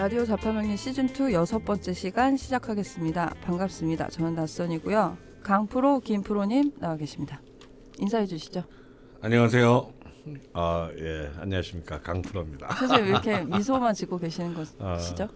[0.00, 3.34] 라디오 자파명리 시즌2 여섯 번째 시간 시작하겠습니다.
[3.42, 4.08] 반갑습니다.
[4.08, 5.18] 저는 낯선이고요.
[5.42, 7.42] 강프로, 김프로님 나와 계십니다.
[7.98, 8.64] 인사해 주시죠.
[9.20, 9.92] 안녕하세요.
[10.54, 11.30] 아, 예.
[11.36, 12.00] 안녕하십니까.
[12.00, 12.74] 강프로입니다.
[12.76, 14.94] 사실 왜 이렇게 미소만 짓고 계시는 아.
[14.94, 15.28] 것이죠?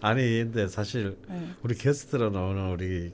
[0.00, 1.50] 아니, 근데 사실 네.
[1.62, 3.12] 우리 게스트로 나오는 우리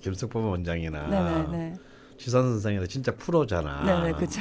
[0.00, 1.74] 김석범 원장이나 네네네.
[2.16, 3.82] 시선 선생이나 진짜 프로잖아.
[3.84, 4.40] 네네, 그쵸.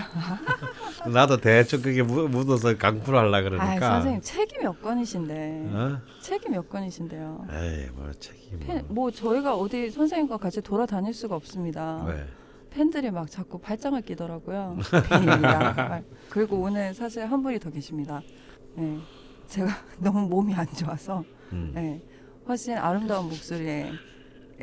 [1.11, 3.93] 나도 대충 그게 묻- 묻어서 강프로 하려 아, 그러니까.
[3.95, 5.69] 선생님, 책이 몇 권이신데.
[5.73, 5.99] 어?
[6.21, 7.47] 책이 몇 권이신데요.
[7.51, 8.59] 에이, 뭐 책임.
[8.59, 12.03] 팬, 뭐 저희가 어디 선생님과 같이 돌아다닐 수가 없습니다.
[12.07, 12.25] 왜?
[12.69, 14.77] 팬들이 막 자꾸 팔짱을 끼더라고요.
[15.09, 16.01] 팬입니다.
[16.29, 18.21] 그리고 오늘 사실 한 분이 더 계십니다.
[18.75, 18.97] 네.
[19.47, 19.67] 제가
[19.99, 21.71] 너무 몸이 안 좋아서 음.
[21.73, 22.01] 네.
[22.47, 23.91] 훨씬 아름다운 목소리에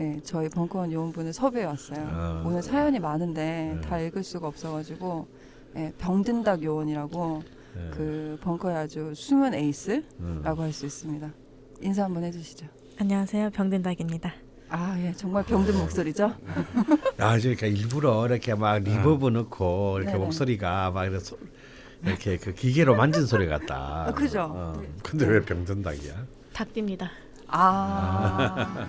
[0.00, 2.08] 네, 저희 벙커원 요원분을 섭외해 왔어요.
[2.10, 2.42] 아.
[2.46, 3.80] 오늘 사연이 많은데 네.
[3.82, 5.28] 다 읽을 수가 없어가지고
[5.74, 7.42] 네, 병든닭 요원이라고
[7.76, 7.90] 예.
[7.90, 10.42] 그 벙커의 아주 숨은 에이스라고 음.
[10.58, 11.30] 할수 있습니다.
[11.82, 12.66] 인사 한번 해주시죠.
[12.98, 13.50] 안녕하세요.
[13.50, 14.32] 병든닭입니다.
[14.70, 16.32] 아, 예, 정말 병든 목소리죠?
[17.18, 20.24] 아, 그러니까 일부러 이렇게 막 reverb 넣고 이렇게 네네.
[20.24, 21.38] 목소리가 막 이렇게, 소-
[22.06, 24.06] 이렇게 그 기계로 만진 소리 같다.
[24.08, 24.48] 아, 그죠?
[24.50, 24.82] 어.
[25.02, 26.24] 근데 왜 병든 닭이야?
[26.54, 27.10] 닭띠입니다.
[27.48, 28.86] 아.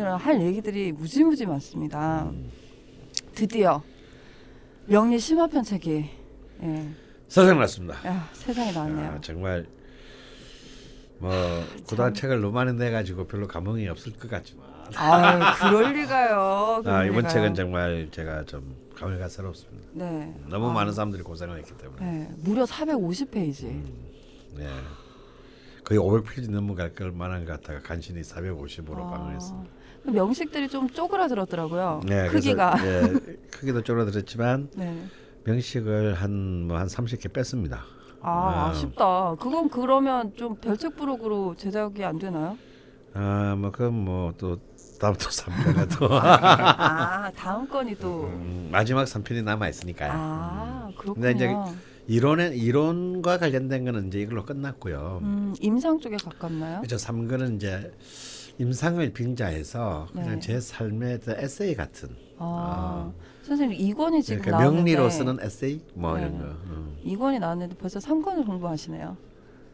[0.00, 2.30] 오늘은 할 얘기들이 무지무지 많습니다.
[3.34, 3.82] 드디어
[4.86, 6.10] 명리 심화편 책이
[6.62, 6.88] 예,
[7.28, 7.94] 선생 났습니다.
[8.06, 9.10] 야, 세상에 나왔네요.
[9.10, 9.66] 아, 정말
[11.18, 11.30] 뭐
[11.86, 16.80] 그동안 책을 너무 많이 내가지고 별로 감흥이 없을 것 같지만 아, 그럴 리가요.
[16.82, 17.32] 그럴 아, 이번 리가요.
[17.34, 19.88] 책은 정말 제가 좀 감회가스럽습니다.
[19.92, 20.34] 네.
[20.48, 23.64] 너무 아, 많은 사람들이 고생을 했기 때문에 네, 무려 450페이지.
[24.56, 24.66] 네.
[25.84, 29.10] 거의 500페이지 넘어갈 걸 만한 것 같다가 간신히 450으로 아.
[29.10, 29.79] 방어했습니다.
[30.04, 32.00] 명식들이 좀 쪼그라들었더라고요.
[32.06, 32.76] 네, 크기가.
[32.76, 35.04] 그래서, 예, 크기도 줄어들었지만 네.
[35.44, 37.84] 명식을 한 뭐한 30개 뺐습니다.
[38.22, 38.68] 아, 아.
[38.68, 39.34] 아 쉽다.
[39.40, 42.56] 그건 그러면 좀 별책 부록으로 제작이 안 되나요?
[43.14, 44.58] 아, 뭐 그건 뭐또
[45.00, 48.24] 다음 또 3편에 또 아, 다음 건이 또.
[48.24, 50.10] 음, 마지막 3편이 남아 있으니까요.
[50.14, 51.74] 아, 이제 그렇군요.
[52.06, 55.20] 이론에 이론과 관련된 거는 이제 이걸로 끝났고요.
[55.22, 56.82] 음, 임상 쪽에 가깝나요?
[56.82, 57.90] 그래서 3권은 이제
[58.64, 60.38] 임상을 빙자해서 그냥 네.
[60.38, 63.10] 제 삶의 그 에세이 같은 아,
[63.42, 66.22] 선생님 이 권이 지금 그러니까 명리로 쓰는 에세이 뭐 네.
[66.22, 66.44] 이런 거.
[66.44, 66.94] 음.
[67.02, 69.16] 이 권이 나왔는데 벌써 3 권을 공부하시네요.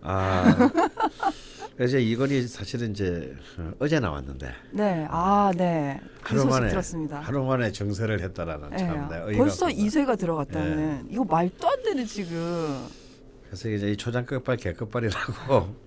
[0.03, 0.71] 아
[1.77, 6.01] 그래서 이건이 사실은 이제 어, 어제 나왔는데 네, 아, 네.
[6.23, 7.19] 그 하루 만에 들었습니다.
[7.19, 9.67] 하루 만에 정세를 했다라는 네, 참 어이가 벌써.
[9.67, 12.87] 2세가 들어갔다는 이거 말도 안 되는 지금.
[13.47, 15.75] 그래서 이제 이 초장 끝발 개끝발이라고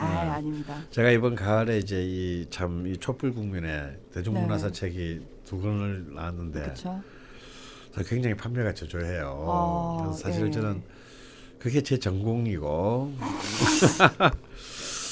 [0.00, 0.30] 아, 네.
[0.30, 0.82] 아닙니다.
[0.90, 4.72] 제가 이번 가을에 이제 이참이 촛불 국민의 대중문화사 네.
[4.72, 6.74] 책이 두 권을 나왔는데.
[6.74, 9.46] 저 굉장히 판매가 저조해요.
[9.48, 10.50] 아, 사실 예.
[10.50, 10.82] 저는
[11.58, 13.12] 그게 제 전공이고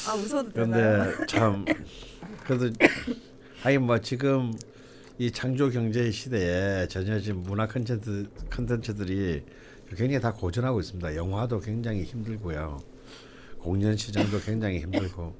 [0.09, 1.13] 아, 웃어도 되나요?
[1.13, 1.65] 그런데 참
[2.47, 2.71] 그래도
[3.63, 4.55] 하긴 뭐 지금
[5.19, 9.43] 이 창조 경제 시대에 전혀 지금 문화 컨텐츠 컨텐츠들이
[9.89, 11.17] 굉장히 다 고전하고 있습니다.
[11.17, 12.81] 영화도 굉장히 힘들고요.
[13.69, 15.35] 공연 시장도 굉장히 힘들고.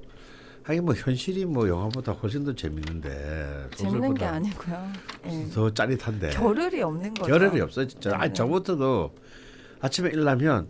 [0.63, 4.91] 하긴 뭐 현실이 뭐 영화보다 훨씬 더 재밌는데 재밌는 게 아니고요.
[5.25, 5.47] 예.
[5.51, 7.31] 더 짜릿한데 겨를이 없는 거죠.
[7.31, 8.11] 겨를이 없어요 진짜.
[8.13, 8.33] 아니 네.
[8.33, 9.11] 저부터도
[9.81, 10.67] 아침에 일나면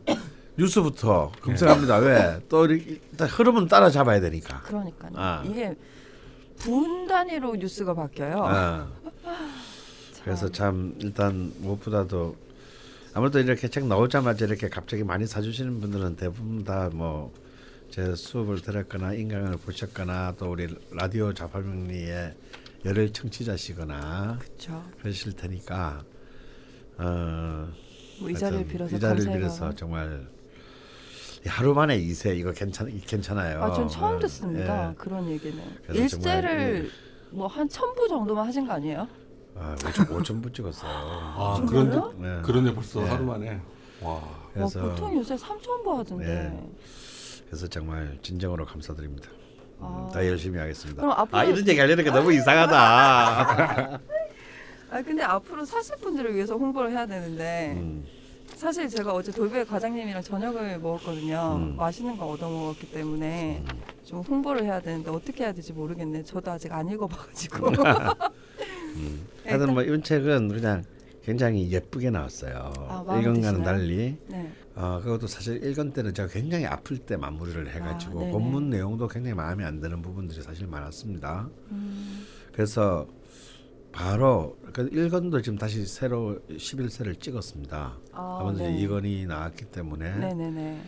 [0.57, 1.97] 뉴스부터 검색합니다.
[1.97, 2.39] 왜?
[2.47, 4.61] 또 이렇게 일단 흐름은 따라잡아야 되니까.
[4.61, 5.11] 그러니까요.
[5.15, 5.43] 아.
[5.45, 5.75] 이게
[6.59, 8.41] 분 단위로 뉴스가 바뀌어요.
[8.41, 8.87] 아.
[10.23, 12.37] 그래서 참 일단 무엇보다도
[13.13, 17.33] 아무래도 이렇게 책 나오자마자 이렇게 갑자기 많이 사주시는 분들은 대부분 다 뭐
[17.89, 22.33] 제 수업을 들었거나 인강을 보셨거나 또 우리 라디오 자파명리의
[22.85, 24.83] 열혈 청취자시거나 그렇죠.
[25.01, 26.03] 그러실 테니까
[26.97, 27.67] 어,
[28.19, 29.75] 뭐 이 자리를 하여튼 빌어서 이 자리를 감사의 빌어서.
[29.75, 30.27] 정말
[31.47, 33.63] 하루 만에 이세 이거 괜찮 괜찮아요.
[33.63, 34.89] 아, 전 처음 어, 듣습니다.
[34.91, 34.95] 예.
[34.95, 35.57] 그런 얘기는.
[35.91, 36.89] 일제를
[37.31, 39.07] 뭐 한 천부 정도만 하신 거 아니에요?
[39.55, 40.91] 아, 5천 5천 부 찍었어요.
[40.91, 41.65] 아?
[41.67, 42.41] 그런데 네.
[42.43, 43.09] 그런데 벌써 네.
[43.09, 43.59] 하루 만에
[44.01, 44.21] 와
[44.53, 46.25] 그래서 와, 보통 요새 3천 부 하던데.
[46.25, 46.69] 네.
[47.49, 49.29] 그래서 정말 진정으로 감사드립니다.
[49.79, 50.09] 음, 아.
[50.13, 51.01] 더 열심히 하겠습니다.
[51.03, 53.99] 앞으로- 아 이런 얘기 하려니까 너무 이상하다.
[54.91, 58.05] 아 근데 앞으로 사실 분들을 위해서 홍보를 해야 되는데 음,
[58.55, 61.55] 사실 제가 어제 돌배 과장님이랑 저녁을 먹었거든요.
[61.57, 61.75] 음.
[61.75, 63.63] 맛있는 거 얻어 먹었기 때문에
[64.05, 66.23] 좀 홍보를 해야 되는데 어떻게 해야 될지 모르겠네.
[66.23, 67.69] 저도 아직 안 읽어봐가지고.
[68.95, 69.27] 음.
[69.45, 70.83] 하여튼 뭐 이번 책은 그냥
[71.23, 72.73] 굉장히 예쁘게 나왔어요.
[72.89, 73.63] 아, 마음에 1권과는 드시나요?
[73.63, 74.17] 달리.
[74.27, 74.51] 네.
[74.79, 78.31] 어, 그것도 사실 1권 때는 제가 굉장히 아플 때 마무리를 해가지고 아.
[78.31, 81.49] 본문 내용도 굉장히 마음에 안 드는 부분들이 사실 많았습니다.
[81.71, 83.05] 음, 그래서
[83.91, 87.97] 바로 그 일건도 지금 다시 새로 11세를 찍었습니다.
[88.13, 88.79] 아, 아무래도 네.
[88.79, 90.81] 이건이 나왔기 때문에 네네네.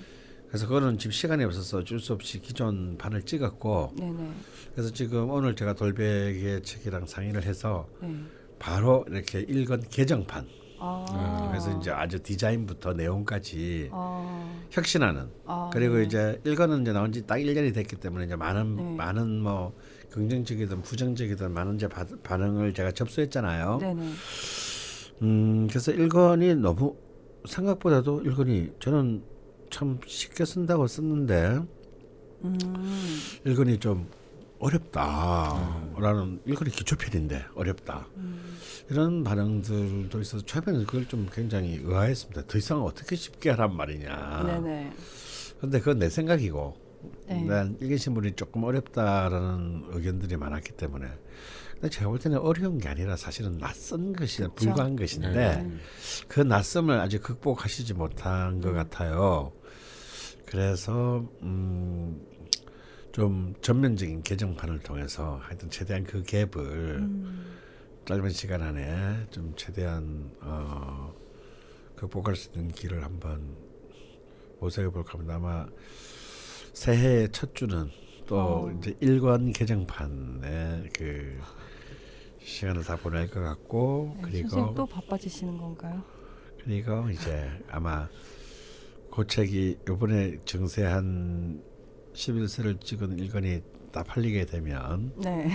[0.48, 4.32] 그래서 그거는 지금 시간이 없어서 어쩔 수 없이 기존 판을 찍었고 네네.
[4.74, 8.16] 그래서 지금 오늘 제가 돌베개 책이랑 상의를 해서 네.
[8.58, 10.48] 바로 이렇게 일건 개정판
[10.84, 11.48] 아.
[11.52, 14.62] 그래서 이제 아주 디자인부터 내용까지 아.
[14.72, 16.04] 혁신하는 아, 그리고 네.
[16.04, 18.96] 이제 일거는 이제 나온 지 딱 1년이 됐기 때문에 이제 많은 네.
[18.96, 19.74] 많은 뭐
[20.10, 23.78] 긍정적이든 부정적이든 많은 이제 바, 반응을 제가 접수했잖아요.
[23.80, 24.10] 네네.
[25.22, 26.96] 음 그래서 일건이 너무
[27.48, 29.24] 생각보다도 일건이 저는
[29.70, 31.60] 참 쉽게 쓴다고 썼는데
[32.44, 33.20] 음.
[33.46, 34.10] 일건이 좀
[34.62, 38.58] 어렵다라는 일건이 기초편인데 어렵다 음.
[38.90, 42.44] 이런 반응들도 있어서 처음에는 그걸 좀 굉장히 의아했습니다.
[42.48, 44.44] 더 이상 어떻게 쉽게 하란 말이냐.
[44.46, 44.94] 네네.
[45.60, 46.76] 근데 그건 내 생각이고
[47.28, 47.44] 네.
[47.44, 51.08] 난 일개 신문이 조금 어렵다라는 의견들이 많았기 때문에
[51.74, 54.44] 근데 제가 볼 때는 어려운 게 아니라 사실은 낯선 것이.
[54.56, 55.72] 불과한 것인데 네.
[56.28, 58.62] 그 낯섦을 아직 극복하시지 못한 음.
[58.62, 59.52] 것 같아요.
[60.46, 62.22] 그래서 음,
[63.12, 67.58] 좀 전면적인 개정판을 통해서 하여튼 최대한 그 갭을 음.
[68.06, 71.14] 짧은 시간 안에 좀 최대한 어,
[71.96, 73.56] 극복할 수 있는 길을 한번
[74.60, 75.36] 모색해 볼까 합니다.
[75.36, 75.68] 아마
[76.74, 77.90] 새해의 첫 주는
[78.28, 78.72] 또 어.
[78.72, 81.38] 이제 일권 개정판에 그
[82.40, 86.02] 시간을 다 보낼 것 같고 네, 그리고 또 바빠지시는 건가요?
[86.64, 88.08] 그리고 이제 아마
[89.14, 91.71] 그 책이 이번에 증세한
[92.22, 95.50] 11세를 찍은 일권이 다 팔리게 되면 네.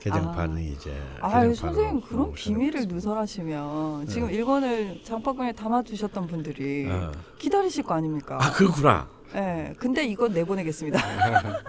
[0.00, 4.34] 개정판이 이제 아, 개정판으로 선생님 그런 음, 비밀을 누설하시면 지금 네.
[4.34, 7.12] 일권을 장바구니에 담아두셨던 분들이 어.
[7.38, 8.38] 기다리실 거 아닙니까?
[8.40, 9.08] 아 그렇구나.
[9.34, 10.98] 네, 근데 이건 내보내겠습니다.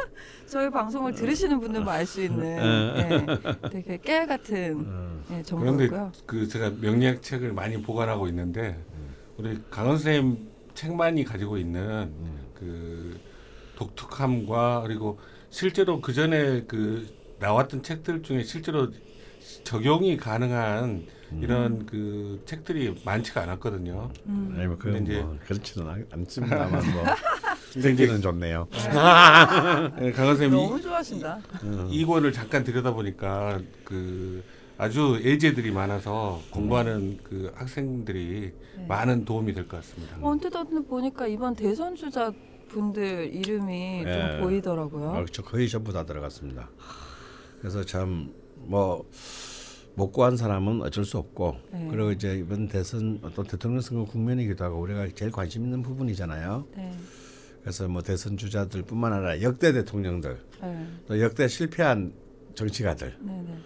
[0.48, 3.26] 저희 방송을 들으시는 분들만 알 수 있는 네,
[3.70, 5.20] 되게 깨 같은 어.
[5.30, 6.12] 네, 그런데 정보고요.
[6.26, 8.82] 그 제가 명리학 책을 많이 보관하고 있는데
[9.38, 12.12] 우리 강원 선생님 책만이 가지고 있는
[12.54, 13.20] 그
[13.77, 15.19] 독특함과 그리고
[15.50, 17.07] 실제로 그 전에 그
[17.39, 18.89] 나왔던 책들 중에 실제로
[19.63, 21.06] 적용이 가능한
[21.41, 24.09] 이런 그 책들이 많지가 않았거든요.
[24.27, 24.56] 음.
[24.57, 27.03] 아니 뭐 그건 이제- 뭐 그렇지는 않- 않습니다만 뭐
[27.81, 28.68] 생기는 좋네요.
[30.00, 31.39] 네, 강원 선생님 너무 좋아하신다.
[31.91, 34.41] 이, 이 권을 잠깐 들여다 보니까 그
[34.77, 38.85] 아주 예제들이 많아서 공부하는 그 학생들이 네.
[38.88, 40.15] 많은 도움이 될 것 같습니다.
[40.21, 42.31] 언뜻 언뜻 보니까 이번 대선 주자
[42.68, 44.14] 분들 이름이 네.
[44.38, 45.10] 좀 보이더라고요.
[45.10, 46.69] 어, 저 거의 전부 다 들어갔습니다.
[47.62, 48.30] 그래서 참
[48.68, 49.04] 뭐
[49.98, 51.88] 못 구한 사람은 어쩔 수 없고 네.
[51.90, 56.68] 그리고 이제 이번 대선 또 대통령 선거 국면이기도 하고 우리가 제일 관심 있는 부분이잖아요.
[56.78, 56.92] 네.
[57.64, 60.88] 그래서 뭐 대선 주자들뿐만 아니라 역대 대통령들 네.
[61.08, 62.13] 또 역대 실패한
[62.54, 63.42] 정치가들 네.
[63.44, 63.58] 네.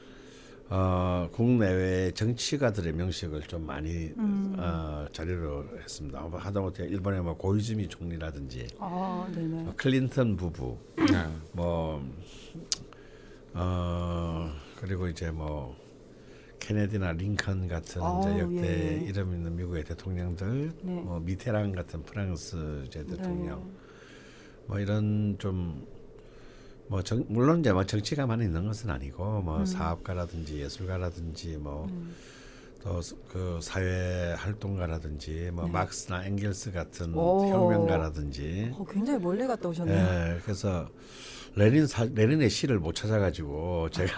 [0.74, 4.56] 어, 국내외 정치가들의 명식을 좀 많이 음.
[4.58, 6.26] 어, 자료로 했습니다.
[6.32, 9.64] 하다못해 일본의 뭐 고이즈미 총리라든지 아, 네네.
[9.64, 11.28] 뭐 클린턴 부부 네.
[11.52, 12.02] 뭐
[13.54, 15.76] 어, 그리고 이제 뭐
[16.60, 19.06] 케네디나 링컨 같은 아우, 이제 역대 예.
[19.06, 21.02] 이름 있는 미국의 대통령들, 네.
[21.02, 23.72] 뭐 미테랑 같은 프랑스 이제 대통령, 네.
[24.68, 25.86] 뭐 이런 좀
[26.92, 29.66] 뭐 물론 이제 뭐 정치가만 있는 것은 아니고 뭐 음.
[29.66, 31.58] 사업가라든지 예술가라든지
[32.84, 35.72] 뭐또그 사회 활동가라든지 뭐 네.
[35.72, 37.48] 막스나 앵겔스 같은 오.
[37.50, 39.96] 혁명가라든지 어, 굉장히 멀리 갔다 오셨네요.
[39.98, 40.90] 예, 그래서
[41.56, 44.12] 레닌 사, 레닌의 시를 못 찾아가지고 제가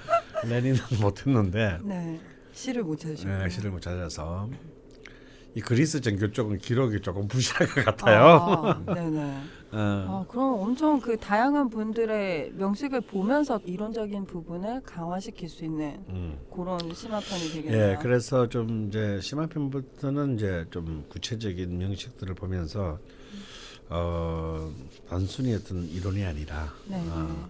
[0.48, 2.18] 레닌은 못했는데 네.
[2.52, 3.44] 시를 못 찾으셨고.
[3.44, 4.48] 예, 시를 못 찾아서
[5.54, 8.24] 이 그리스 정교 쪽은 기록이 조금 부실한 것 같아요.
[8.24, 9.40] 아, 네네.
[9.72, 16.38] 어, 아, 그럼 엄청 그 다양한 분들의 명식을 보면서 이론적인 부분을 강화시킬 수 있는 음.
[16.52, 17.90] 그런 심화편이 되겠네요.
[17.92, 22.98] 예, 그래서 좀 이제 심화편부터는 이제 좀 구체적인 명식들을 보면서
[23.88, 24.72] 어
[25.08, 27.08] 단순히 어떤 이론이 아니라 네네.
[27.08, 27.48] 어,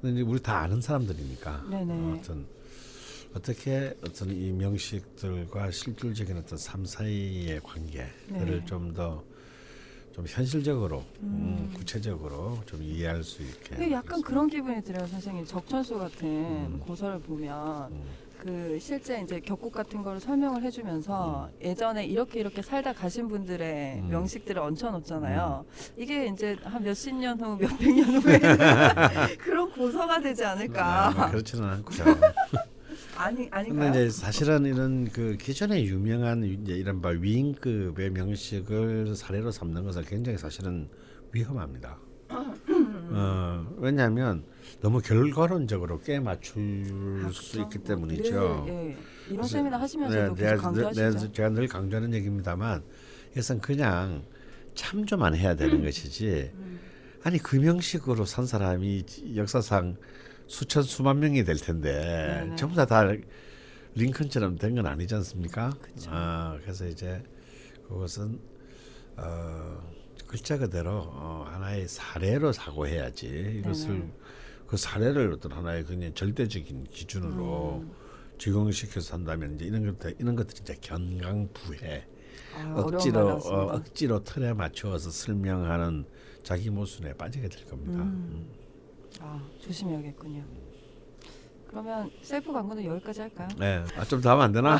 [0.00, 1.92] 근데 우리 다 아는 사람들이니까 네네.
[1.92, 2.46] 어, 어떤
[3.34, 8.64] 어떻게 어떤 이 명식들과 실질적인 어떤 삶 사이의 관계를 네.
[8.64, 9.22] 좀더
[10.20, 15.46] 좀 현실적으로 음, 구체적으로 좀 이해할 수 있게 약간 그런 기분이 들어요, 선생님.
[15.46, 16.80] 적천수 같은 음.
[16.80, 18.02] 고서를 보면 음.
[18.38, 24.08] 그 실제 이제 격국 같은 거를 설명을 해주면서 예전에 이렇게 이렇게 살다 가신 분들의 음.
[24.10, 25.64] 명식들을 얹혀놓잖아요.
[25.96, 28.38] 이게 이제 한 몇십 년 후, 몇백 년 후에
[29.40, 31.30] 그런 고서가 되지 아, 뭐 않을까.
[31.30, 32.04] 그렇지는 않죠.
[33.20, 33.90] 아니 근데 아닌가요?
[33.90, 40.38] 이제 사실은 이런 그 기존에 유명한 이제 이런 바 위인급의 명식을 사례로 삼는 것은 굉장히
[40.38, 40.88] 사실은
[41.32, 41.98] 위험합니다.
[43.12, 44.44] 어, 왜냐하면
[44.80, 47.60] 너무 결과론적으로 꽤 맞출 아, 수?
[47.60, 48.64] 있기 뭐 때문이죠.
[48.66, 48.96] 늘, 예.
[49.28, 51.32] 이런 세미나 하시면서도 네, 계속 내가, 강조하시죠.
[51.32, 52.82] 제가 늘 강조하는 얘기입니다만
[53.32, 54.22] 이것은 그냥
[54.74, 56.80] 참조만 해야 되는 것이지 음.
[57.22, 59.04] 아니 금형식으로 산 사람이
[59.36, 59.96] 역사상
[60.50, 62.56] 수천 수만 명이 될 텐데 네네.
[62.56, 63.04] 전부 다다
[63.94, 65.70] 링컨처럼 된 건 아니지 않습니까?
[65.80, 66.10] 그쵸.
[66.12, 67.22] 아, 그래서 이제
[67.86, 68.40] 그것은
[69.16, 69.80] 어,
[70.26, 74.12] 글자 그대로 어, 하나의 사례로 사고해야지 이것을 네네.
[74.66, 77.92] 그 사례를 어떤 하나의 그냥 절대적인 기준으로 음.
[78.38, 82.06] 적용시켜서 한다면 이제 이런 것들 이런 것들이 이제 견강부회
[82.56, 83.76] 아, 억지로 어.
[83.76, 86.06] 억지로 틀에 맞추어서 설명하는
[86.42, 88.02] 자기 모순에 빠지게 될 겁니다.
[88.02, 88.48] 음.
[89.18, 90.44] 아, 조심해야겠군요.
[91.68, 93.48] 그러면 셀프 광고는 여기까지 할까요?
[93.58, 94.76] 네, 아, 좀더 하면 안 되나?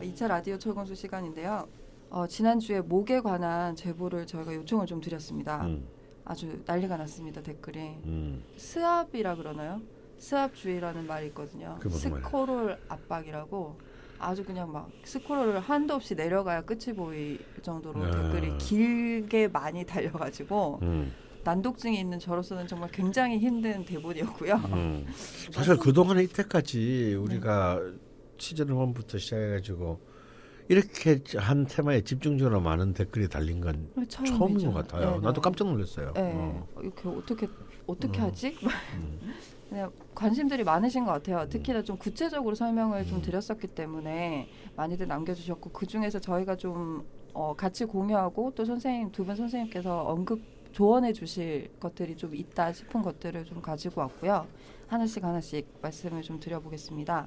[0.00, 1.66] 2차 라디오 철공수 시간인데요.
[2.10, 5.62] 어, 지난주에 목에 관한 제보를 저희가 요청을 좀 드렸습니다.
[5.64, 5.86] 음,
[6.24, 7.42] 아주 난리가 났습니다.
[7.42, 7.78] 댓글이.
[8.04, 9.80] 음, 스압이라 그러나요?
[10.18, 11.78] 스압주의라는 말이 있거든요.
[11.90, 13.78] 스코롤 압박이라고
[14.22, 18.10] 아주 그냥 막 스코롤을 한도 없이 내려가야 끝이 보일 정도로 야.
[18.10, 21.12] 댓글이 길게 많이 달려가지고 음,
[21.44, 24.54] 난독증이 있는 저로서는 정말 굉장히 힘든 대본이었고요.
[24.54, 25.06] 음.
[25.52, 27.80] 사실 그 동안에 이때까지 우리가
[28.38, 30.00] 시즌 1부터 시작해가지고
[30.68, 34.38] 이렇게 한 테마에 집중적으로 많은 댓글이 달린 건 처음이죠.
[34.38, 35.10] 처음인 것 같아요.
[35.12, 35.40] 네, 나도 네.
[35.42, 36.12] 깜짝 놀랐어요.
[36.14, 36.32] 네.
[36.34, 36.66] 어.
[36.80, 37.48] 이렇게 어떻게
[37.86, 38.24] 어떻게 음.
[38.24, 38.56] 하지?
[38.94, 39.18] 음.
[40.14, 41.48] 관심들이 많으신 것 같아요.
[41.48, 43.22] 특히나 좀 구체적으로 설명을 좀 음.
[43.22, 49.36] 드렸었기 때문에 많이들 남겨주셨고 그 중에서 저희가 좀 어, 같이 공유하고 또 선생님 두 분
[49.36, 50.40] 선생님께서 언급
[50.72, 54.46] 조언해 주실 것들이 좀 있다 싶은 것들을 좀 가지고 왔고요.
[54.88, 57.26] 하나씩 하나씩 말씀을 좀 드려보겠습니다.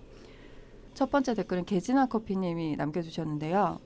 [0.93, 3.79] 첫 번째 댓글은 개진아 커피님이 남겨주셨는데요.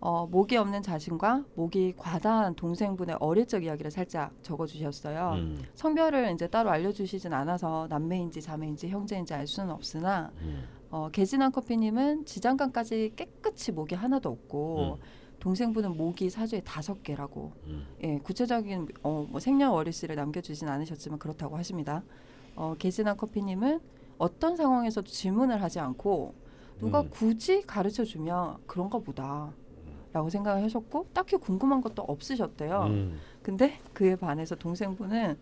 [0.00, 5.32] 어, 목이 없는 자신과 목이 과다한 동생분의 어릴 적 이야기를 살짝 적어주셨어요.
[5.34, 11.50] 음, 성별을 이제 따로 알려주시진 않아서 남매인지 자매인지 형제인지 알 수는 없으나 음, 어, 개진한
[11.50, 14.98] 커피님은 지장간까지 깨끗이 목이 하나도 없고
[15.40, 17.86] 동생분은 목이 사주에 다섯 개라고 음.
[18.02, 22.02] 예 구체적인 어, 뭐 생년월일씨를 남겨주진 않으셨지만 그렇다고 하십니다.
[22.54, 23.80] 어, 개진한 커피님은
[24.18, 26.34] 어떤 상황에서도 질문을 하지 않고
[26.78, 27.10] 누가 음.
[27.10, 29.52] 굳이 가르쳐 주면 그런가 보다.
[30.18, 32.82] 라고 생각을 하셨고 딱히 궁금한 것도 없으셨대요.
[32.88, 33.20] 음.
[33.40, 35.38] 근데 그에 반해서 동생분은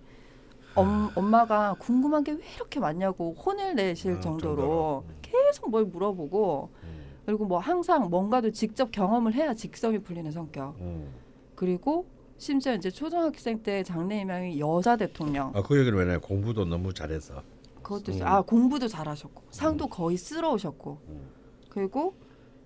[0.74, 5.04] 엄, 엄마가 궁금한 게 왜 이렇게 많냐고 혼을 내실 아, 정도로 정도로.
[5.22, 7.06] 계속 뭘 물어보고 음.
[7.24, 11.08] 그리고 뭐 항상 뭔가도 직접 경험을 해야 직성이 풀리는 성격 음.
[11.54, 12.04] 그리고
[12.36, 17.42] 심지어 이제 초등학생 때 장래 희망이 여자 대통령 아, 그 얘기를 왜냐 공부도 너무 잘해서.
[17.82, 18.20] 그것도 음.
[18.24, 21.28] 아 공부도 잘하셨고 상도 거의 쓸어오셨고 음.
[21.70, 22.14] 그리고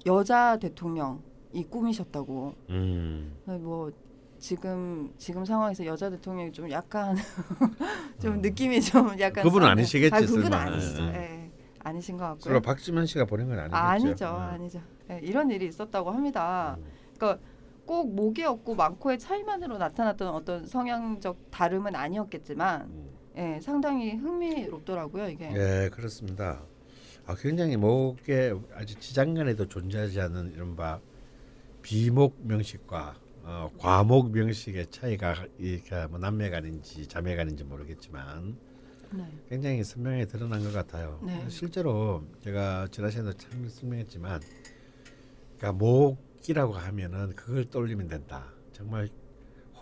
[0.07, 3.37] 여자 대통령 이 꿈이셨다고 음.
[3.45, 3.91] 뭐
[4.39, 7.17] 지금 지금 상황에서 여자 대통령이 좀 약간
[8.21, 8.41] 좀 음.
[8.41, 9.81] 느낌이 좀 약간 그분은 싸네.
[9.81, 10.53] 아니시겠지, 아, 그분.
[10.53, 11.03] 아니시죠.
[11.03, 11.51] 예, 예.
[11.81, 12.41] 아니신 것 같고요.
[12.41, 13.77] 설마 박지만 씨가 보낸 건 아니겠죠?
[13.77, 14.39] 아, 아니죠, 어.
[14.39, 14.81] 아니죠.
[15.11, 16.77] 예, 이런 일이 있었다고 합니다.
[16.79, 16.85] 음.
[17.17, 17.43] 그러니까
[17.85, 23.11] 꼭 목이 없고 많고의 차이만으로 나타났던 어떤 성향적 다름은 아니었겠지만, 음.
[23.37, 25.51] 예, 상당히 흥미롭더라고요 이게.
[25.53, 26.63] 예, 그렇습니다.
[27.27, 31.01] 아, 굉장히 목에 아주 지장간에도 존재하지 않는 이른바
[31.83, 38.57] 비목 명식과 어, 과목 명식의 차이가 이게 뭐 남매간인지 자매간인지 모르겠지만
[39.13, 39.27] 네.
[39.49, 41.19] 굉장히 선명하게 드러난 것 같아요.
[41.23, 41.45] 네.
[41.49, 44.41] 실제로 제가 지난 시간에도 참 설명했지만,
[45.59, 48.53] 그러니까 목이라고 하면은 그걸 떠올리면 된다.
[48.73, 49.09] 정말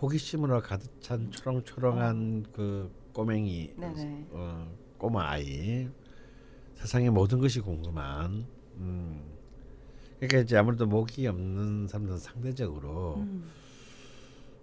[0.01, 4.27] 호기심으로 가득 찬 초롱초롱한 그 꼬맹이, 네네.
[4.31, 5.87] 어, 꼬마 아이,
[6.75, 8.45] 세상의 모든 것이 궁금한.
[8.77, 9.38] 음.
[10.19, 13.49] 그러니까 이제 아무래도 목이 없는 사람들은 상대적으로 음.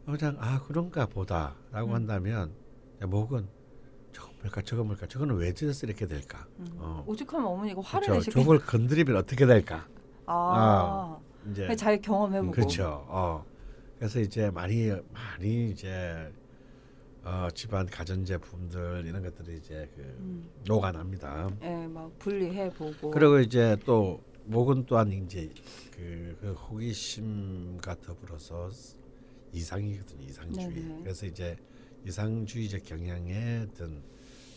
[0.04, 1.94] 그냥 아 그런가 보다라고 음.
[1.94, 2.52] 한다면
[3.02, 3.48] 야, 목은
[4.12, 6.66] 저거 뭘까 저거 뭘까 저거는 왜 저래서 이렇게 될까 음.
[6.76, 7.04] 어.
[7.06, 8.18] 오죽하면 어머니가 화를 그렇죠.
[8.18, 8.34] 내시겠.
[8.34, 9.86] 저걸 건드리면 어떻게 될까
[10.26, 11.18] 아,
[11.50, 12.50] 이제 잘 경험해보고.
[12.50, 13.44] 음, 그렇죠 어.
[13.98, 16.30] 그래서 이제 많이 많이 이제
[17.25, 20.48] 어, 집안 가전제품들 이런 것들이 이제 그 음.
[20.66, 23.10] 녹아납니다 예, 막 분리해 보고.
[23.10, 25.50] 그리고 이제 또 목은 또한 이제
[25.93, 28.71] 그, 그 호기심과 더불어서
[29.53, 31.03] 이상이거든요 이상주의 네네.
[31.03, 31.57] 그래서 이제
[32.05, 34.03] 이상주의적 경향의 어떤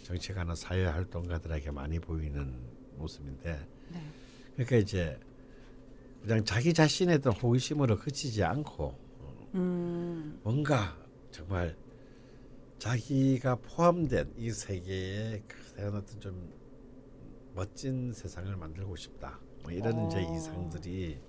[0.04, 2.54] 정치가나 사회 활동가들에게 많이 보이는
[2.98, 4.02] 모습인데 네.
[4.54, 5.20] 그러니까 이제
[6.22, 8.94] 그냥 자기 자신의 어떤 호기심으로 그치지 않고
[9.56, 10.40] 음.
[10.44, 10.98] 뭔가
[11.32, 11.76] 정말
[12.78, 16.54] 자기가 포함된 이 세계에 그런 어떤 좀
[17.54, 19.40] 멋진 세상을 만들고 싶다.
[19.70, 20.08] 뭐 이런 어.
[20.08, 21.20] 이제 이상들이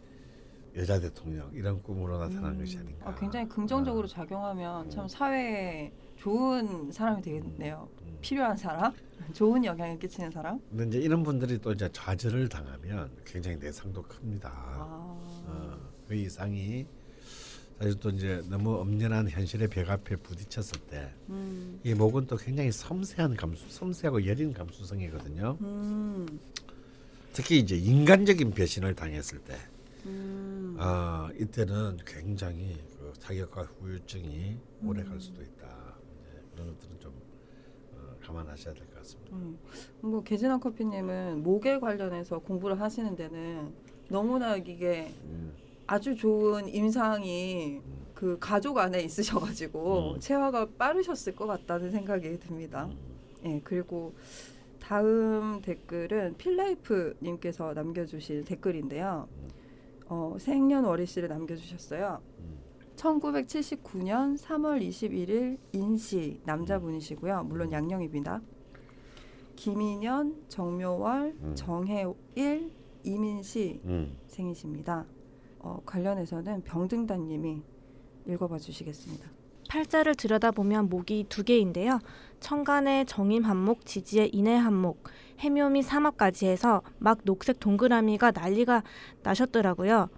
[0.77, 3.11] 여자 대통령 이런 꿈으로 나타난 것이 아닌가.
[3.11, 4.09] 아, 굉장히 긍정적으로 어.
[4.09, 5.09] 작용하면 참 음.
[5.09, 7.89] 사회에 좋은 사람이 되겠네요.
[8.03, 8.19] 음.
[8.21, 8.93] 필요한 사람,
[9.35, 10.61] 좋은 영향을 끼치는 사람.
[10.71, 14.49] 근데 이제 이런 분들이 또 이제 좌절을 당하면 굉장히 내상도 큽니다.
[14.51, 16.87] 아, 어, 그 이상이
[17.79, 23.37] 사실 또 이제 너무 엄연한 현실의 벽 앞에 부딪혔을 때이 음, 목은 또 굉장히 섬세한
[23.37, 25.57] 감수, 섬세하고 여린 감수성이거든요.
[25.63, 26.27] 음,
[27.33, 29.55] 특히 이제 인간적인 배신을 당했을 때,
[30.07, 30.77] 음.
[30.79, 35.95] 아 이때는 굉장히 그 자격과 후유증이 오래 갈 수도 있다.
[36.21, 37.13] 이제 그런 것들은 좀
[37.95, 39.37] 어, 감안하셔야 될 것 같습니다.
[39.37, 39.59] 음.
[40.01, 43.73] 뭐 개진한 커피님은 목에 관련해서 공부를 하시는 데는
[44.09, 45.53] 너무나 이게 음,
[45.87, 47.81] 아주 좋은 임상이
[48.15, 50.21] 그 가족 안에 있으셔가지고 음.
[50.21, 52.87] 체화가 빠르셨을 것 같다는 생각이 듭니다.
[52.87, 52.99] 음.
[53.47, 54.13] 예, 그리고
[54.91, 59.29] 다음 댓글은 필라이프님께서 남겨주신 댓글인데요.
[60.07, 62.21] 어, 생년월일씨를 남겨주셨어요.
[62.41, 62.59] 음.
[62.97, 67.45] 1979년 3월 21일 인시 남자분이시고요.
[67.45, 68.43] 물론 양령입니다.
[69.55, 71.55] 김인현, 정묘월, 음.
[71.55, 72.73] 정혜일,
[73.05, 74.17] 이민시 음.
[74.27, 75.07] 생이십니다.
[75.61, 77.63] 어, 관련해서는 병등단님이
[78.27, 79.40] 읽어봐 주시겠습니다.
[79.71, 82.01] 팔자를 들여다보면 목이 두 개인데요.
[82.41, 85.05] 천간에 정임 한목, 지지에 인해 한목,
[85.39, 88.83] 해묘미 삼합까지 해서 막 녹색 동그라미가 난리가
[89.23, 90.09] 나셨더라고요.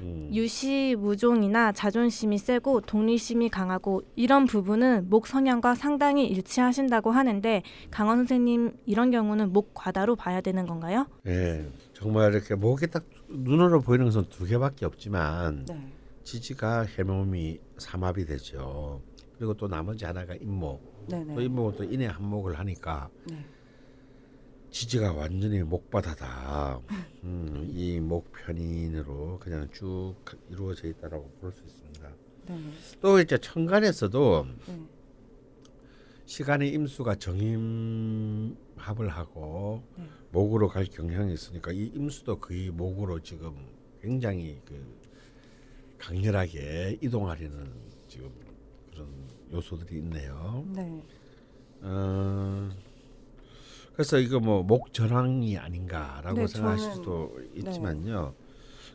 [0.00, 0.30] 음.
[0.32, 8.72] 유시 무종이나 자존심이 세고 독립심이 강하고 이런 부분은 목 성향과 상당히 일치하신다고 하는데 강원 선생님
[8.86, 11.06] 이런 경우는 목 과다로 봐야 되는 건가요?
[11.26, 15.92] 예, 정말 이렇게 목에 딱 눈으로 보이는 것은 두 개밖에 없지만 네.
[16.24, 19.02] 지지가 해몸이 삼합이 되죠.
[19.36, 21.06] 그리고 또 나머지 하나가 임목.
[21.08, 21.34] 네네.
[21.34, 23.44] 또 임목은 또 인의 한목을 하니까 네.
[24.70, 26.80] 지지가 완전히 목바다다.
[27.24, 30.14] 음, 이 목편인으로 그냥 쭉
[30.48, 32.08] 이루어져 있다라고 볼 수 있습니다.
[32.48, 32.60] 네.
[33.00, 34.80] 또 이제 천간에서도 네.
[36.24, 40.04] 시간의 임수가 정임합을 하고 네.
[40.30, 43.54] 목으로 갈 경향이 있으니까 이 임수도 거의 목으로 지금
[44.00, 45.01] 굉장히 그
[46.02, 47.72] 강렬하게 이동하려는
[48.08, 48.28] 지금
[48.90, 49.08] 그런
[49.52, 50.64] 요소들이 있네요.
[50.74, 51.00] 네.
[51.80, 52.70] 어,
[53.92, 58.34] 그래서 이거 뭐 목전황이 아닌가라고 네, 생각하실 수도 있지만요.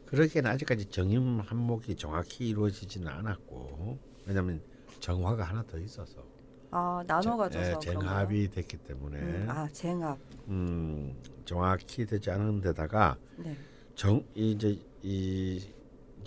[0.08, 4.62] 그러기에는 아직까지 정임 한목이 정확히 이루어지지는 않았고 왜냐하면
[5.00, 6.26] 정화가 하나 더 있어서
[6.72, 9.18] 아 나눠 가져서 예, 쟁합이 됐기 때문에?
[9.20, 10.18] 음, 아 쟁합.
[10.50, 11.16] 음,
[11.46, 13.56] 정확히 되지 않은 데다가 네.
[13.96, 15.62] 정 이제 이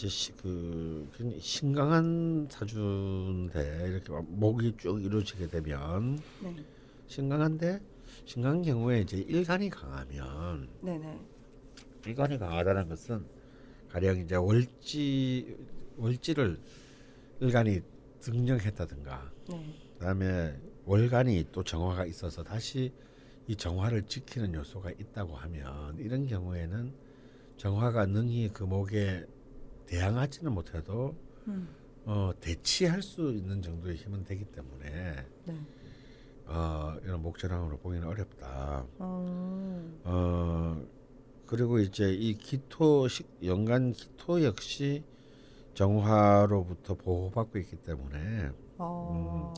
[0.01, 1.07] 이제 시, 그
[1.41, 6.57] 신강한 사주인데 이렇게 막 목이 쭉 이루어지게 되면 네.
[7.07, 7.83] 신강한데
[8.25, 11.21] 신강한 경우에 이제 일간이 강하면 네네.
[12.07, 13.27] 일간이 강하다는 것은
[13.91, 15.55] 가령 이제 월지
[15.99, 16.59] 월지를
[17.41, 17.83] 일간이
[18.21, 19.75] 등령했다든가 네.
[19.99, 22.91] 그다음에 월간이 또 정화가 있어서 다시
[23.47, 26.91] 이 정화를 지키는 요소가 있다고 하면 이런 경우에는
[27.59, 29.27] 정화가 능히 그 목에
[29.91, 31.17] 대항하지는 못해도
[31.49, 31.69] 음.
[32.05, 35.61] 어, 대치할 수 있는 정도의 힘은 되기 때문에 네.
[36.47, 38.87] 어, 이런 목전황으로 보기는 어렵다.
[38.99, 40.01] 어.
[40.05, 40.83] 어,
[41.47, 45.03] 그리고 이제 이 기토 식 연간 기토 역시
[45.75, 49.53] 정화로부터 보호받고 있기 때문에 어.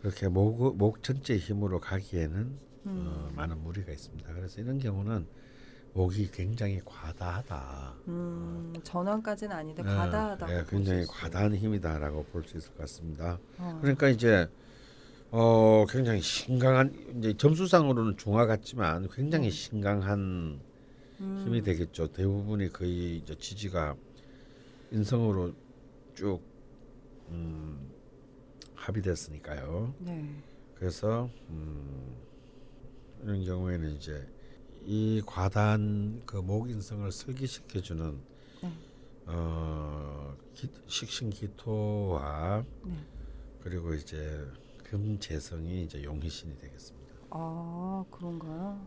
[0.00, 2.88] 그렇게 목, 목 전체 힘으로 가기에는 어,
[3.30, 3.32] 음.
[3.36, 4.32] 많은 무리가 있습니다.
[4.32, 5.26] 그래서 이런 경우는
[5.94, 7.94] 목이 굉장히 과다하다.
[8.08, 8.72] 음.
[8.82, 10.52] 전환까지는 아닌데 어, 과다하다고.
[10.52, 11.06] 예, 볼수 굉장히.
[11.06, 13.38] 과다한 힘이다라고 볼 수 있을 것 같습니다.
[13.58, 13.78] 어.
[13.80, 14.48] 그러니까 이제
[15.30, 19.50] 어 굉장히 신강한 이제 점수상으로는 중화 같지만 굉장히 음.
[19.50, 20.60] 신강한
[21.20, 21.42] 음.
[21.46, 22.08] 힘이 되겠죠.
[22.12, 23.94] 대부분이 거의 이제 지지가
[24.90, 25.52] 인성으로
[26.14, 26.40] 쭉
[27.30, 27.88] 음,
[28.74, 29.94] 합의됐으니까요.
[30.00, 30.28] 네.
[30.74, 32.14] 그래서 음,
[33.22, 34.26] 이런 경우에는 이제
[34.86, 38.18] 이 과다한 그 목인성을 설기시켜주는
[38.62, 38.72] 네.
[39.26, 42.92] 어, 기, 식신기토와 네.
[43.62, 44.46] 그리고 이제
[44.84, 47.14] 금재성이 이제 용희신이 되겠습니다.
[47.30, 48.86] 아 그런가요?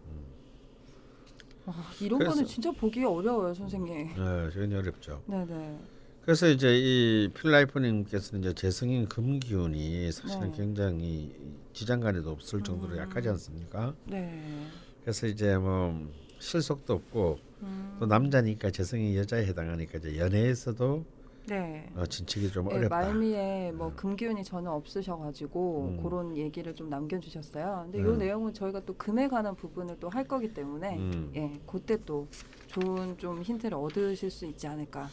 [1.65, 2.19] 아, 이런 음.
[2.19, 4.07] 그래서- 거는 진짜 보기 어려워요, 선생님.
[4.15, 5.21] 네, 굉장히 어렵죠.
[5.27, 5.79] 네네.
[6.21, 10.57] 그래서 이제 이 필라이프님께서는 이제 재성인 금기운이 사실은 네.
[10.57, 11.33] 굉장히
[11.73, 12.97] 지장간에도 없을 정도로 음.
[12.99, 13.95] 약하지 않습니까?
[14.05, 14.67] 네.
[15.07, 16.05] 그래서 이제 뭐
[16.37, 17.95] 실속도 없고 음.
[17.97, 21.05] 또 남자니까 재성이 여자에 해당하니까 이제 연애에서도
[21.47, 21.89] 네.
[21.95, 22.97] 어, 진척이 좀 네, 어렵다.
[22.97, 26.03] 말미에 뭐 금기운이 저는 없으셔가지고 음.
[26.03, 27.83] 그런 얘기를 좀 남겨주셨어요.
[27.85, 28.17] 근데 이 음.
[28.17, 31.31] 내용은 저희가 또 금에 관한 부분을 또 할 거기 때문에 음.
[31.37, 32.27] 예, 그때 또
[32.67, 35.07] 좋은 좀 힌트를 얻으실 수 있지 않을까.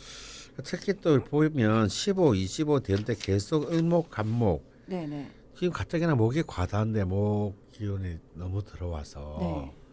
[0.65, 5.31] 특히 또 보면 15, 25될때 계속 을목, 간목 네네.
[5.57, 9.84] 지금 가뜩이나 목이 과다한데 목 기운이 너무 들어와서 네.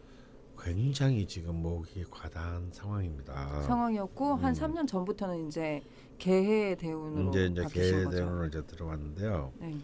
[0.63, 3.63] 굉장히 지금 목이 과다한 상황입니다.
[3.63, 4.60] 상황이었고 한 음.
[4.60, 5.82] 3년 전부터는 이제
[6.17, 7.69] 개해 대운으로 이제 이제 거죠.
[7.74, 9.54] 계대로 이제 들어왔는데요.
[9.60, 9.76] 네.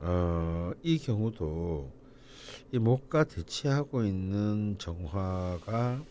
[0.00, 1.90] 어, 이 경우도
[2.72, 6.02] 이 목과 대치하고 있는 정화가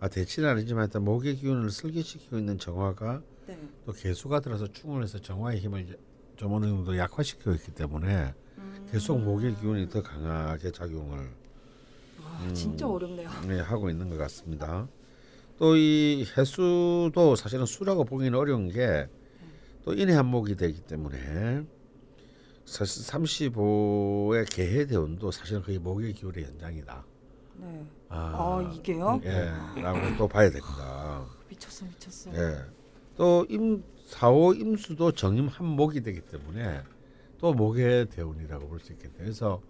[0.00, 3.58] 아 대치는 아니지만 일단 목의 기운을 슬기시키고 있는 정화가 네.
[3.84, 5.98] 또 개수가 들어서 충을 해서 정화의 힘을
[6.36, 8.88] 좀 어느 정도 약화시키고 있기 때문에 음.
[8.92, 11.47] 계속 목의 기운이 더 강하게 작용을 와,
[12.40, 12.54] 음.
[12.54, 13.28] 진짜 어렵네요.
[13.48, 14.88] 네, 하고 있는 것 같습니다.
[15.58, 19.08] 또 이 해수도 사실은 수라고 보기는 어려운 게
[19.84, 21.62] 또 인해 한목이 되기 때문에
[22.66, 27.04] 사실 35의 개해 대운도 사실은 거의 목의 기울의 연장이다.
[27.56, 27.86] 네.
[28.10, 29.20] 아, 아, 이게요?
[29.24, 31.24] 예, 라고 또 봐야 됩니다.
[31.48, 32.30] 미쳤어, 미쳤어.
[32.34, 32.58] 예.
[33.16, 36.82] 또임 사오 임수도 정임 한목이 되기 때문에
[37.38, 39.18] 또 목의 대운이라고 볼 수 있겠네요.
[39.18, 39.67] 그래서 참,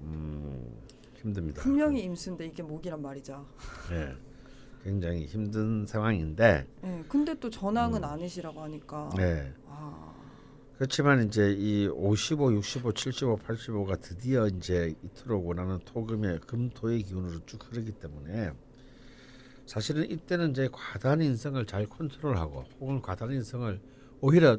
[0.00, 0.76] 음,
[1.16, 1.62] 힘듭니다.
[1.62, 3.46] 분명히 임수인데 이게 목이란 말이죠.
[3.92, 4.14] 예,
[4.84, 7.04] 굉장히 힘든 상황인데, 네.
[7.08, 8.04] 근데 또 전황은 음.
[8.04, 9.10] 아니시라고 하니까.
[9.18, 9.52] 예.
[9.66, 10.14] 아,
[10.78, 17.58] 그렇지만 이제 이 55, 65, 75, 85가 드디어 이제 이토록 원하는 토금의 금토의 기운으로 쭉
[17.68, 18.52] 흐르기 때문에
[19.66, 23.80] 사실은 이때는 이제 과다한 인성을 잘 컨트롤하고 혹은 과다한 인성을
[24.20, 24.56] 오히려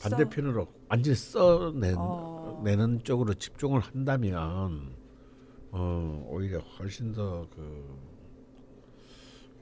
[0.00, 2.29] 반대편으로 완전히 써내는 어.
[2.64, 4.94] 내는 쪽으로 집중을 한다면
[5.72, 7.98] 어 오히려 훨씬 더 그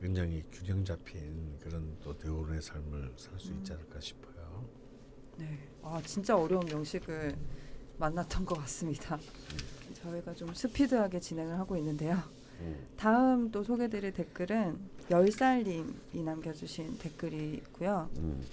[0.01, 4.65] 굉장히 균형 잡힌 그런 또 대우의 삶을 살 수 있지 않을까 싶어요.
[5.37, 5.59] 네.
[5.83, 7.37] 아, 진짜 어려운 명식을
[7.99, 9.19] 만났던 것 같습니다.
[10.03, 12.17] 저희가 좀 스피드하게 진행을 하고 있는데요.
[12.61, 12.87] 음.
[12.97, 14.79] 다음 또 소개드릴 댓글은
[15.11, 18.09] 열살님이 남겨주신 댓글이 있고요.
[18.19, 18.45] 음.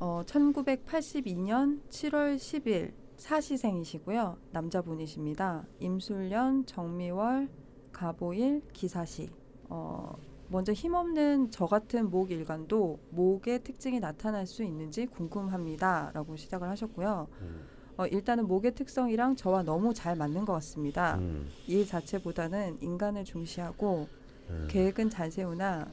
[0.00, 4.38] 어, 1982년 7월 10일 사시생이시고요.
[4.52, 5.64] 남자분이십니다.
[5.80, 7.48] 임술년, 정미월,
[7.92, 9.28] 가보일, 기사시.
[9.68, 10.14] 어,
[10.48, 17.28] 먼저 힘없는 저 같은 목 일간도 목의 특징이 나타날 수 있는지 궁금합니다 라고 시작을 하셨고요.
[17.42, 17.66] 음.
[17.98, 21.16] 어, 일단은 목의 특성이랑 저와 너무 잘 맞는 것 같습니다.
[21.16, 21.50] 음.
[21.66, 24.08] 일 자체보다는 인간을 중시하고
[24.48, 24.68] 음.
[24.70, 25.90] 계획은 잘 세우나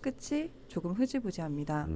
[0.00, 1.86] 끝이 조금 흐지부지합니다.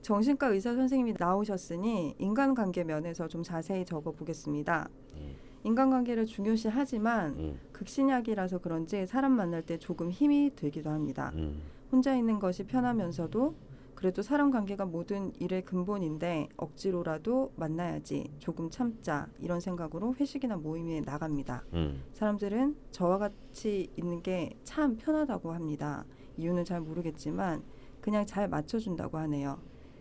[0.00, 0.02] 음.
[0.02, 4.88] 정신과 의사 선생님이 나오셨으니 인간관계 면에서 좀 자세히 적어보겠습니다.
[5.16, 5.36] 음.
[5.62, 7.60] 인간관계를 중요시하지만 음.
[7.72, 11.32] 극신약이라서 그런지 사람 만날 때 조금 힘이 들기도 합니다.
[11.34, 11.60] 음.
[11.92, 13.54] 혼자 있는 것이 편하면서도
[13.94, 21.64] 그래도 사람 관계가 모든 일의 근본인데 억지로라도 만나야지 조금 참자 이런 생각으로 회식이나 모임에 나갑니다.
[21.74, 22.02] 음.
[22.14, 26.06] 사람들은 저와 같이 있는 게 참 편하다고 합니다.
[26.38, 27.62] 이유는 잘 모르겠지만
[28.00, 29.58] 그냥 잘 맞춰준다고 하네요.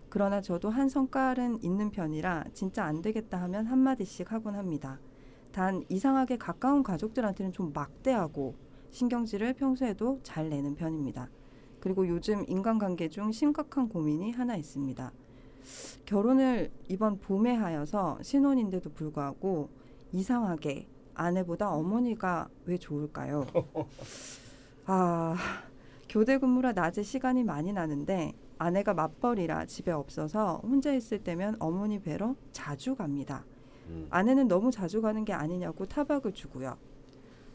[0.10, 5.00] 그러나 저도 한 성깔은 있는 편이라 진짜 안 되겠다 하면 한마디씩 하곤 합니다.
[5.52, 8.56] 단 이상하게 가까운 가족들한테는 좀 막대하고
[8.92, 11.30] 신경질을 평소에도 잘 내는 편입니다.
[11.80, 15.12] 그리고 요즘 인간관계 중 심각한 고민이 하나 있습니다.
[16.06, 19.70] 결혼을 이번 봄에 하여서 신혼인데도 불구하고
[20.12, 23.46] 이상하게 아내보다 어머니가 왜 좋을까요?
[24.86, 25.36] 아,
[26.08, 32.36] 교대 근무라 낮에 시간이 많이 나는데 아내가 맞벌이라 집에 없어서 혼자 있을 때면 어머니 뵈러
[32.52, 33.46] 자주 갑니다.
[33.88, 34.06] 음.
[34.10, 36.78] 아내는 너무 자주 가는 게 아니냐고 타박을 주고요.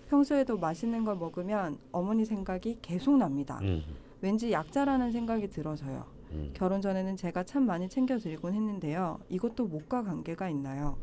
[0.09, 3.59] 평소에도 맛있는 걸 먹으면 어머니 생각이 계속 납니다.
[3.63, 3.83] 음.
[4.23, 6.07] 왠지 약자라는 생각이 들어서요.
[6.33, 6.51] 음.
[6.55, 9.21] 결혼 전에는 제가 참 많이 챙겨드리곤 했는데요.
[9.29, 10.97] 이것도 목과 관계가 있나요?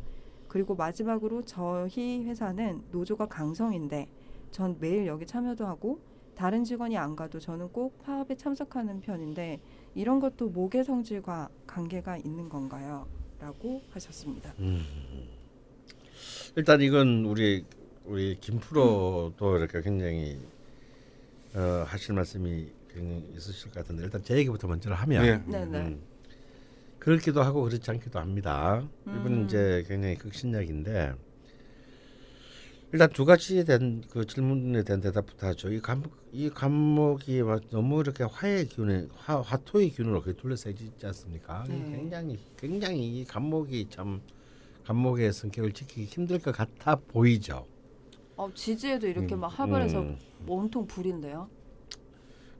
[0.47, 4.09] 그리고 마지막으로 저희 회사는 노조가 강성인데
[4.49, 5.99] 전 매일 여기 참여도 하고
[6.35, 9.59] 다른 직원이 안 가도 저는 꼭 파업에 참석하는 편인데
[9.95, 13.07] 이런 것도 목의 성질과 관계가 있는 건가요?
[13.39, 14.53] 라고 하셨습니다.
[14.59, 14.83] 음.
[16.55, 17.65] 일단 이건 우리
[18.05, 20.39] 우리 김프로도 이렇게 굉장히
[21.55, 25.59] 어, 하실 말씀이 굉장히 있으실 것 같은데 일단 제 얘기부터 먼저 하면 네.
[25.59, 25.77] 네 네.
[25.79, 26.01] 음,
[26.99, 28.87] 그렇기도 하고 그렇지 않기도 합니다.
[29.07, 29.45] 이분은 음.
[29.45, 31.13] 이제 굉장히 극신약인데
[32.93, 35.71] 일단 두 가지 된그 질문에 대한 대답부터 하죠.
[35.71, 41.05] 이 감목 이 감목이 막 너무 이렇게 화의 기운에 화 화토의 기운으로 거의 둘러싸여 있지
[41.05, 41.63] 않습니까?
[41.69, 41.75] 네.
[41.95, 44.21] 굉장히 굉장히 이 감목이 참
[44.85, 47.65] 감목의 성격을 지키기 힘들 것 같아 보이죠.
[48.35, 50.17] 어, 지지에도 이렇게 음, 막 합을 해서 음.
[50.45, 51.49] 온통 불인데요.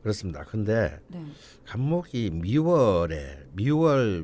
[0.02, 0.46] 그렇습니다.
[0.46, 1.26] 근데 네.
[1.66, 4.24] 간목이 미월에 미월에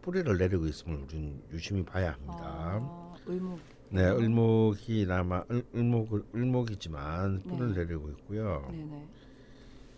[0.00, 2.38] 뿌리를 내리고 있음을 우리는 유심히 봐야 합니다.
[2.40, 3.58] 아, 의무.
[3.94, 7.84] 네, 을목이나마 을, 을목 을목이지만 뿌리를 네.
[7.84, 8.66] 내리고 있고요.
[8.72, 9.06] 네네.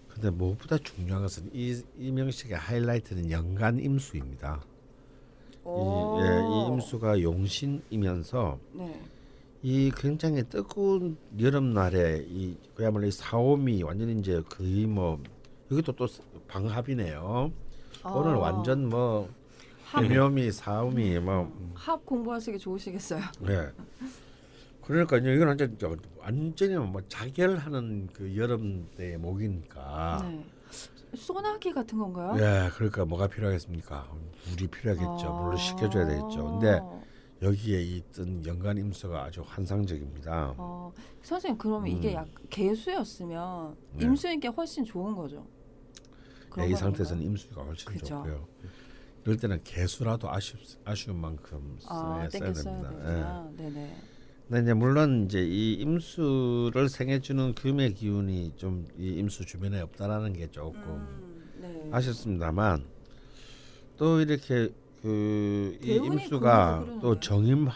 [0.08, 4.62] 근데 무엇보다 중요한 것은 이, 이 명식의 하이라이트는 연간 임수입니다.
[5.64, 5.68] 이,
[6.20, 9.00] 예, 이 임수가 용신이면서 네.
[9.62, 15.18] 이 굉장히 뜨거운 여름날에 이 그야말로 이 사오미 완전히 이제 거의 뭐
[15.70, 16.06] 이것도 또
[16.48, 17.50] 방합이네요.
[18.04, 19.28] 오늘 아, 완전 뭐
[19.86, 23.20] 합, 해묘미 사오미 뭐합 공부하시기 좋으시겠어요.
[23.48, 23.70] 예.
[24.82, 30.18] 그러니까요 이건 완전 저- 완전히 뭐 자결하는 그 여름 때의 목이니까.
[30.28, 30.44] 네.
[31.14, 32.34] 소나기 같은 건가요?
[32.36, 34.08] 예, 그러니까 뭐가 필요하겠습니까?
[34.50, 35.50] 물이 필요하겠죠.
[35.52, 35.56] 아.
[35.56, 36.44] 식혀줘야 되겠죠.
[36.58, 36.80] 근데
[37.42, 40.54] 여기에 있던 연간 임수가 아주 환상적입니다.
[40.56, 42.14] 어, 선생님 그러면 이게 음.
[42.14, 44.04] 약 개수였으면 네.
[44.04, 45.46] 임수인 게 훨씬 좋은 거죠.
[46.50, 47.22] 그런 이건 상태에서는?
[47.22, 48.06] 임수가 훨씬 그죠.
[48.06, 48.48] 좋고요.
[49.26, 52.60] 이럴 때는 개수라도 아쉬, 아쉬운 만큼 아, 써야, 됩니다.
[52.60, 53.06] 예.
[53.06, 53.50] 되구나.
[53.56, 53.96] 네네.
[54.48, 60.48] 근데 이제 물론 이제 이 임수를 생해주는 금의 기운이 좀 이 임수 주변에 없다라는 게
[60.52, 61.88] 조금 음, 네.
[61.90, 62.84] 아쉽습니다만
[63.96, 64.68] 또 이렇게
[65.02, 67.18] 그 이 임수가 또.
[67.18, 67.74] 정임합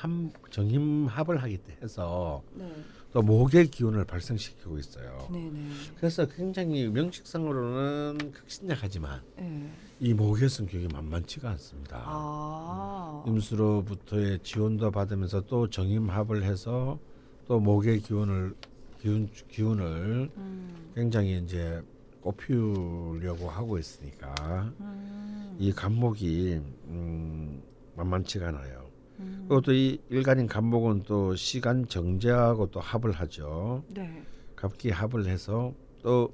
[0.51, 2.73] 정임합을 하기 때 해서 네.
[3.13, 5.29] 또 목의 기운을 발생시키고 있어요.
[5.33, 5.69] 네네.
[5.97, 9.73] 그래서 굉장히 명식상으로는 극신약하지만 네.
[10.03, 12.03] 이 목의 성격이 만만치가 않습니다.
[12.07, 13.23] 아.
[13.27, 16.99] 임수로부터의 지원도 받으면서 또 정임합을 해서
[17.47, 18.55] 또 목의 기운을
[18.99, 21.83] 기운 기운을 음, 굉장히 이제
[22.23, 27.63] 꽃피우려고 하고 있으니까 음, 이 간목이 음,
[27.95, 28.87] 만만치가 않아요.
[29.19, 29.45] 음.
[29.49, 33.85] 그리고 또이 일간인 간목은 또 시간 정제하고 또 합을 하죠.
[33.89, 34.23] 네.
[34.57, 36.33] 갑기 합을 해서 또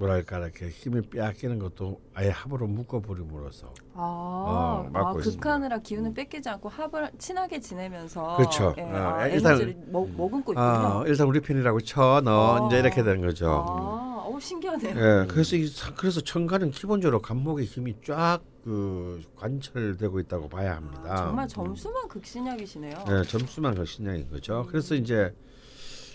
[0.00, 5.42] 뭐랄까 이렇게 힘이 빼앗기는 것도 아예 합으로 묶어버림으로써 아, 어, 아 막고 있습니다.
[5.42, 8.74] 극한이라 기운을 뺏기지 않고 합을 친하게 지내면서 그렇죠.
[8.78, 9.58] 예, 어, 아, 일단-
[9.92, 10.58] 먹, 머금고 있군요.
[10.66, 12.66] 아 일단 우리 편이라고 쳐 넣어 어.
[12.66, 13.46] 이제 이렇게 되는 거죠.
[13.50, 14.96] 아, 어 신기하네요.
[14.96, 21.02] 예, 그래서 이 사- 그래서 천간은 기본적으로 간목의 힘이 쫙 그 관철되고 있다고 봐야 합니다.
[21.06, 23.04] 아, 정말 점수만 극신약이시네요.
[23.08, 24.60] 예, 점수만 그 신약인 거죠.
[24.60, 24.66] 음.
[24.68, 25.34] 그래서 이제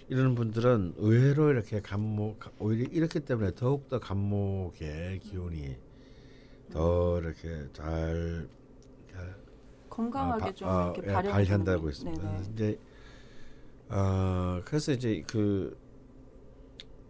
[0.07, 5.75] 이런 분들은 의외로 이렇게 간목 오히려 이렇기 때문에 더욱 더 간목의 기운이
[6.71, 8.47] 더 이렇게 잘
[9.89, 12.31] 건강하게 아, 바- 좀 아, 이렇게 예, 발휘 발휘한다고 했습니다.
[12.31, 12.43] 네네.
[12.53, 12.79] 이제
[13.89, 15.75] 어 그래서 이제 그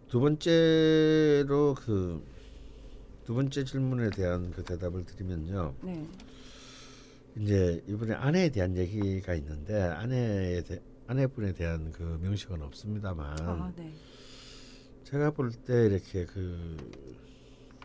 [0.08, 2.22] 두 번째로 그
[3.24, 5.74] 두 번째 질문에 대한 그 대답을 드리면요.
[5.82, 6.08] 네.
[7.36, 13.92] 이제 이번에 아내에 대한 얘기가 있는데 아내에 대, 아내분에 대한 그 명식은 없습니다만 아, 네.
[15.04, 16.76] 제가 볼 때 이렇게 그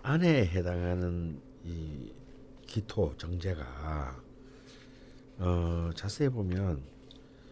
[0.02, 2.12] 아내에 해당하는 이
[2.66, 4.20] 기토 정제가
[5.38, 6.82] 어 자세히 보면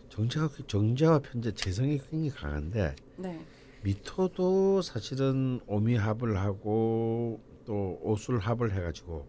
[0.09, 3.45] 정제가 정제와 편제 재성이 굉장히 강한데 네.
[3.83, 9.27] 미토도 사실은 오미합을 하고 또 오술합을 해가지고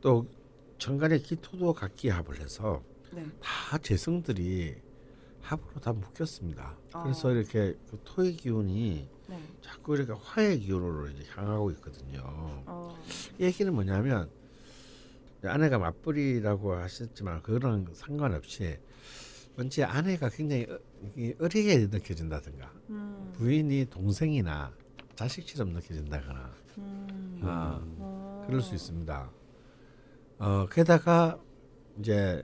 [0.00, 0.26] 또
[0.78, 3.26] 천간의 기토도 각기합을 해서 네.
[3.42, 4.74] 다 재성들이
[5.42, 6.76] 합으로 다 묶였습니다.
[6.92, 7.02] 아.
[7.02, 9.42] 그래서 이렇게 그 토의 기운이 네.
[9.62, 12.20] 자꾸 이렇게 화의 기운으로 이제 향하고 있거든요.
[12.24, 12.96] 어.
[13.38, 14.30] 이 얘기는 뭐냐면
[15.42, 18.78] 아내가 맞벌이라고 하셨지만 그거랑 상관없이
[19.56, 20.78] 왠지 아내가 굉장히 어,
[21.16, 23.32] 이 어리게 느껴진다든가 음.
[23.36, 24.72] 부인이 동생이나
[25.14, 27.40] 자식처럼 느껴진다거나 음.
[27.42, 28.44] 아, 어.
[28.46, 29.30] 그럴 수 있습니다.
[30.38, 31.38] 어 게다가
[31.98, 32.42] 이제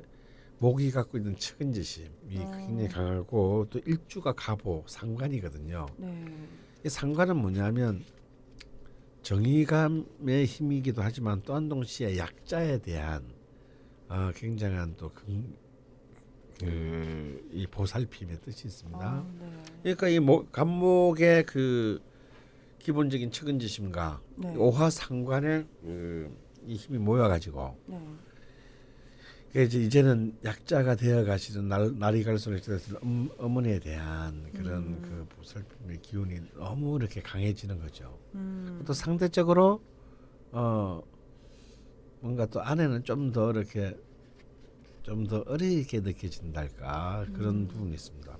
[0.58, 2.66] 목이 갖고 있는 측은지심이 음.
[2.66, 5.86] 굉장히 강하고 또 일주가 가보 상관이거든요.
[5.98, 6.24] 네.
[6.84, 8.04] 이 상관은 뭐냐면
[9.22, 13.24] 정의감의 힘이기도 하지만 또한 동시에 약자에 대한
[14.08, 15.42] 어, 굉장한 또그이
[17.70, 19.04] 보살핌의 뜻이 있습니다.
[19.04, 19.50] 아, 네.
[19.82, 22.00] 그러니까 이 목, 간목의 그
[22.78, 24.54] 기본적인 측은지심과 네.
[24.56, 26.32] 오화 상관의 그,
[26.64, 28.00] 이 힘이 모여가지고 네.
[29.52, 32.60] 그 이제 이제는 약자가 되어 가시는 날, 날이 갈수록
[33.04, 35.02] 음, 어머니에 대한 그런 음.
[35.02, 38.18] 그 보살핌의 기운이 너무 이렇게 강해지는 거죠.
[38.34, 38.82] 음.
[38.86, 39.80] 또 상대적으로
[40.52, 41.02] 어
[42.20, 43.96] 뭔가 또 아내는 좀 더 이렇게
[45.02, 47.68] 좀 더 어리게 느껴진달까 그런 음.
[47.68, 48.38] 부분이 있습니다.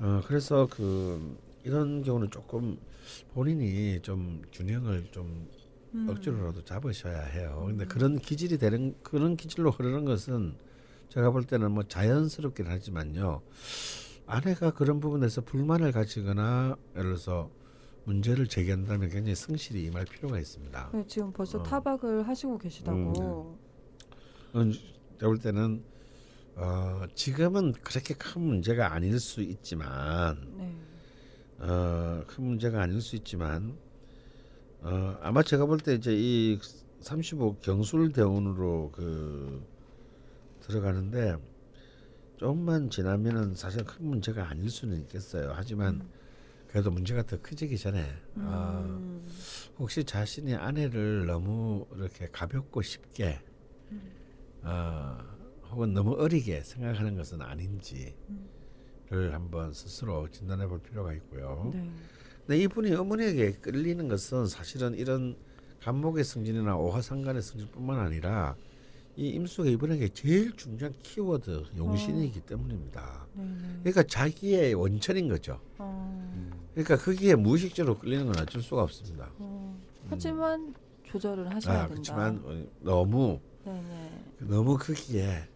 [0.00, 2.78] 어 그래서 그 이런 경우는 조금
[3.32, 5.48] 본인이 좀 균형을 좀
[5.94, 6.08] 음.
[6.08, 7.64] 억지로라도 잡으셔야 해요.
[7.66, 10.54] 근데 그런 기질이 되는 그런 기질로 흐르는 것은
[11.08, 13.40] 제가 볼 때는 뭐 자연스럽긴 하지만요.
[14.26, 17.50] 아내가 그런 부분에서 불만을 가지거나 예를 들어서
[18.04, 20.90] 문제를 제기한다면 굉장히 성실히 임할 필요가 있습니다.
[20.92, 21.62] 네, 지금 벌써 어.
[21.62, 23.58] 타박을 하시고 계시다고.
[24.54, 24.72] 음,
[25.18, 25.82] 제가 볼 때는
[26.56, 30.74] 어, 지금은 그렇게 큰 문제가 아닐 수 있지만 네.
[31.60, 33.76] 어, 큰 문제가 아닐 수 있지만
[34.80, 36.58] 어, 아마 제가 볼 때 이제 이
[37.00, 39.64] 35 경술 대원으로 그
[40.60, 41.36] 들어가는데
[42.36, 45.52] 조금만 지나면은 사실 큰 문제가 아닐 수는 있겠어요.
[45.54, 46.08] 하지만
[46.68, 48.04] 그래도 문제가 더 커지기 전에
[48.36, 49.26] 어, 음.
[49.78, 53.40] 혹시 자신의 아내를 너무 이렇게 가볍고 쉽게
[54.62, 55.18] 어,
[55.70, 58.14] 혹은 너무 어리게 생각하는 것은 아닌지를
[59.32, 61.70] 한번 스스로 진단해 볼 필요가 있고요.
[61.74, 61.90] 네.
[62.48, 65.36] 근데 이분이 어머니에게 끌리는 것은 사실은 이런
[65.82, 68.56] 간목의 승진이나 오화상간의 승진뿐만 아니라
[69.16, 73.26] 이 임수가 이분에게 제일 중요한 키워드 용신이기 때문입니다.
[73.34, 73.78] 네, 네.
[73.80, 75.60] 그러니까 자기의 원천인 거죠.
[75.76, 79.30] 어, 그러니까 거기에 무의식적으로 끌리는 건 어쩔 수가 없습니다.
[79.36, 79.78] 어.
[80.08, 81.92] 하지만 조절을 하셔야 아, 된다.
[81.92, 84.22] 그렇지만 어, 너무 네, 네.
[84.46, 85.46] 너무 거기에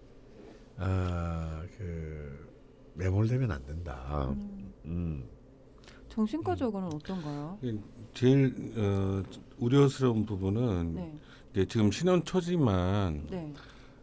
[0.76, 2.48] 아 그
[2.94, 4.36] 매몰되면 안 된다.
[4.84, 5.24] 음.
[6.12, 6.14] 음.
[6.14, 7.58] 정신과적으로는 어떤가요?
[8.14, 9.22] 제일 어,
[9.58, 11.18] 우려스러운 부분은 네.
[11.52, 13.52] 이제 지금 신혼 초지만 네.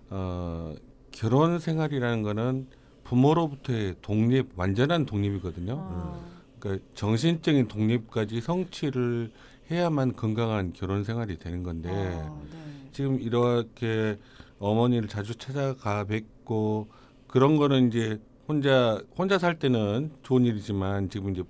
[0.09, 0.73] 어,
[1.11, 2.67] 결혼 생활이라는 거는
[3.03, 5.75] 부모로부터의 독립 완전한 독립이거든요.
[5.79, 6.19] 아,
[6.59, 9.31] 그러니까 정신적인 독립까지 성취를
[9.71, 12.89] 해야만 건강한 결혼 생활이 되는 건데 아, 네.
[12.91, 14.17] 지금 이렇게
[14.59, 16.87] 어머니를 자주 찾아가 뵙고
[17.27, 21.43] 그런 거는 이제 혼자 혼자 살 때는 좋은 일이지만 지금 이제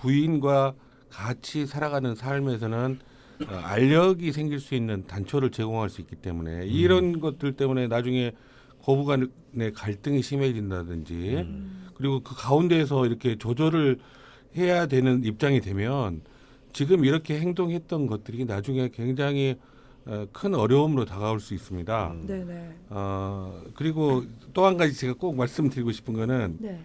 [0.00, 0.74] 부인과
[1.10, 2.98] 같이 살아가는 삶에서는
[3.48, 8.32] 어, 알력이 생길 수 있는 단초를 제공할 수 있기 때문에 이런 것들 때문에 나중에
[8.82, 11.88] 고부간의 갈등이 심해진다든지 음.
[11.94, 13.98] 그리고 그 가운데에서 이렇게 조절을
[14.56, 16.22] 해야 되는 입장이 되면
[16.72, 19.56] 지금 이렇게 행동했던 것들이 나중에 굉장히
[20.06, 22.10] 어, 큰 어려움으로 다가올 수 있습니다.
[22.12, 22.24] 음.
[22.26, 22.74] 네, 네.
[22.88, 26.80] 어, 그리고 또 한 가지 제가 꼭 말씀드리고 싶은 거는 네.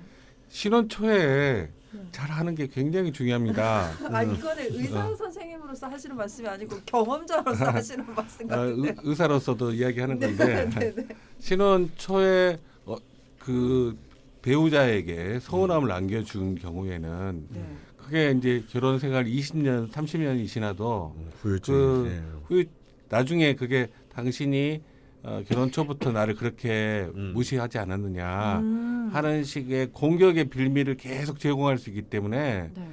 [0.50, 1.72] 신혼 초에 네.
[2.12, 3.92] 잘 하는 게 굉장히 중요합니다.
[4.12, 8.90] 아 이거는 의사 선생님으로서 하시는 말씀이 아니고 경험자로서 하시는 말씀 어, 같은데.
[8.90, 11.08] 의, 의사로서도 이야기하는 네, 건데 네, 네.
[11.40, 12.96] 신혼 초에 어,
[13.40, 13.98] 그
[14.42, 17.76] 배우자에게 서운함을 안겨준 경우에는 네.
[17.98, 21.74] 그게 이제 결혼 생활 20년, 30년이 지나도 후유증.
[21.74, 22.22] 그 예.
[22.46, 22.66] 후유
[23.10, 24.82] 나중에 그게 당신이
[25.26, 27.32] 어, 결혼 초부터 나를 그렇게 음.
[27.34, 29.10] 무시하지 않았느냐 음.
[29.12, 32.88] 하는 식의 공격의 빌미를 계속 제공할 수 있기 때문에 네.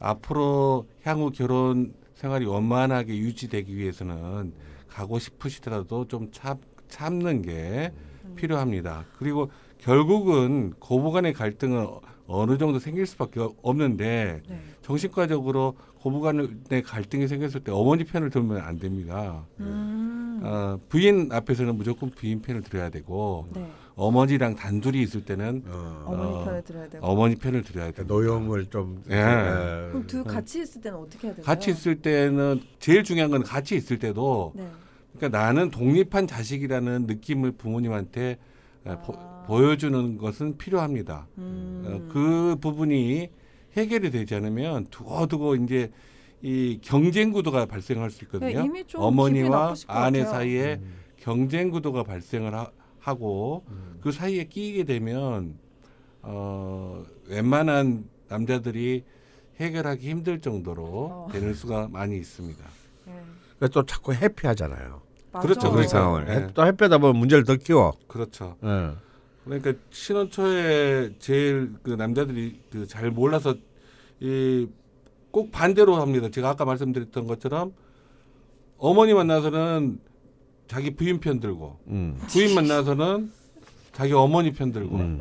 [0.00, 4.52] 앞으로 향후 결혼 생활이 원만하게 유지되기 위해서는
[4.88, 7.92] 가고 싶으시더라도 좀 참, 참는 게
[8.24, 8.34] 음.
[8.34, 9.04] 필요합니다.
[9.16, 11.86] 그리고 결국은 고부간의 갈등은
[12.26, 14.60] 어느 정도 생길 수밖에 없는데 네.
[14.82, 19.44] 정신과적으로 고부간의 갈등이 생겼을 때 어머니 편을 들면 안 됩니다.
[19.58, 20.40] 음.
[20.40, 23.68] 어, 부인 앞에서는 무조건 부인 편을 들어야 되고 네.
[23.96, 27.04] 어머니랑 단둘이 있을 때는 어, 어머니 어, 편을 들어야 되고.
[27.04, 28.04] 어머니 편을 들어야 됩니다.
[28.14, 29.16] 노용을 좀 예.
[29.16, 29.88] 예.
[29.90, 31.44] 그럼 둘 같이 있을 때는 어떻게 해야 되나요?
[31.44, 34.68] 같이 있을 때는 제일 중요한 건 같이 있을 때도 네.
[35.16, 38.38] 그러니까 나는 독립한 자식이라는 느낌을 부모님한테
[38.84, 39.42] 어, 보, 아.
[39.48, 41.26] 보여주는 것은 필요합니다.
[41.38, 41.84] 음.
[41.84, 43.28] 어, 그 부분이
[43.76, 45.90] 해결이 되지 않으면 두고두고 이제
[46.42, 48.64] 이 경쟁 구도가 발생할 수 네, 있거든요.
[48.64, 50.32] 이미 좀 기분이 어머니와 아내 같아요.
[50.32, 50.94] 사이에 음.
[51.18, 52.54] 경쟁 구도가 발생을
[52.98, 53.98] 하, 고 음.
[54.00, 55.56] 그 사이에 끼게 되면
[56.22, 59.04] 어, 웬만한 남자들이
[59.60, 61.28] 해결하기 힘들 정도로 어.
[61.32, 62.64] 되는 수가 많이 있습니다.
[63.06, 63.12] 네.
[63.58, 65.02] 그러니까 또 자꾸 회피하잖아요.
[65.32, 65.42] 맞아.
[65.46, 65.88] 그렇죠, 그런 그러니까.
[65.98, 66.32] 상황을 네.
[66.34, 67.92] 해- 또 회피하다 보면 문제를 더 키워.
[68.08, 68.56] 그렇죠.
[68.64, 68.92] 예.
[69.46, 73.54] 그러니까 신혼 초에 제일 그 남자들이 그 잘 몰라서
[74.20, 74.68] 이
[75.36, 76.30] 꼭 반대로 합니다.
[76.30, 77.74] 제가 아까 말씀드렸던 것처럼
[78.78, 80.00] 어머니 만나서는
[80.66, 82.18] 자기 부인 편 들고 음.
[82.28, 83.30] 부인 만나서는
[83.92, 85.18] 자기 어머니 편 들고 음.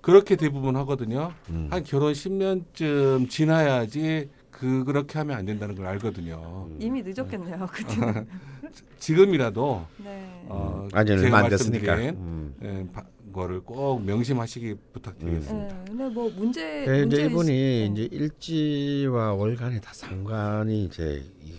[0.00, 1.32] 그렇게 대부분 하거든요.
[1.50, 1.68] 음.
[1.70, 6.68] 한 결혼 10년쯤 지나야지 그 그렇게 하면 안 된다는 걸 알거든요.
[6.78, 7.66] 이미 늦었겠네요.
[7.72, 8.26] 그때.
[9.00, 10.44] 지금이라도 네.
[10.46, 11.86] 어, 아직 제가 얼마 안 됐으니까.
[11.96, 12.54] 말씀드린 음.
[12.62, 15.74] 예, 바- 거를 꼭 명심하시기 부탁드리겠습니다.
[15.74, 15.84] 네.
[15.88, 21.54] 근데 뭐 문제 예, 문제 이제 이분이 있- 이제 일지와 월간이 다 상관이 이제 이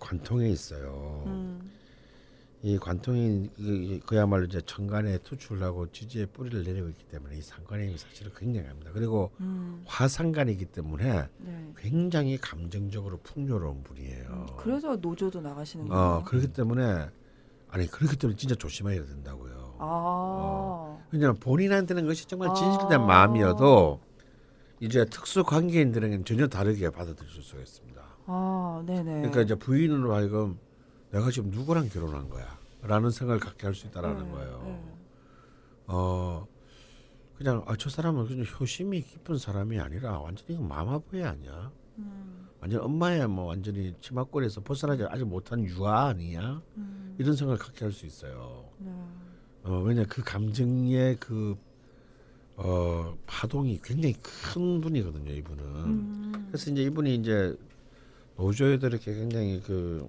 [0.00, 1.22] 관통에 있어요.
[1.26, 1.70] 음.
[2.64, 7.98] 이 관통이 그- 그야말로 이제 천간에 투출하고 지지에 뿌리를 내리고 있기 때문에 이 상관의 힘이
[7.98, 8.92] 사실은 굉장합니다.
[8.92, 9.82] 그리고 음.
[9.84, 11.72] 화상관이기 때문에 네.
[11.76, 14.26] 굉장히 감정적으로 풍요로운 분이에요.
[14.30, 16.02] 음, 그래서 노조도 나가시는 거예요.
[16.02, 17.08] 어 그렇기 때문에
[17.68, 19.74] 아니 그렇기 때문에 진짜 조심해야 된다고요.
[19.80, 20.98] 아.
[21.10, 22.54] 왜냐하면 본인한테는 것이 정말 아.
[22.54, 24.00] 진실된 마음이어도
[24.78, 28.02] 이제 특수 관계인들에게는 전혀 다르게 받아들일 수가 있습니다.
[28.26, 29.02] 아, 네네.
[29.14, 30.58] 그러니까 이제 부인으로 하여금
[31.12, 34.62] 내가 지금 누구랑 결혼한 거야 라는 생각을 갖게 할 수 있다라는 네, 거예요.
[34.64, 34.94] 네.
[35.86, 36.46] 어
[37.36, 41.70] 그냥 아, 저 사람은 그냥 효심이 깊은 사람이 아니라 완전히 마마보이 아니야.
[41.98, 46.62] 음, 완전 엄마야 뭐 완전히 치마골에서 벗어나지 아직 못한 유아 아니야.
[46.76, 48.68] 음, 이런 생각을 갖게 할 수 있어요.
[48.78, 48.90] 네.
[49.64, 51.56] 어, 왜냐 그 감정의 그
[52.56, 55.64] 어, 파동이 굉장히 큰 분이거든요, 이분은.
[55.64, 57.56] 음, 그래서 이제 이분이 이제
[58.36, 60.08] 노조애들에게 굉장히 그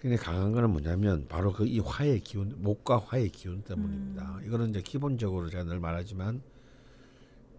[0.00, 4.40] 굉장히 강한 거는 뭐냐면 바로 그 이 화의 기운, 목과 화의 기운 때문입니다.
[4.46, 6.40] 이거는 이제 기본적으로 제가 늘 말하지만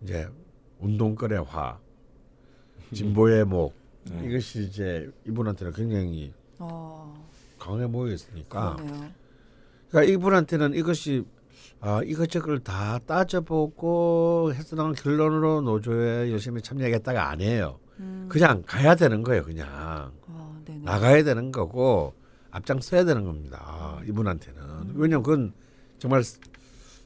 [0.01, 0.27] 이제
[0.79, 1.79] 운동거래 화,
[2.93, 3.73] 진보의 목
[4.09, 4.25] 네.
[4.25, 7.27] 이것이 이제 이분한테는 굉장히 어,
[7.59, 9.09] 강하게 모여 있으니까 그러네요.
[9.89, 11.25] 그러니까 이분한테는 이것이
[11.79, 17.79] 아 이것저것 다 따져보고 해서 나온 결론으로 노조에 열심히 참여하겠다가 아니에요.
[17.99, 19.43] 음, 그냥 가야 되는 거예요.
[19.43, 19.67] 그냥
[20.27, 20.83] 아, 네네.
[20.83, 22.13] 나가야 되는 거고
[22.57, 23.99] 앞장 서야 되는 겁니다.
[24.07, 25.53] 이분한테는 왜냐면 그건
[25.99, 26.23] 정말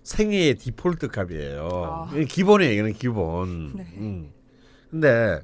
[0.04, 1.70] 생애의 디폴트 값이에요.
[1.70, 2.10] 아.
[2.28, 2.74] 기본이에요.
[2.74, 3.76] 이거는 기본.
[3.78, 3.86] 네.
[3.98, 4.32] 음.
[4.90, 5.42] 근데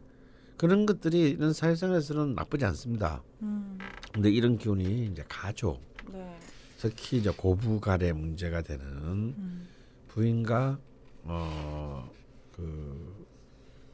[0.56, 3.22] 그런 것들이 이런 사회생활에서는 나쁘지 않습니다.
[3.42, 3.78] 음,
[4.14, 5.82] 근데 이런 기운이 이제 가족,
[6.12, 6.38] 네.
[6.80, 9.68] 특히 이제 고부 간의 문제가 되는 음,
[10.08, 10.80] 부인과
[11.26, 12.08] 어그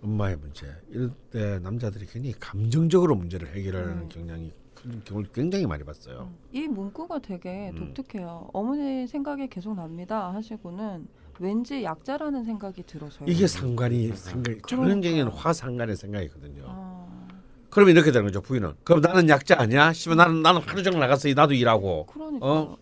[0.01, 4.09] 엄마의 문제 이럴 때 남자들이 굉장히 감정적으로 문제를 해결하는 음.
[4.09, 4.62] 경향이 큰
[5.06, 6.30] 경우를 굉장히 많이 봤어요.
[6.32, 6.38] 음.
[6.52, 7.94] 이 문구가 되게 음.
[7.94, 8.50] 독특해요.
[8.54, 11.08] 어머니 생각이 계속 납니다 하시고는
[11.40, 13.28] 왠지 약자라는 생각이 들어서요.
[13.28, 15.40] 이게 상관이 생각이 전형적인 그러니까요.
[15.40, 16.64] 화상관의 생각이거든요.
[16.68, 17.28] 아,
[17.70, 18.74] 그러면 이렇게 되는 거죠 부인은.
[18.84, 19.94] 그럼 나는 약자 아니야?
[19.94, 22.06] 씨발 나는 나는 하루 종일 나가서 나도 일하고.
[22.06, 22.46] 그러니까.
[22.46, 22.78] 어?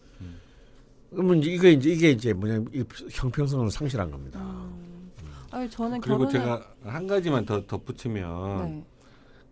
[1.12, 4.40] 그러면 이제 이게 이제 이게 이제 뭐냐 이 형평성을 상실한 겁니다.
[4.40, 5.12] 음.
[5.52, 8.84] 아니 저는 그리고 결혼을 제가 한 가지만 더 덧붙이면 네.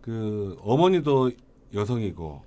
[0.00, 1.30] 그 어머니도
[1.74, 2.42] 여성이고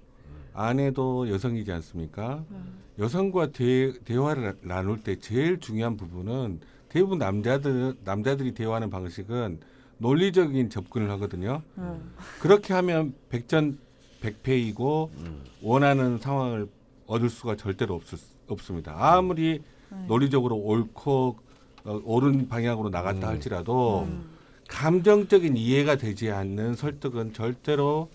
[0.53, 2.43] 아내도 여성이지 않습니까?
[2.49, 2.57] 네.
[2.99, 6.59] 여성과 대, 대화를 나- 나눌 때 제일 중요한 부분은
[6.89, 9.59] 대부분 남자들 남자들이 대화하는 방식은
[9.97, 11.63] 논리적인 접근을 하거든요.
[11.78, 12.13] 음.
[12.39, 13.80] 그렇게 하면 백전
[14.21, 15.43] 백패이고 음.
[15.61, 16.67] 원하는 상황을
[17.07, 18.03] 얻을 수가 절대로 없,
[18.47, 18.93] 없습니다.
[18.97, 20.05] 아무리 네.
[20.07, 21.38] 논리적으로 옳고
[21.86, 23.34] 어, 옳은 방향으로 나갔다 음.
[23.34, 24.30] 할지라도 음.
[24.69, 28.09] 감정적인 이해가 되지 않는 설득은 절대로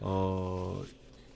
[0.00, 0.82] 어,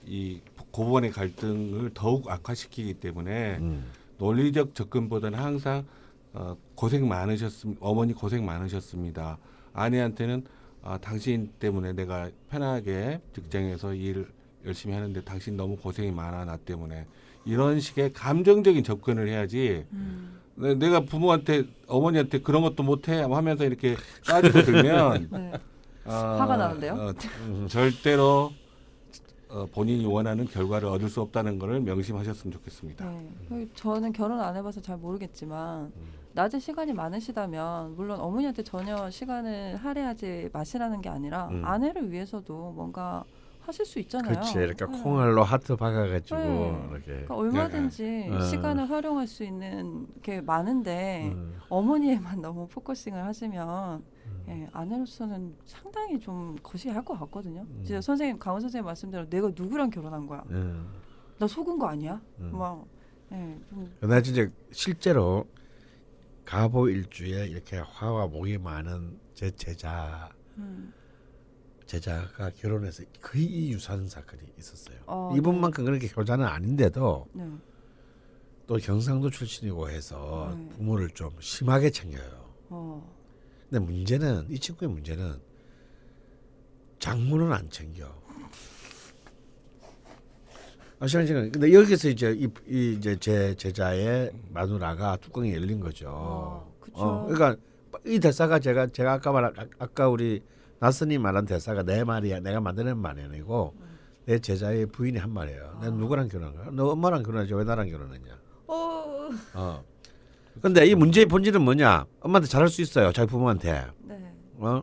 [0.05, 0.39] 이
[0.71, 3.85] 고부간의 갈등을 더욱 악화시키기 때문에 음.
[4.17, 5.85] 논리적 접근보다는 항상
[6.33, 7.79] 어, 고생 많으셨습니다.
[7.85, 9.37] 어머니 고생 많으셨습니다.
[9.73, 10.43] 아내한테는
[10.83, 14.27] 아, 당신 때문에 내가 편하게 직장에서 일
[14.65, 17.05] 열심히 하는데 당신 너무 고생이 많아 나 때문에
[17.45, 20.39] 이런 식의 감정적인 접근을 해야지 음.
[20.55, 23.95] 내- 내가 부모한테 어머니한테 그런 것도 못해 하면서 이렇게
[24.25, 25.53] 따지고 들면 네.
[26.05, 26.93] 어, 화가 나는데요?
[26.93, 28.51] 어, 절대로
[29.49, 33.05] 어, 본인이 원하는 결과를 얻을 수 없다는 것을 명심하셨으면 좋겠습니다.
[33.05, 33.29] 네.
[33.47, 35.91] 그리고 저는 결혼 안 해봐서 잘 모르겠지만
[36.33, 41.63] 낮에 시간이 많으시다면 물론 어머니한테 전혀 시간을 할애하지 마시라는 게 아니라 음.
[41.63, 43.23] 아내를 위해서도 뭔가
[43.61, 44.33] 하실 수 있잖아요.
[44.33, 44.59] 그렇지.
[44.59, 45.01] 이렇게 네.
[45.01, 46.87] 콩알로 하트 박아가지고 네.
[46.91, 47.05] 이렇게.
[47.05, 48.41] 그러니까 얼마든지 네.
[48.49, 51.57] 시간을 활용할 수 있는 게 많은데 음.
[51.69, 54.03] 어머니에만 너무 focusing을 하시면
[54.47, 57.61] 예, 아내로서는 상당히 좀 거시기할 것 같거든요.
[57.61, 57.81] 음.
[57.83, 60.43] 진짜 선생님 강원 선생님 말씀대로 내가 누구랑 결혼한 거야?
[60.49, 60.87] 음.
[61.39, 62.21] 나 속은 거 아니야?
[62.39, 62.51] 음.
[62.57, 62.85] 막
[63.31, 65.47] 예, 좀 나 진짜 실제로
[66.45, 70.93] 갑오 일주에 이렇게 화와 목이 많은 제 제자 음,
[71.87, 74.97] 제자가 결혼해서 거의 이 유사한 사건이 있었어요.
[75.07, 77.49] 어, 이분만큼 그렇게 효자는 아닌데도 네.
[78.67, 80.69] 또 경상도 출신이고 해서 네.
[80.69, 82.45] 부모를 좀 심하게 챙겨요.
[82.69, 83.14] 어,
[83.69, 85.39] 근데 문제는 이 친구의 문제는
[86.99, 88.05] 장모는 안 챙겨.
[90.99, 91.51] 아시는 시간.
[91.51, 96.07] 근데 여기서 이제 이, 이 이제 제 제자의 마누라가 뚜껑이 열린 거죠.
[96.09, 96.73] 어.
[96.93, 97.61] 어, 그러니까
[98.05, 100.41] 이 대사가 제가 제가 아까 말 아- 아까 우리
[100.79, 102.39] 나스님 말한 대사가 내 말이야.
[102.39, 103.75] 내가 만드는 말이 아니고
[104.25, 105.79] 내 제자의 부인이 한 말이에요.
[105.81, 106.69] 내가 누구랑 결혼한 거야?
[106.71, 108.39] 너 엄마랑 결혼하지 왜 나랑 결혼했냐?
[108.67, 109.83] 어, 어.
[110.61, 112.05] 근데 이 문제의 본질은 뭐냐?
[112.21, 113.11] 엄마한테 잘할 수 있어요.
[113.11, 113.85] 자기 부모한테.
[114.03, 114.33] 네.
[114.57, 114.81] 어?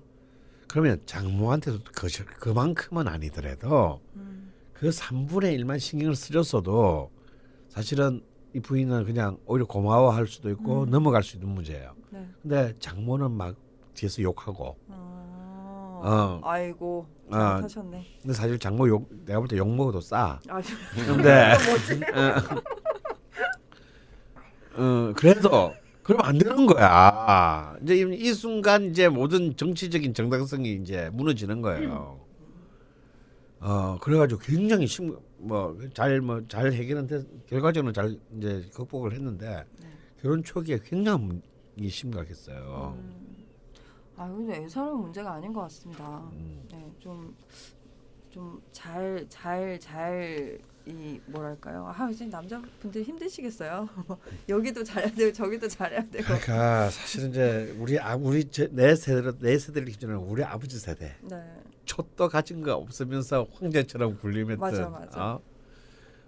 [0.68, 2.08] 그러면 장모한테도 그,
[2.38, 7.10] 그만큼은 아니더라도 음, 그 3분의 1만 신경을 쓰렸어도
[7.68, 8.22] 사실은
[8.54, 10.90] 이 부인은 그냥 오히려 고마워할 수도 있고 음.
[10.90, 11.94] 넘어갈 수 있는 문제예요.
[12.10, 12.26] 네.
[12.42, 13.54] 근데 장모는 막
[13.94, 16.40] 뒤에서 욕하고 어, 어.
[16.44, 17.32] 아이고 어.
[17.32, 18.06] 잘하셨네.
[18.22, 20.38] 근데 사실 장모 욕 내가 볼 때 욕 먹어도 싸.
[20.48, 20.60] 아,
[21.06, 21.52] 근데
[22.14, 22.34] 어,
[25.16, 27.76] 그래도 그러면 안 되는 거야.
[27.82, 32.20] 이제 이, 이 순간 이제 모든 정치적인 정당성이 이제 무너지는 거예요.
[33.60, 39.88] 어 그래가지고 굉장히 심 뭐잘 뭐 잘 해결한데 결과적으로 잘 이제 극복을 했는데 네.
[40.20, 41.40] 결혼 초기에 굉장히
[41.88, 42.96] 심각했어요.
[42.98, 43.22] 음.
[44.16, 46.18] 아 근데 애사는 문제가 아닌 것 같습니다.
[46.32, 46.62] 음.
[46.72, 47.34] 네, 좀
[48.32, 51.92] 좀 잘 잘 잘 이 뭐랄까요?
[51.96, 53.88] 아 이제 남자분들 힘드시겠어요.
[54.48, 56.24] 여기도 잘해야 되고 저기도 잘해야 되고.
[56.24, 61.14] 그러니까 사실은 이제 우리 아 우리 제, 내 세대 내 세대를 기준으로 우리 아버지 세대
[61.22, 61.36] 네.
[61.84, 65.34] 촛도 가진 거 없으면서 황제처럼 굴림했던 맞아, 맞아.
[65.34, 65.40] 어?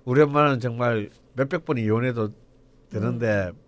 [0.05, 2.32] 우리 엄마는 정말 몇백 번 이혼해도
[2.90, 3.59] 되는데 음.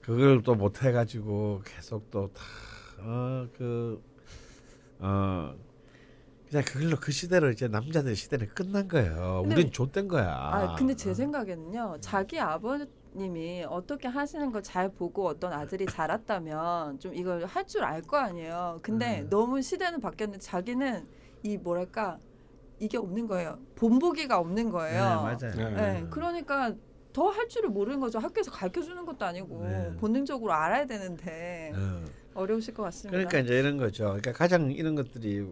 [0.00, 4.00] 그걸 또 못 해가지고 계속 또다어그
[5.00, 5.54] 어
[6.48, 9.40] 그냥 그걸로 그 시대로 이제 남자들 시대는 끝난 거예요.
[9.42, 10.28] 근데- 우린 좆된 거야.
[10.34, 11.98] 아 근데 제 생각에는요.
[12.00, 18.00] 자기 아버님이 어떻게 하시는 걸 잘 보고 어떤 아들이 자랐다면 좀 이걸 할 줄 알
[18.02, 18.80] 거 아니에요.
[18.82, 19.28] 근데 음.
[19.30, 21.06] 너무 시대는 바뀌었는데 자기는
[21.42, 22.18] 이 뭐랄까
[22.80, 23.58] 이게 없는 거예요.
[23.76, 25.04] 본보기가 없는 네, 거예요.
[25.04, 25.54] 맞아요.
[25.54, 25.70] 네.
[25.74, 26.74] 네, 그러니까
[27.12, 28.18] 더 할 줄을 모르는 거죠.
[28.20, 29.92] 학교에서 가르쳐 주는 것도 아니고 네.
[29.98, 32.04] 본능적으로 알아야 되는데 어.
[32.34, 33.10] 어려우실 것 같습니다.
[33.18, 34.04] 그러니까 이제 이런 거죠.
[34.04, 35.44] 그러니까 가장 이런 것들이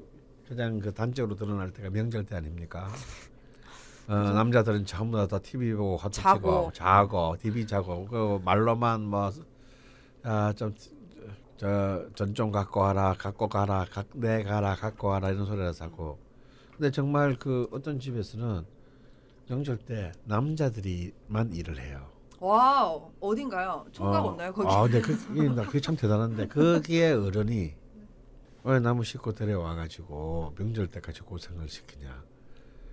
[0.49, 2.88] 가장 그 단적으로 드러날 때가 명절 때 아닙니까?
[4.09, 6.38] 어, 남자들은 전부 다, 다 TV 보고 화투 자고.
[6.38, 9.11] 치고 자고 TV 자고 그 말로만
[10.22, 10.70] 뭐아좀저
[12.14, 16.18] 전 좀 갖고 와라 갖고 가라 각, 내 가라 갖고 와라 이런 소리를 하고
[16.76, 18.64] 근데 정말 그 어떤 집에서는
[19.49, 22.07] 명절 때 남자들이만 일을 해요.
[22.38, 23.86] wow 어딘가요?
[23.92, 24.28] 총각 어.
[24.28, 24.68] 없나요 거기?
[24.68, 25.16] 아, 근데 그,
[25.66, 27.74] 그게 참 대단한데 거기에 어른이
[28.66, 32.24] 왜 남의 식구 데려와가지고 명절 때까지 고생을 시키냐.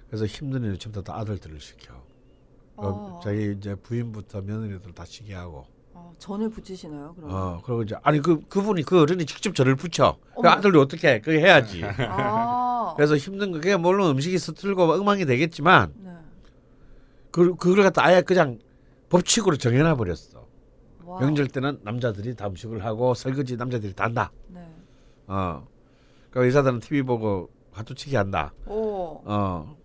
[0.08, 1.96] 그래서 힘든 일 전부 다 아들들을 시켜.
[2.76, 3.20] 어, 어.
[3.24, 5.66] 자기 이제 부인부터 며느리들 다 쉬게 하고.
[5.94, 7.14] 어, 전을 붙이시나요?
[7.16, 7.36] 그러면?
[7.36, 10.18] 어 그리고 이제 아니 그 그분이 그 어른이 직접 저를 붙여.
[10.40, 10.48] 그.
[10.48, 11.22] 아들도 어떻게 해?
[11.22, 11.82] 그게 해야지.
[12.08, 16.12] 아, 그래서 힘든 거 그게 물론 음식이 서툴고 엉망이 되겠지만 네.
[17.32, 18.60] 그 그걸 갖다 아예 그냥
[19.10, 20.46] 법칙으로 정해놔 버렸어.
[21.04, 21.20] 와.
[21.20, 24.32] 명절 때는 남자들이 다 음식을 하고 설거지 남자들이 다 한다.
[24.50, 24.73] 네.
[25.28, 25.68] 어.
[26.32, 28.54] 그 의사들은 TV 보고 화투치기 한다.
[28.66, 29.78] 오, 어.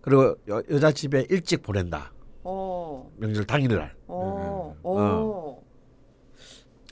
[0.00, 2.12] 그리고 여, 여자 집에 일찍 보낸다.
[2.42, 3.94] 오, 명절 당일 날.
[4.06, 4.90] 오, 어.
[4.90, 5.64] 오.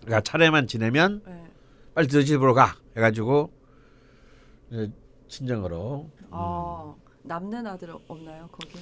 [0.01, 1.45] 그러니까 차례만 지내면 네.
[1.95, 2.75] 빨리 너 집으로 가.
[2.97, 3.51] 해가지고
[4.71, 4.91] 이제
[5.29, 6.11] 친정으로.
[6.31, 8.79] 아, 남는 아들 없나요 거기?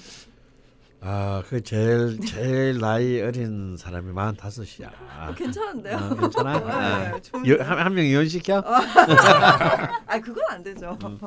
[1.02, 4.90] 아, 그 제일 제일 나이 어린 사람이 마흔 다섯이야.
[5.30, 5.96] 어, 괜찮은데요?
[5.96, 6.58] 어, 괜찮아?
[7.08, 7.20] 네, 어.
[7.20, 7.56] 좋은데요?
[7.56, 8.58] 여- 한, 한명 이혼시켜?
[8.60, 10.98] 아, 그건 안 되죠.
[11.02, 11.18] 음.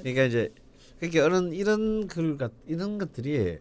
[0.00, 0.52] 그러니까 이제
[1.00, 3.58] 그러니까 이런 이런 글 같, 이런 것들이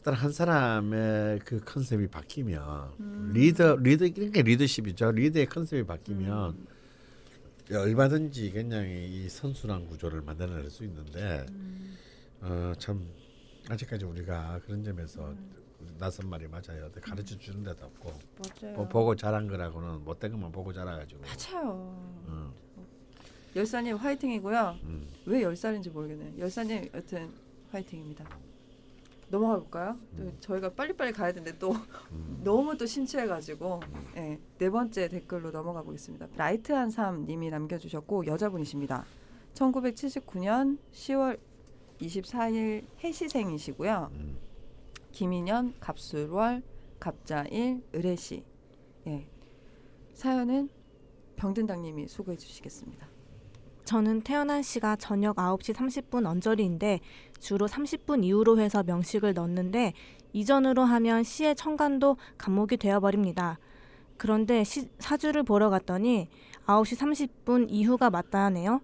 [0.00, 2.62] 어떤 한 사람의 그 컨셉이 바뀌면
[3.00, 3.30] 음.
[3.34, 5.10] 리더 리더 그러니까 리더십이죠.
[5.10, 6.66] 리더의 컨셉이 바뀌면 음.
[7.74, 11.96] 얼마든지 굉장히 이 선순환 구조를 만들어낼 수 있는데 음.
[12.40, 13.04] 어, 참
[13.70, 15.60] 아직까지 우리가 그런 점에서 음.
[15.98, 16.90] 낯선 말이 맞아요.
[17.00, 18.76] 가르쳐 주는 데도 없고 맞아요.
[18.76, 21.20] 뭐 보고 자란 거라고는 못된 것만 보고 자라가지고.
[21.22, 21.70] 맞아요.
[22.26, 22.52] 어,
[23.54, 24.76] 열사님 화이팅이고요.
[24.82, 25.08] 음.
[25.26, 26.38] 왜 열살인지 모르겠네요.
[26.38, 27.30] 열사님 여튼
[27.70, 28.24] 화이팅입니다.
[29.28, 29.96] 넘어가 볼까요?
[30.16, 31.72] 또 저희가 빨리빨리 가야 되는데 또
[32.10, 32.40] 음.
[32.42, 33.80] 너무 또 심취해가지고
[34.16, 36.26] 예, 네 번째 댓글로 넘어가 보겠습니다.
[36.36, 39.04] light한 삶님이 남겨주셨고 여자분이십니다.
[39.54, 41.38] 1979년 10월
[42.00, 44.10] 24일 해시생이시고요.
[44.12, 44.38] 음.
[45.12, 46.62] 기미년, 갑술월,
[46.98, 48.44] 갑자일, 을해시.
[49.06, 49.26] 예.
[50.14, 50.68] 사연은
[51.36, 53.08] 병든당님이 소개해 주시겠습니다.
[53.84, 57.00] 저는 태어난 시가 저녁 9시 30분 언저리인데
[57.40, 59.94] 주로 30분 이후로 해서 명식을 넣는데
[60.32, 63.58] 이전으로 하면 시의 청간도 감목이 되어버립니다.
[64.16, 66.28] 그런데 시, 사주를 보러 갔더니
[66.66, 68.80] 9시 30분 이후가 맞다네요.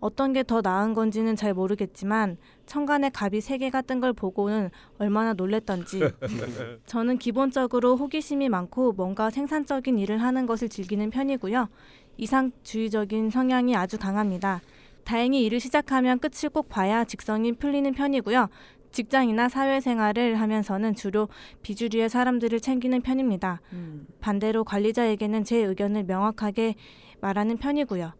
[0.00, 2.36] 어떤 게 더 나은 건지는 잘 모르겠지만
[2.66, 6.00] 청간에 갑이 3개가 뜬 걸 보고는 얼마나 놀랬던지
[6.86, 11.68] 저는 기본적으로 호기심이 많고 뭔가 생산적인 일을 하는 것을 즐기는 편이고요.
[12.16, 14.60] 이상주의적인 성향이 아주 강합니다.
[15.04, 18.48] 다행히 일을 시작하면 끝을 꼭 봐야 직성이 풀리는 편이고요.
[18.92, 21.28] 직장이나 사회생활을 하면서는 주로
[21.62, 23.60] 비주류의 사람들을 챙기는 편입니다.
[23.72, 24.06] 음.
[24.20, 26.74] 반대로 관리자에게는 제 의견을 명확하게
[27.20, 28.12] 말하는 편이고요.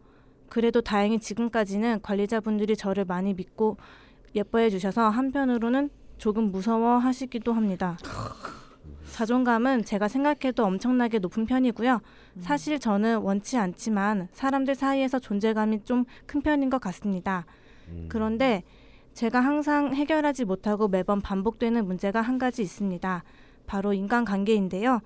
[0.50, 3.78] 그래도 다행히 지금까지는 관리자분들이 저를 많이 믿고
[4.34, 5.88] 예뻐해 주셔서 한편으로는
[6.18, 7.96] 조금 무서워하시기도 합니다.
[9.12, 12.00] 자존감은 제가 생각해도 엄청나게 높은 편이고요.
[12.40, 17.46] 사실 저는 원치 않지만 사람들 사이에서 존재감이 좀 큰 편인 것 같습니다.
[17.88, 18.06] 음.
[18.08, 18.62] 그런데
[19.14, 23.24] 제가 항상 해결하지 못하고 매번 반복되는 문제가 한 가지 있습니다.
[23.66, 25.00] 바로 인간관계인데요.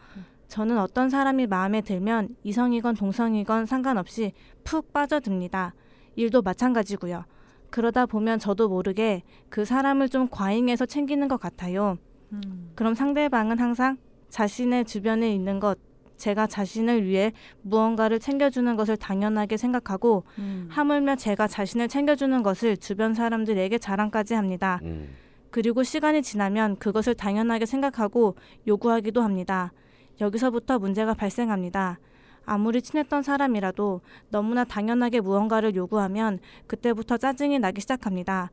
[0.48, 4.32] 저는 어떤 사람이 마음에 들면 이성이건 동성이건 상관없이
[4.62, 5.74] 푹 빠져듭니다.
[6.16, 7.24] 일도 마찬가지고요.
[7.70, 11.98] 그러다 보면 저도 모르게 그 사람을 좀 과잉해서 챙기는 것 같아요.
[12.32, 12.70] 음.
[12.74, 13.96] 그럼 상대방은 항상
[14.28, 15.78] 자신의 주변에 있는 것,
[16.16, 17.32] 제가 자신을 위해
[17.62, 20.68] 무언가를 챙겨주는 것을 당연하게 생각하고 음.
[20.70, 24.80] 하물며 제가 자신을 챙겨주는 것을 주변 사람들에게 자랑까지 합니다.
[24.84, 25.08] 음.
[25.50, 28.36] 그리고 시간이 지나면 그것을 당연하게 생각하고
[28.66, 29.72] 요구하기도 합니다.
[30.20, 31.98] 여기서부터 문제가 발생합니다.
[32.46, 38.50] 아무리 친했던 사람이라도 너무나 당연하게 무언가를 요구하면 그때부터 짜증이 나기 시작합니다.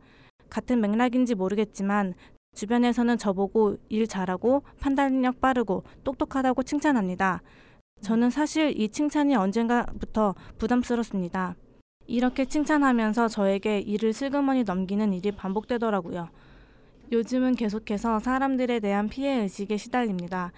[0.50, 2.14] 같은 맥락인지 모르겠지만
[2.56, 7.42] 주변에서는 저보고 일 잘하고 판단력 빠르고 똑똑하다고 칭찬합니다.
[8.02, 11.56] 저는 사실 이 칭찬이 언젠가부터 부담스럽습니다.
[12.08, 16.30] 이렇게 칭찬하면서 저에게 일을 슬그머니 넘기는 일이 반복되더라고요.
[17.12, 20.52] 요즘은 계속해서 사람들에 대한 피해 의식에 시달립니다.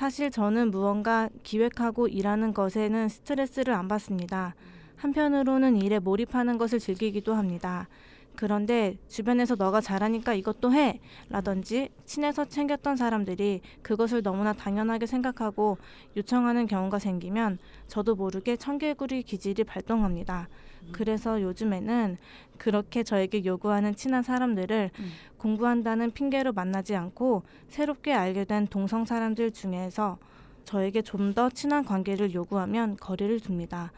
[0.00, 4.54] 사실 저는 무언가 기획하고 일하는 것에는 스트레스를 안 받습니다.
[4.96, 7.86] 한편으로는 일에 몰입하는 것을 즐기기도 합니다.
[8.34, 11.00] 그런데 주변에서 너가 잘하니까 이것도 해!
[11.28, 15.76] 라든지 친해서 챙겼던 사람들이 그것을 너무나 당연하게 생각하고
[16.16, 20.48] 요청하는 경우가 생기면 저도 모르게 청개구리 기질이 발동합니다.
[20.92, 22.18] 그래서 요즘에는
[22.58, 25.10] 그렇게 저에게 요구하는 친한 사람들을 음.
[25.38, 30.18] 공부한다는 핑계로 만나지 않고 새롭게 알게 된 동성 사람들 중에서
[30.64, 33.92] 저에게 좀 더 친한 관계를 요구하면 거리를 둡니다.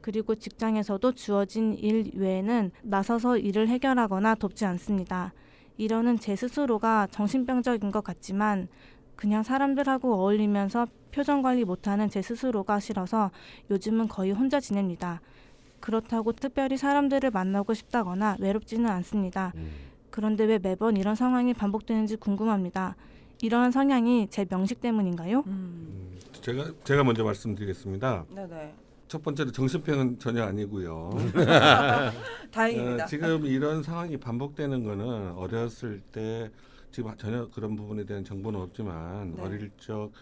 [0.00, 5.32] 그리고 직장에서도 주어진 일 외에는 나서서 일을 해결하거나 돕지 않습니다.
[5.76, 8.68] 이러는 제 스스로가 정신병적인 것 같지만
[9.16, 13.30] 그냥 사람들하고 어울리면서 표정 관리 못하는 제 스스로가 싫어서
[13.70, 15.20] 요즘은 거의 혼자 지냅니다.
[15.82, 19.52] 그렇다고 특별히 사람들을 만나고 싶다거나 외롭지는 않습니다.
[19.56, 19.70] 음.
[20.10, 22.96] 그런데 왜 매번 이런 상황이 반복되는지 궁금합니다.
[23.42, 25.40] 이러한 성향이 제 명식 때문인가요?
[25.40, 25.42] 음.
[25.46, 28.24] 음, 제가 제가 먼저 말씀드리겠습니다.
[28.30, 28.74] 네네.
[29.08, 31.10] 첫 번째로 정신병은 전혀 아니고요.
[32.50, 33.04] 다행입니다.
[33.04, 36.50] 어, 지금 이런 상황이 반복되는 거는 어렸을 때
[36.92, 39.42] 지금 전혀 그런 부분에 대한 정보는 없지만 네.
[39.42, 40.12] 어릴 적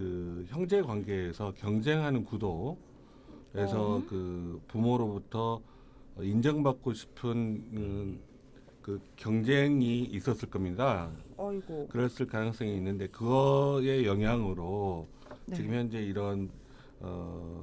[0.00, 2.78] 그 형제 관계에서 경쟁하는 구도
[3.54, 4.02] 에서 어.
[4.08, 5.60] 그 부모로부터
[6.20, 7.36] 인정받고 싶은
[7.72, 8.20] 음,
[8.82, 11.10] 그 경쟁이 있었을 겁니다.
[11.36, 11.88] 어이고.
[11.88, 15.08] 그랬을 가능성이 있는데 그거의 영향으로
[15.46, 15.56] 네.
[15.56, 16.50] 지금 현재 이런
[17.00, 17.60] 어,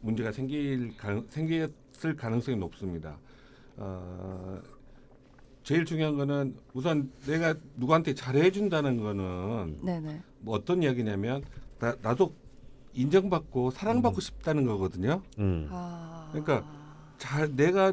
[0.00, 3.18] 문제가 생길 가능, 생겼을 가능성이 높습니다.
[3.76, 4.60] 어,
[5.62, 10.22] 제일 중요한 거는 우선 내가 누구한테 잘해준다는 거는 네네.
[10.40, 11.42] 뭐 어떤 이야기냐면
[11.78, 12.34] 나, 나도
[12.94, 15.22] 인정받고 사랑받고 싶다는 거거든요.
[15.38, 15.68] 음.
[15.70, 16.28] 아.
[16.30, 16.64] 그러니까
[17.18, 17.92] 잘 내가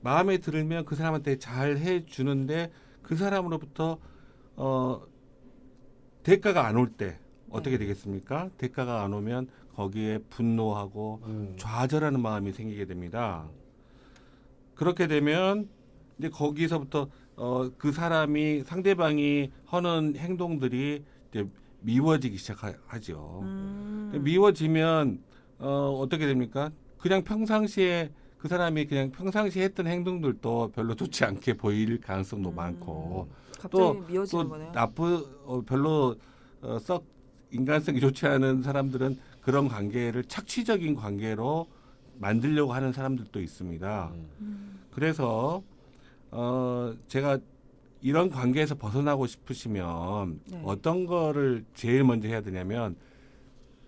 [0.00, 2.70] 마음에 들면 그 사람한테 잘 해주는데
[3.02, 3.98] 그 사람으로부터
[4.56, 5.02] 어
[6.22, 7.18] 대가가 안 올 때
[7.50, 7.78] 어떻게 네.
[7.78, 8.50] 되겠습니까?
[8.58, 11.54] 대가가 안 오면 거기에 분노하고 음.
[11.56, 13.48] 좌절하는 마음이 생기게 됩니다.
[14.74, 15.68] 그렇게 되면
[16.18, 21.46] 이제 거기서부터 어 그 사람이 상대방이 하는 행동들이 이제
[21.80, 23.40] 미워지기 시작하죠.
[23.42, 24.20] 음.
[24.22, 25.22] 미워지면
[25.58, 26.70] 어, 어떻게 됩니까?
[26.98, 32.54] 그냥 평상시에 그 사람이 그냥 평상시에 했던 행동들도 별로 좋지 않게 보일 가능성도 음.
[32.54, 34.72] 많고 갑자기 또- 미워지는 또 거네요.
[34.72, 36.16] 나쁘 어, 별로
[36.62, 37.04] 어, 썩
[37.50, 41.66] 인간성이 좋지 않은 사람들은 그런 관계를 착취적인 관계로
[42.18, 44.10] 만들려고 하는 사람들도 있습니다.
[44.14, 44.28] 음.
[44.40, 44.80] 음.
[44.92, 45.62] 그래서
[46.30, 47.38] 어, 제가
[48.00, 50.62] 이런 관계에서 벗어나고 싶으시면 네.
[50.64, 52.96] 어떤 거를 제일 먼저 해야 되냐면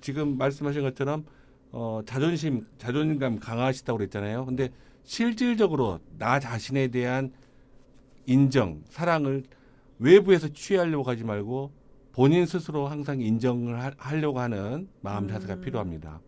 [0.00, 1.24] 지금 말씀하신 것처럼
[1.72, 4.44] 어, 자존심, 자존감 강하시다고 그랬잖아요.
[4.46, 4.70] 근데
[5.04, 7.32] 실질적으로 나 자신에 대한
[8.26, 9.44] 인정, 사랑을
[9.98, 11.70] 외부에서 취하려고 하지 말고
[12.12, 15.61] 본인 스스로 항상 인정을 하, 하려고 하는 마음 자세가 음.
[15.61, 16.20] 필요합니다.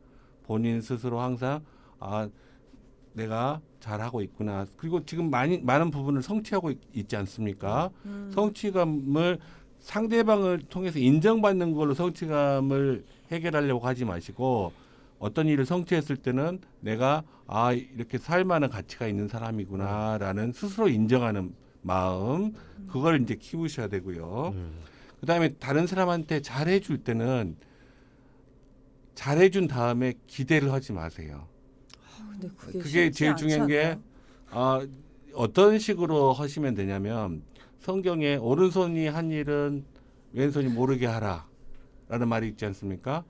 [0.45, 1.65] 본인 스스로 항상
[1.99, 2.29] 아
[3.15, 4.67] 내가 잘하고 있구나.
[4.77, 7.91] 그리고 지금 많이 많은 부분을 성취하고 있, 있지 않습니까?
[8.07, 8.31] 음.
[8.33, 9.39] 성취감을
[9.81, 14.73] 상대방을 통해서 인정받는 걸로 성취감을 해결하려고 하지 마시고
[15.19, 21.53] 어떤 일을 성취했을 때는 내가 아 이렇게 살 만한 가치가 있는 사람이구나라는 스스로 인정하는
[21.83, 22.55] 마음
[22.89, 24.53] 그걸 이제 키우셔야 되고요.
[24.55, 24.73] 음.
[25.21, 27.57] 그다음에 다른 사람한테 잘해줄 때는
[29.17, 31.52] 잘해준 다음에 기대를 하지 마세요.
[32.57, 33.99] 그게, 그게 제일 중요한 게?
[34.51, 34.87] 아,
[35.35, 37.43] 어떤 식으로 하시면 되냐면
[37.79, 39.85] 성경에 오른손이 한 일은
[40.33, 43.25] 왼손이 모르게 하라라는 말이 있지 않습니까?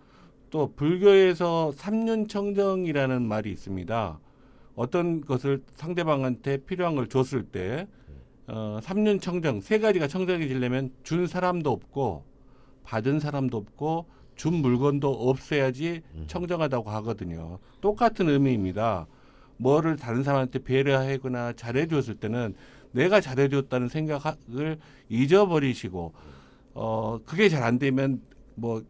[0.50, 4.18] 또 불교에서 삼륜 청정이라는 말이 있습니다.
[4.74, 7.86] 어떤 것을 상대방한테 필요한 걸 줬을 때
[8.46, 12.24] 어, 삼륜 청정 세 가지가 청정해지려면 준 사람도 없고
[12.84, 14.06] 받은 사람도 없고
[14.42, 16.24] 준 물건도 없어야지 음.
[16.26, 17.60] 청정하다고 하거든요.
[17.80, 19.06] 똑같은 의미입니다.
[19.56, 22.56] 뭐를 다른 사람한테 배려하거나 잘해줬을 때는
[22.90, 26.12] 내가 잘해줬다는 생각을 잊어버리시고
[26.74, 28.20] 어 그게 잘 안 되면
[28.56, 28.82] 뭐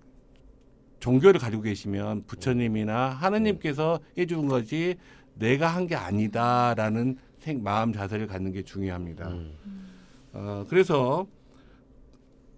[1.00, 4.96] 종교를 가지고 계시면 부처님이나 하느님께서 해준 거지
[5.34, 9.28] 내가 한 게 아니다라는 생, 마음 자세를 갖는 게 중요합니다.
[9.28, 9.53] 음.
[10.32, 11.26] 어, 그래서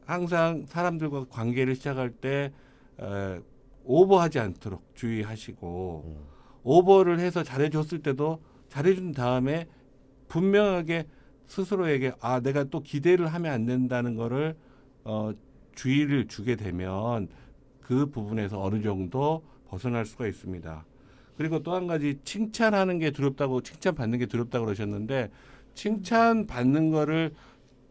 [0.07, 2.53] 항상 사람들과 관계를 시작할 때
[3.01, 3.41] 에,
[3.85, 6.25] 오버하지 않도록 주의하시고 음.
[6.63, 9.67] 오버를 해서 잘해줬을 때도 잘해준 다음에
[10.29, 11.07] 분명하게
[11.47, 14.57] 스스로에게 아 내가 또 기대를 하면 안 된다는 거를
[15.05, 15.33] 어,
[15.75, 17.29] 주의를 주게 되면
[17.81, 20.87] 그 부분에서 어느 정도 벗어날 수가 있습니다.
[21.37, 25.31] 그리고 또 한 가지 칭찬하는 게 두렵다고 칭찬 받는 게 두렵다고 그러셨는데
[25.75, 27.35] 칭찬 받는 거를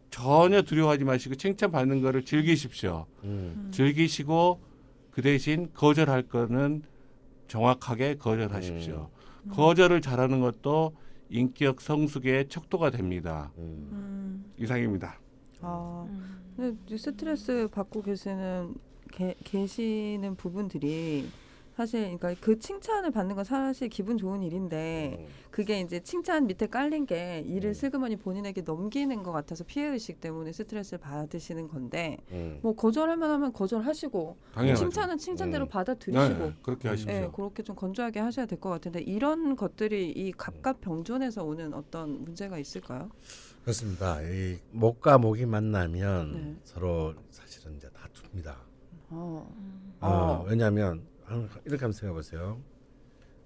[0.09, 3.05] 전혀 두려워하지 마시고 칭찬 받는 거를 즐기십시오.
[3.23, 3.69] 음.
[3.71, 4.61] 즐기시고
[5.13, 6.81] 그 대신 거절할 거는
[7.47, 9.09] 정확하게 거절하십시오.
[9.51, 10.95] 거절을 잘하는 것도
[11.29, 13.51] 인격 성숙의 척도가 됩니다.
[13.57, 13.89] 음.
[13.91, 14.53] 음.
[14.57, 15.19] 이상입니다.
[15.61, 16.39] 아, 음.
[16.55, 18.73] 근데 이 스트레스 받고 계시는
[19.11, 21.29] 게, 계시는 부분들이
[21.75, 27.05] 사실 그러니까 그 칭찬을 받는 건 사실 기분 좋은 일인데 그게 이제 칭찬 밑에 깔린
[27.07, 27.73] 게 일을 음.
[27.73, 32.59] 슬그머니 본인에게 넘기는 것 같아서 피해 의식 때문에 스트레스를 받으시는 건데 음.
[32.61, 34.79] 뭐 거절할 만하면 거절하시고 당연하죠.
[34.81, 35.69] 칭찬은 칭찬대로 음.
[35.69, 37.11] 받아들이시고 네, 그렇게 하십시오.
[37.15, 42.23] 예, 그렇게 좀 건조하게 하셔야 될 것 같은데 이런 것들이 이 갑갑 병존에서 오는 어떤
[42.23, 43.09] 문제가 있을까요?
[43.63, 44.21] 그렇습니다.
[44.21, 46.55] 이 목과 목이 만나면 네.
[46.63, 48.55] 서로 사실은 이제 다툽니다.
[49.09, 49.51] 어,
[50.01, 50.45] 어, 어.
[50.47, 51.12] 왜냐하면 한-
[51.65, 52.61] 이렇게 한번 생각해 보세요.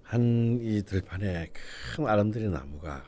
[0.02, 1.50] 한 이 들판에
[1.94, 3.04] 큰 아름드리 나무가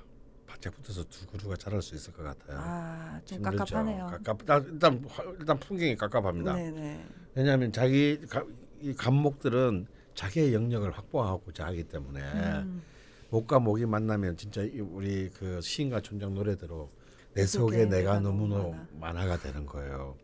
[0.46, 2.58] 바짝 붙어서 두 그루가 자랄 수 있을 것 같아요.
[2.60, 3.56] 아, 좀 힘들죠.
[3.64, 4.06] 깝깝하네요.
[4.24, 5.04] 깝깝 일단
[5.38, 6.54] 일단, 풍경이 깝깝합니다.
[6.54, 7.06] 네네.
[7.34, 8.44] 왜냐하면 자기 가-
[8.80, 12.82] 이 감목들은 자기의 영역을 확보하고자 하기 때문에 음,
[13.30, 16.90] 목과 목이 만나면 진짜 이 우리 그 시인과 촌장 노래대로
[17.32, 18.88] 내 속에 내가 내가 너무 너무 많아.
[19.24, 20.16] 만화가 되는 거예요.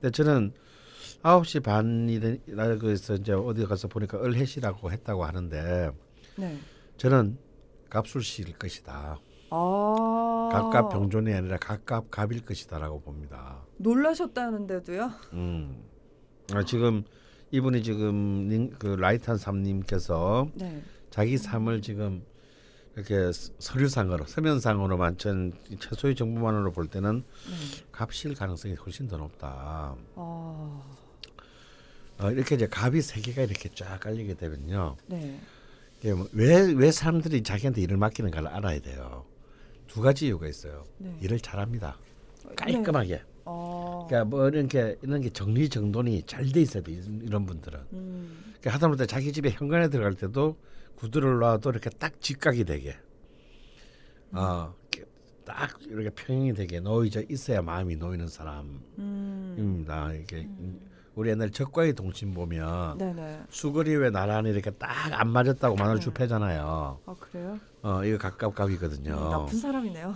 [0.00, 0.52] 근데 저는
[1.24, 5.90] 9시 반이라고 해서 이제 어디 가서 보니까 을해시라고 했다고 하는데
[6.36, 6.58] 네.
[6.98, 7.38] 저는
[7.88, 9.18] 갑술시일 것이다.
[9.50, 13.58] 아, 갑갑 병존이 아니라 갑갑 갑일 것이다라고 봅니다.
[13.78, 15.10] 놀라셨다는데도요?
[15.32, 15.82] 음.
[16.52, 17.04] 아, 지금
[17.52, 20.82] 이분이 지금 님- 그 라이탄 삼님께서 네.
[21.08, 22.22] 자기 삶을 지금
[22.96, 27.84] 이렇게 서- 서류상으로 서면상으로만 전 최소의 정보만으로 볼 때는 네.
[27.92, 29.96] 갑실 가능성이 훨씬 더 높다.
[30.16, 30.82] 아,
[32.18, 34.96] 어, 이렇게 이제 갑이 세 개가 이렇게 쫙 깔리게 되면요.
[35.06, 35.40] 네.
[36.02, 39.24] 왜왜 왜 사람들이 자기한테 일을 맡기는가를 알아야 돼요.
[39.88, 40.84] 두 가지 이유가 있어요.
[40.98, 41.16] 네.
[41.22, 41.98] 일을 잘합니다.
[42.56, 43.22] 깔끔하게.
[43.46, 44.06] 어.
[44.08, 46.92] 그러니까 뭐 이런 게 이런 게 정리 정돈이 잘 돼 있어야 돼
[47.22, 47.80] 이런 분들은.
[47.94, 48.54] 음.
[48.60, 50.56] 그러니까 하다못해 자기 집에 현관에 들어갈 때도
[50.96, 52.96] 구두를 놔도 이렇게 딱 직각이 되게,
[54.32, 55.10] 어, 이렇게
[55.44, 60.06] 딱 이렇게 평행이 되게 놓이져 있어야 마음이 놓이는 사람입니다.
[60.06, 60.20] 음.
[60.22, 60.48] 이게
[61.14, 63.44] 우리 옛날 적과의 동침 보면 네네.
[63.48, 66.00] 수거리 왜 나란히 이렇게 딱 안 맞았다고 마늘 네.
[66.00, 67.00] 줍해잖아요.
[67.06, 67.58] 아 그래요?
[67.82, 69.12] 어, 이거 각갑갑이거든요.
[69.14, 70.08] 음, 나쁜 사람이네요.
[70.08, 70.14] 어,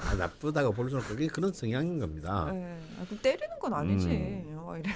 [0.00, 2.50] 아, 나쁘다고 볼 수는 이게 그런 성향인 겁니다.
[2.52, 2.80] 네.
[2.98, 4.08] 아, 그럼 때리는 건 아니지.
[4.08, 4.54] 음.
[4.58, 4.90] 어, 이래.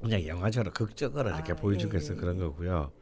[0.00, 2.40] 그냥 영화처럼 극적으로 이렇게 아, 보여주기 예, 위해서 예, 그런 예.
[2.40, 2.92] 거고요.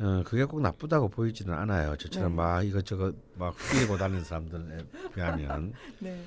[0.00, 1.96] 어, 그게 꼭 나쁘다고 보이지는 않아요.
[1.96, 2.36] 저처럼 네.
[2.36, 4.78] 막 이것저것 막 끼고 다니는 사람들에
[5.14, 5.72] 비하면.
[5.98, 6.22] 네.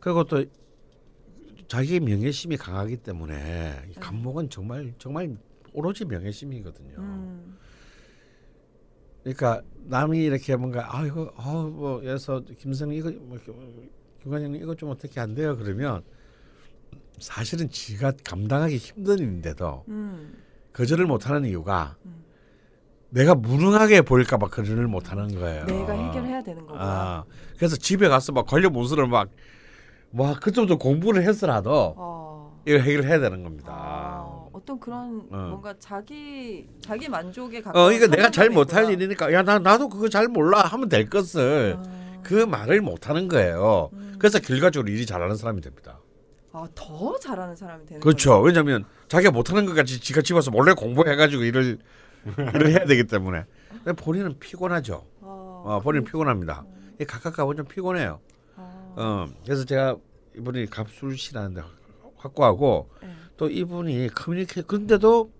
[0.00, 0.44] 그리고 또
[1.68, 3.82] 자기 명예심이 강하기 때문에 네.
[3.90, 5.36] 이 감목은 정말 정말
[5.72, 6.96] 오로지 명예심이거든요.
[6.98, 7.56] 음.
[9.22, 13.38] 그러니까 남이 이렇게 뭔가 아 이거 아뭐 그래서 김선영 이거 뭐
[14.22, 16.02] 김관장님 이거 좀 어떻게 안 돼요 그러면
[17.18, 20.42] 사실은 지가 감당하기 힘든 일인데도 음.
[20.74, 22.24] 거절을 못하는 이유가 음.
[23.10, 25.64] 내가 무능하게 보일까봐 거절을 못하는 거예요.
[25.66, 26.76] 내가 해결해야 되는 거고.
[26.76, 27.24] 아
[27.56, 29.30] 그래서 집에 가서 막 관련 문서를 막
[30.16, 32.62] 와 그쪽도 공부를 해서라도 어.
[32.66, 33.72] 이걸 해결해야 되는 겁니다.
[33.74, 35.36] 아, 어떤 그런 어.
[35.50, 38.90] 뭔가 자기 자기 만족에 어 가까운 이거 내가 잘 못할.
[38.90, 42.20] 일이니까 야 나 나도 그거 잘 몰라 하면 될 것을 아.
[42.22, 43.90] 그 말을 못하는 거예요.
[43.92, 44.14] 음.
[44.18, 45.98] 그래서 결과적으로 일이 잘하는 사람이 됩니다.
[46.52, 48.40] 아, 더 잘하는 사람이 되는 그렇죠.
[48.40, 51.78] 왜냐하면 자기가 못하는 것 같이 지가 집어서 몰래 공부해가지고 일을
[52.54, 53.44] 일을 해야 되기 때문에.
[53.84, 55.04] 근데 본인은 피곤하죠.
[55.20, 56.64] 아, 어, 본인 은 피곤합니다.
[57.00, 58.20] 이 각각 가면 좀 피곤해요.
[58.96, 59.96] 아, 어, 그래서 제가
[60.36, 61.62] 이분이 갑술씨라는데
[62.16, 65.30] 확고하고 네, 또 이분이 커뮤니케 근데도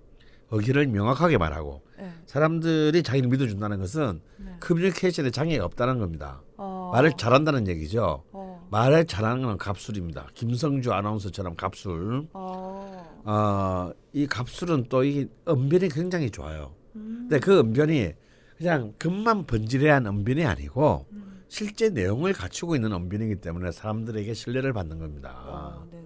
[0.51, 4.53] 의견을 명확하게 말하고 네, 사람들이 자기를 믿어준다는 것은 네.
[4.61, 6.43] 커뮤니케이션에 장애가 없다는 겁니다.
[6.57, 8.23] 어, 말을 잘한다는 얘기죠.
[8.33, 10.29] 어, 말을 잘하는 건 갑술입니다.
[10.35, 12.27] 김성주 아나운서처럼 갑술.
[12.33, 16.75] 어, 어, 이 갑술은 또 이 언변이 굉장히 좋아요.
[16.97, 18.13] 음, 근데 그 언변이
[18.59, 21.34] 그냥 겉만 번지르한 언변이 아니고 음.
[21.55, 25.31] 실제 내용을 갖추고 있는 언변이기 때문에 사람들에게 신뢰를 받는 겁니다.
[25.37, 26.05] 아, 네네.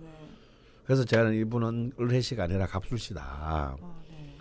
[0.85, 3.23] 그래서 제가 이분은 을해시가 아니라 갑술시다.
[3.23, 3.77] 아,
[4.11, 4.37] 네.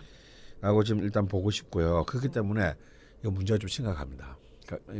[0.60, 2.04] 라고 지금 일단 보고 싶고요.
[2.04, 2.74] 그렇기 때문에
[3.24, 4.36] 이 문제가 좀 심각합니다.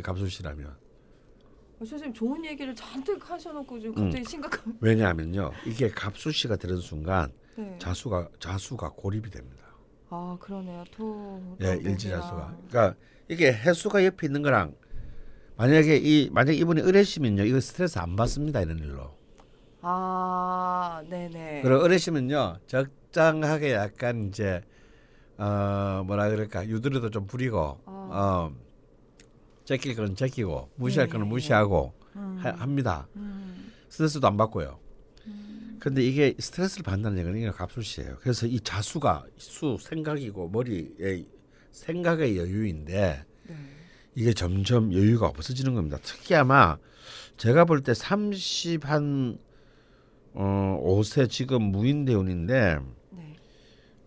[0.02, 0.68] 갑술시라면.
[0.68, 4.04] 어, 선생님 좋은 얘기를 잔뜩 하셔놓고 지금 음.
[4.04, 4.78] 갑자기 심각한.
[4.80, 5.52] 왜냐하면요.
[5.66, 7.76] 이게 갑술시가 들은 순간 네.
[7.78, 9.66] 자수가 자수가 고립이 됩니다.
[10.08, 10.84] 아 그러네요.
[10.90, 11.58] 토.
[11.60, 11.92] 예, 목이랑.
[11.92, 12.56] 일지 자수가.
[12.70, 12.98] 그러니까
[13.28, 14.74] 이게 해수가 옆에 있는 거랑
[15.58, 17.44] 만약에 이 만약 이분이 을해시면요.
[17.44, 18.60] 이거 스트레스 안 받습니다.
[18.62, 19.10] 이런 일로.
[19.80, 21.62] 아 네네.
[21.62, 24.60] 그리고 어르시면요 적당하게 약간 이제
[25.36, 28.52] 어 뭐라 그럴까 유두리도 좀 부리고 어
[29.64, 31.30] 제낄 거는 제끼고 무시할 네, 거는 네.
[31.30, 32.38] 무시하고 음.
[32.40, 33.08] 하- 합니다.
[33.16, 33.72] 음.
[33.88, 34.78] 스트레스도 안 받고요.
[35.26, 35.76] 음.
[35.80, 38.16] 근데 이게 스트레스를 받는다는 얘기는 이게 갑술시예요.
[38.20, 41.26] 그래서 이 자수가 수 생각이고 머리의
[41.70, 43.24] 생각의 여유인데 네.
[44.18, 45.96] 이게 점점 여유가 없어지는 겁니다.
[46.02, 46.76] 특히 아마
[47.36, 49.38] 제가 볼 때 30한
[50.34, 53.36] 어 5세 지금 무인 대운인데 네.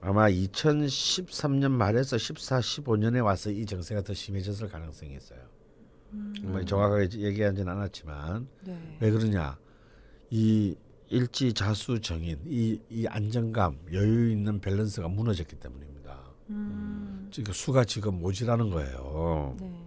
[0.02, 5.40] 아마 2013년 말에서 14, 15년에 와서 이 정세가 더 심해졌을 가능성이 있어요.
[6.12, 6.34] 음.
[6.42, 8.98] 뭐 정확하게 얘기하지는 않았지만 네.
[9.00, 9.58] 왜 그러냐?
[10.30, 10.76] 이
[11.08, 16.20] 일지 자수 정인 이, 이 안정감 여유 있는 밸런스가 무너졌기 때문입니다.
[16.50, 17.30] 음.
[17.32, 19.56] 지금 수가 지금 모자라는 거예요.
[19.58, 19.81] 네.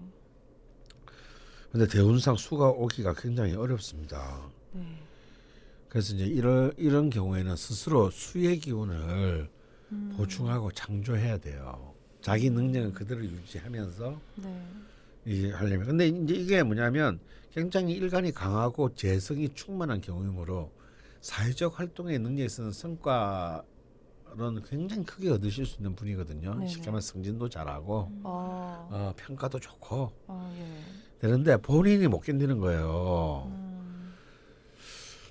[1.75, 4.41] 근데 대운상 수가 오기가 굉장히 어렵습니다.
[4.71, 4.97] 네.
[5.89, 9.49] 그래서 이제 이런 이런 경우에는 스스로 수의 기운을
[9.91, 10.15] 음.
[10.17, 11.93] 보충하고 창조해야 돼요.
[12.21, 14.67] 자기 능력은 그대로 유지하면서 네.
[15.27, 17.19] 이제 하려면 근데 이제 이게 뭐냐면
[17.53, 20.71] 굉장히 일관이 강하고 재성이 충만한 경우이므로
[21.23, 23.65] 사회적 활동의 능력에 있어서 성과
[24.37, 26.55] 는 굉장히 크게 얻으실 수 있는 분이거든요.
[26.55, 26.67] 네네.
[26.67, 28.89] 쉽게 말하면 승진도 잘하고 아.
[28.91, 31.19] 어, 평가도 좋고 아 예.
[31.21, 33.45] 되는데 본인이 못 견디는 거예요.
[33.47, 34.15] 음.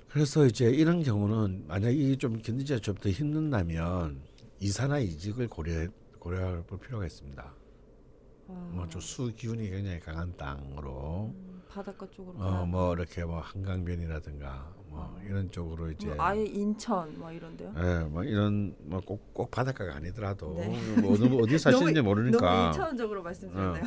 [0.08, 4.20] 그래서 이제 이런 경우는 만약 이게 좀 견디기가 좀 더 힘든다면
[4.60, 5.88] 이사나 이직을 고려
[6.18, 7.54] 고려할 필요가 있습니다.
[8.48, 8.70] 아.
[8.74, 12.36] 뭐좀 수 기운이 굉장히 강한 땅으로 음, 바닷가 쪽으로.
[12.38, 17.74] 어 가야 뭐 이렇게 뭐 한강변이라든가 뭐 이런 쪽으로 이제 뭐 아예 인천 뭐 이런데요.
[17.76, 21.00] 예, 뭐 이런 뭐 꼭 꼭 바닷가가 아니더라도 네.
[21.00, 23.84] 뭐 어디 어디 사시는지 너무 모르니까 인천적으로 말씀드렸네요.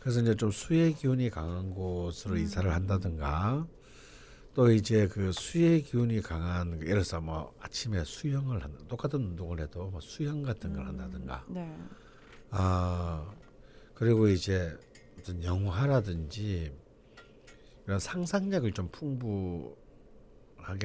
[0.00, 2.40] 그래서 이제 좀 수의 기운이 강한 곳으로 음.
[2.40, 3.66] 이사를 한다든가
[4.54, 9.60] 또 이제 그 수의 기운이 강한 그 예를 들어서 뭐 아침에 수영을 한다 똑같은 운동을
[9.60, 11.76] 해도 뭐 수영 같은 걸 한다든가 네.
[12.50, 13.30] 아
[13.94, 14.74] 그리고 이제
[15.20, 16.72] 어떤 영화라든지
[17.86, 19.76] 이런 상상력을 좀 풍부하게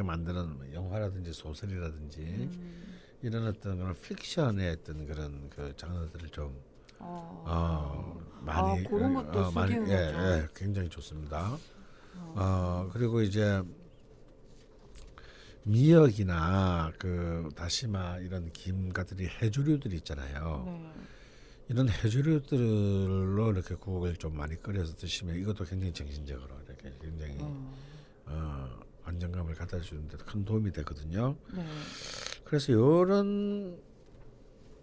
[0.03, 2.99] 만드는 뭐 영화라든지 소설이라든지 음.
[3.21, 6.61] 이런 어떤 그런 픽션의 어떤 그런 그 장르들을 좀
[6.99, 7.43] 어.
[7.47, 9.93] 어, 많이 아, 그런 것도 어, 많이 예.
[9.93, 11.57] 예, 굉장히 좋습니다.
[12.17, 13.61] 어, 그리고 이제
[15.63, 20.63] 미역이나 그 다시마 이런 김 같은 이 해조류들이 있잖아요.
[20.65, 20.93] 네.
[21.67, 27.73] 이런 해조류들로 이렇게 국을 좀 많이 끓여서 드시면 이것도 굉장히 정신적으로 이렇게 굉장히 어.
[28.27, 31.35] 어, 안정감을 갖다 주는데 큰 도움이 되거든요.
[31.53, 31.65] 네.
[32.43, 33.79] 그래서 요런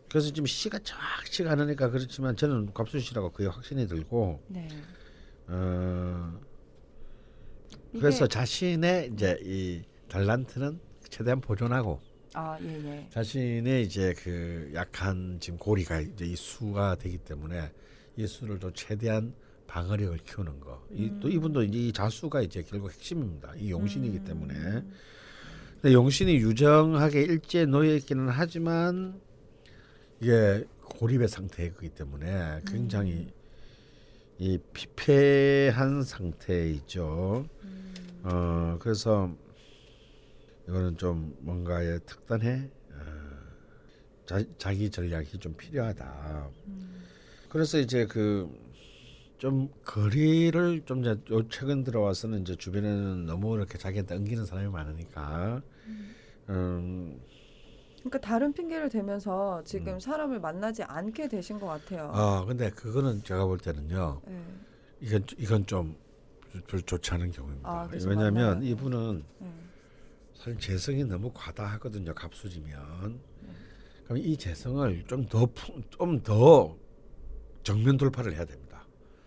[0.08, 4.68] 그래서 지금 시가 정확치가 않으니까 그렇지만 저는 갑순씨라고 거의 확신이 들고 네.
[5.46, 6.40] 어
[7.92, 12.00] 그래서 자신의 이제 이 달란트는 최대한 보존하고
[12.34, 13.06] 아 예 예.
[13.10, 17.70] 자신의 이제 그 약한 지금 고리가 이제 이 수가 되기 때문에
[18.16, 19.34] 이 수를 또 최대한
[19.66, 20.86] 방어력을 키우는 거.
[20.90, 23.54] 이, 또 이분도 이제 이 자수가 이제 결국 핵심입니다.
[23.56, 24.24] 이 용신이기 음.
[24.24, 24.54] 때문에.
[25.80, 29.20] 근데 용신이 유정하게 일제에 놓여 있기는 하지만
[30.20, 33.32] 이게 고립의 상태이기 때문에 굉장히
[34.38, 37.46] 이 피폐한 상태이죠.
[38.24, 39.34] 어 그래서
[40.68, 43.04] 이거는 좀 뭔가의 특단의 어,
[44.26, 46.50] 자, 자기 전략이 좀 필요하다.
[47.48, 48.72] 그래서 이제 그
[49.42, 55.60] 좀 거리를 좀 이제 요 최근 들어와서는 이제 주변에는 너무 이렇게 자기한테 엉기는 사람이 많으니까
[56.48, 57.20] 음,
[57.98, 59.98] 그러니까 다른 핑계를 대면서 지금 음.
[59.98, 62.12] 사람을 만나지 않게 되신 것 같아요.
[62.14, 64.44] 아 근데 그거는 제가 볼 때는요 네.
[65.00, 65.96] 이건 이건 좀
[66.68, 67.68] 별로 좋지 않은 경우입니다.
[67.68, 68.62] 아, 왜냐하면 만나요.
[68.62, 69.48] 이분은 네.
[70.42, 72.14] 사실 재성이 너무 과다하거든요.
[72.14, 73.20] 갑수지면.
[73.42, 73.48] 네.
[74.04, 75.46] 그럼 이 재성을 좀 더
[75.90, 76.76] 좀 더
[77.62, 78.84] 정면 돌파를 해야 됩니다.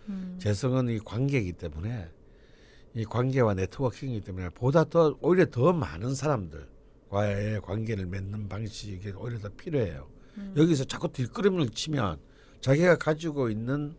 [0.10, 0.38] 음.
[0.42, 2.10] 재성은 이 관계이기 때문에
[2.96, 9.48] 이 관계와 네트워킹이기 때문에 보다 더 오히려 더 많은 사람들과의 관계를 맺는 방식이 오히려 더
[9.50, 10.10] 필요해요.
[10.38, 10.54] 음.
[10.58, 12.20] 여기서 자꾸 뒷걸음을 치면
[12.60, 13.96] 자기가 가지고 있는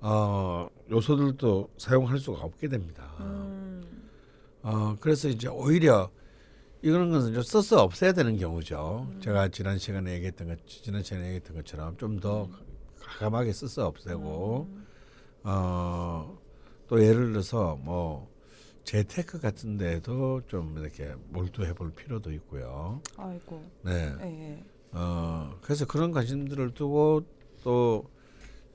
[0.00, 3.10] 어, 요소들도 사용할 수가 없게 됩니다.
[3.20, 3.99] 음.
[4.62, 6.10] 어, 그래서 이제 오히려
[6.82, 9.10] 이런 것은 좀 써서 없애야 되는 경우죠.
[9.20, 12.48] 제가 지난 시간에 얘기했던 것, 지난 시간에 얘기했던 것처럼 좀더
[13.00, 14.68] 가감하게 써서 없애고,
[15.44, 16.38] 어,
[16.88, 18.30] 또 예를 들어서 뭐
[18.84, 23.00] 재테크 같은 데도 좀 이렇게 몰두해 볼 필요도 있고요.
[23.16, 23.62] 아이고.
[23.82, 24.14] 네.
[24.22, 24.26] 예.
[24.26, 24.64] 예.
[24.92, 27.24] 어, 그래서 그런 관심들을 두고
[27.62, 28.10] 또,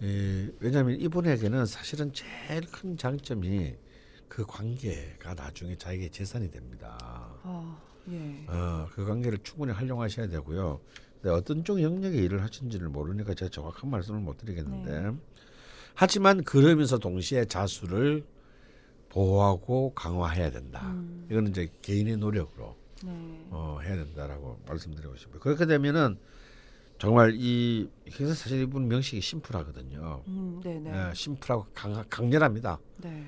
[0.02, 3.76] 이, 왜냐하면 이분에게는 사실은 제일 큰 장점이
[4.28, 6.98] 그 관계가 나중에 자기의 재산이 됩니다.
[7.44, 7.78] 아,
[8.10, 8.46] 예.
[8.48, 10.80] 어, 그 관계를 충분히 활용하셔야 되고요.
[11.22, 15.18] 근데 어떤 쪽 영역의 일을 하신지를 모르니까 제가 정확한 말씀을 못 드리겠는데,
[15.94, 18.26] 하지만 그러면서 동시에 자수를
[19.10, 20.92] 보호하고 강화해야 된다.
[20.92, 21.26] 음.
[21.32, 23.48] 이거는 이제 개인의 노력으로 네.
[23.50, 25.40] 어, 해야 된다라고 말씀드리고 싶어요.
[25.40, 26.18] 그렇게 되면은
[26.98, 30.24] 정말 이 그래서 사실 이분 명식이 심플하거든요.
[30.28, 30.92] 음, 네, 네.
[30.92, 32.80] 예, 심플하고 강, 강렬합니다.
[32.98, 33.26] 네.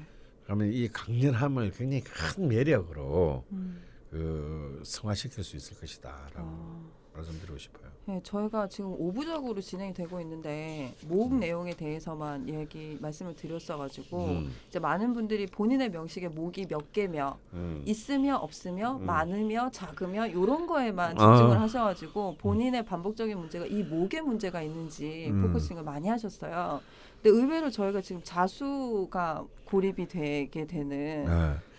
[0.47, 3.81] 그러면 이 강렬함을 굉장히 큰 매력으로 음.
[4.09, 6.81] 그 승화시킬 수 있을 것이다라고 아.
[7.13, 7.87] 말씀드리고 싶어요.
[8.05, 14.79] 네, 저희가 지금 오부작으로 진행이 되고 있는데 목 내용에 대해서만 얘기 말씀을 드렸어가지고 음, 이제
[14.79, 17.83] 많은 분들이 본인의 명식에 목이 몇 개며 음.
[17.85, 19.05] 있으며 없으며 음.
[19.05, 21.35] 많으며 작으며 이런 거에만 아.
[21.35, 25.41] 집중을 하셔가지고 본인의 반복적인 문제가 이 목에 문제가 있는지 음.
[25.41, 26.79] focusing을 많이 하셨어요.
[27.22, 31.26] 근데 의외로 저희가 지금 자수가 고립이 되게 되는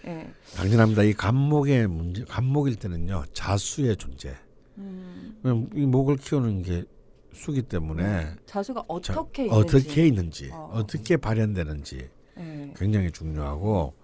[0.05, 0.30] 예, 예.
[0.57, 1.03] 당연합니다.
[1.05, 4.36] 이 감목의 문제, 감목일 때는요 자수의 존재.
[4.78, 5.39] 음,
[5.74, 6.84] 이 목을 키우는 게
[7.32, 10.70] 수기 때문에 자수가 자, 어떻게 있는지 어떻게 있는지, 어.
[10.72, 12.09] 어떻게 발현되는지
[12.39, 12.74] 예.
[12.76, 13.95] 굉장히 중요하고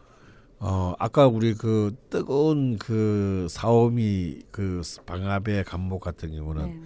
[0.60, 6.80] 어 아까 우리 그 뜨거운 그 사오미 그 방압의 감목 같은 경우는 네, 네.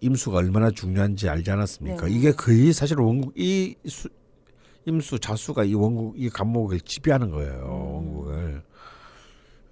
[0.00, 2.06] 임수가 얼마나 중요한지 알지 않았습니까?
[2.06, 2.12] 네.
[2.12, 4.08] 이게 거의 사실 원국 이 수,
[4.86, 7.62] 임수 자수가 이 원국 이 감목을 지배하는 거예요.
[7.64, 8.14] 음.
[8.14, 8.62] 원국을.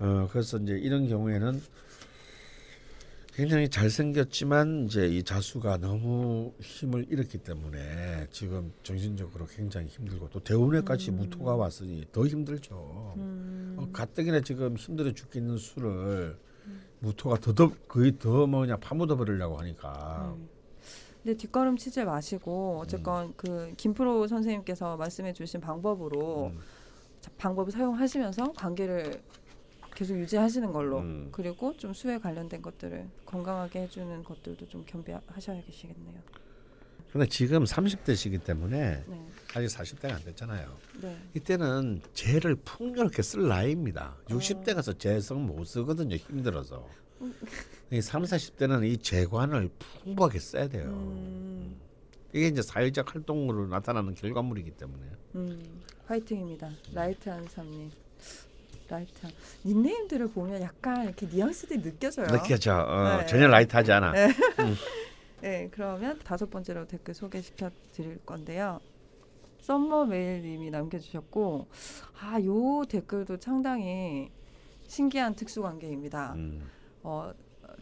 [0.00, 1.60] 어 그래서 이제 이런 경우에는
[3.38, 11.12] 굉장히 잘생겼지만 이제 이 자수가 너무 힘을 잃었기 때문에 지금 정신적으로 굉장히 힘들고 또 대운에까지
[11.12, 13.14] 무토가 왔으니 더 힘들죠.
[13.16, 16.36] 음, 어, 가뜩이나 지금 힘들어 죽겠는 수를
[17.00, 20.44] 무토가 더더 거의 더 뭐냐 파묻어 버리려고 하니까 네.
[21.22, 26.58] 근데 뒷걸음 치지 마시고 어쨌건 그 김프로 선생님께서 말씀해주신 방법으로 음,
[27.20, 29.20] 자, 방법을 사용하시면서 관계를
[29.94, 31.28] 계속 유지하시는 걸로 음.
[31.32, 36.22] 그리고 좀 수에 관련된 것들을 건강하게 해주는 것들도 좀 겸비하셔야겠네요.
[37.12, 40.76] 근데 지금 30대시기 때문에 네, 아직 40대가 안 됐잖아요.
[41.00, 44.16] 네, 이때는 재를 풍요롭게 쓸 나이입니다.
[44.24, 44.26] 어.
[44.28, 46.16] 60대 가서 재성 못 쓰거든요.
[46.16, 46.86] 힘들어서.
[47.22, 47.34] 음.
[47.90, 50.84] 이 30, 40대는 이 재관을 풍부하게 써야 돼요.
[50.88, 51.76] 음,
[52.32, 55.02] 이게 이제 사회적 활동으로 나타나는 결과물이기 때문에.
[55.36, 56.70] 음, 화이팅입니다.
[56.92, 57.90] 라이트한 삶님,
[58.88, 59.32] 라이트한
[59.64, 62.26] 닉네임들을 보면 약간 이렇게 뉘앙스들이 느껴져요.
[62.26, 62.76] 느껴져.
[62.76, 63.26] 어, 네.
[63.26, 64.12] 전혀 라이트하지 않아.
[64.12, 64.28] 네.
[65.40, 68.80] 네, 그러면 다섯 번째로 댓글 소개시켜 드릴 건데요.
[69.60, 71.66] 썸머 메일님이 남겨주셨고,
[72.20, 74.30] 아, 요 댓글도 상당히
[74.86, 76.34] 신기한 특수 관계입니다.
[76.34, 76.68] 음.
[77.02, 77.32] 어,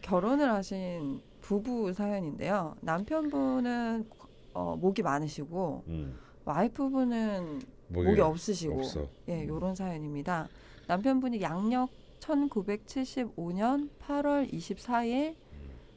[0.03, 2.77] 결혼을 하신 부부 사연인데요.
[2.81, 4.09] 남편분은
[4.53, 6.19] 어, 목이 많으시고 음.
[6.45, 9.09] 와이프분은 목이, 목이 없으시고, 없어.
[9.29, 10.49] 예, 요런 사연입니다.
[10.89, 11.91] 남편분이 양력
[12.21, 15.37] 1975년 8월 24일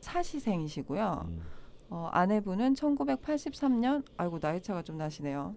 [0.02, 1.26] 사시생이시고요.
[1.28, 1.42] 음.
[1.90, 5.56] 어, 아내분은 1983년 아이고 나이 차가 좀 나시네요.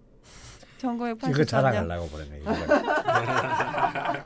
[0.79, 2.43] 1983년 이거 자랑하려고 그러네.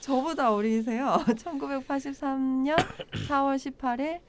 [0.00, 1.18] 저보다 어리세요.
[1.26, 2.76] 1983년
[3.28, 4.20] 4월 18일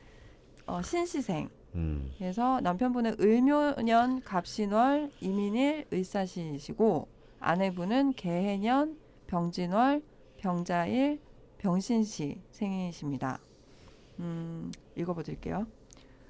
[0.68, 1.49] 어, 신시생.
[1.76, 2.12] 음.
[2.18, 7.07] 그래서 남편분은 을묘년 갑신월 이민일 을사시이시고
[7.39, 8.97] 아내분은 개해년
[9.28, 10.01] 병진월
[10.38, 11.20] 병자일
[11.57, 13.39] 병신시 생이십니다.
[14.22, 15.65] 음, 읽어보드릴게요.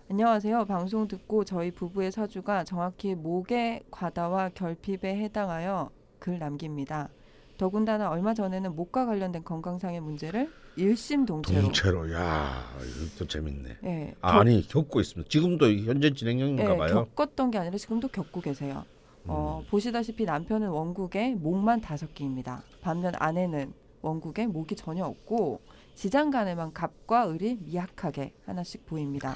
[0.09, 0.65] 안녕하세요.
[0.65, 5.89] 방송 듣고 저희 부부의 사주가 정확히 목의 과다와 결핍에 해당하여
[6.19, 7.09] 글 남깁니다.
[7.57, 12.65] 더군다나 얼마 전에는 목과 관련된 건강상의 문제를 일심동체로 동체로 야
[13.05, 13.77] 이것도 재밌네.
[13.83, 15.29] 예, 아, 아니 겪고 있습니다.
[15.29, 17.07] 지금도 현재 진행 중인가 예, 봐요.
[17.15, 18.83] 겪었던 게 아니라 지금도 겪고 계세요.
[19.25, 19.69] 어, 음.
[19.69, 22.63] 보시다시피 남편은 원국에 목만 다섯 개입니다.
[22.81, 25.61] 반면 아내는 원국에 목이 전혀 없고
[25.95, 29.35] 지장 간에만 갑과 을이 미약하게 하나씩 보입니다.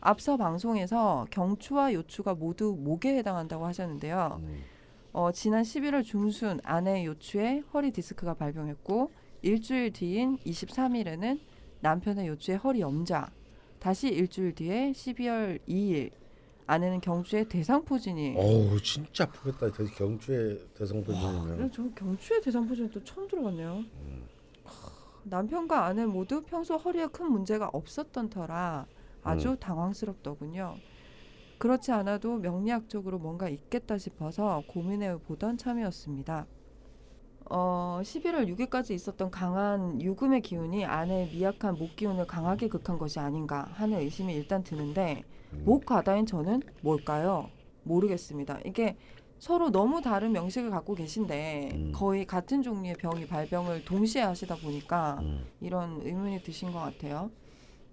[0.00, 4.40] 앞서 방송에서 경추와 요추가 모두 목에 해당한다고 하셨는데요.
[4.42, 4.62] 음.
[5.12, 9.10] 어, 지난 11월 중순 아내의 요추에 허리 디스크가 발병했고
[9.42, 11.38] 일주일 뒤인 23일에는
[11.80, 13.30] 남편의 요추에 허리 염좌
[13.78, 16.10] 다시 일주일 뒤에 12월 2일
[16.66, 18.34] 아내는 경주의 대상포진이.
[18.36, 19.70] 어우 진짜 아프겠다.
[19.70, 21.70] 그래, 대성포진이면.
[21.72, 23.84] 저 경주의 대상포진 또 처음 들어봤네요.
[25.24, 28.86] 남편과 아내 모두 평소 허리에 큰 문제가 없었던 터라
[29.22, 30.76] 아주 당황스럽더군요.
[31.58, 36.46] 그렇지 않아도 명리학적으로 뭔가 있겠다 싶어서 고민해 보던 참이었습니다.
[37.50, 43.68] 어, 11월 6일까지 있었던 강한 유금의 기운이 아내의 미약한 목 기운을 강하게 극한 것이 아닌가
[43.72, 45.22] 하는 의심이 일단 드는데
[45.64, 47.48] 목 과다인 저는 뭘까요?
[47.84, 48.60] 모르겠습니다.
[48.64, 48.96] 이게
[49.42, 51.92] 서로 너무 다른 명식을 갖고 계신데 음.
[51.92, 55.44] 거의 같은 종류의 병이 발병을 동시에 하시다 보니까 음.
[55.60, 57.28] 이런 의문이 드신 것 같아요.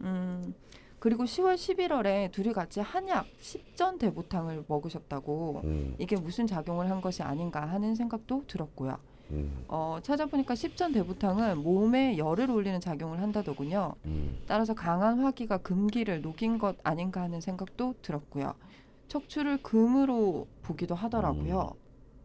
[0.02, 0.54] 음,
[1.00, 5.95] 그리고 10월 11월에 둘이 같이 한약 10전 대보탕을 먹으셨다고 음.
[5.97, 9.00] 이게 무슨 작용을 한 것이 아닌가 하는 생각도 들었고요.
[9.32, 9.66] 음.
[9.70, 13.95] 어, 찾아보니까 10전 대보탕은 몸에 열을 올리는 작용을 한다더군요.
[14.06, 14.38] 음.
[14.45, 18.54] 따라서 강한 화기가 금기를 녹인 것 아닌가 하는 생각도 들었고요.
[19.10, 21.72] 척추를 금으로 보기도 하더라고요.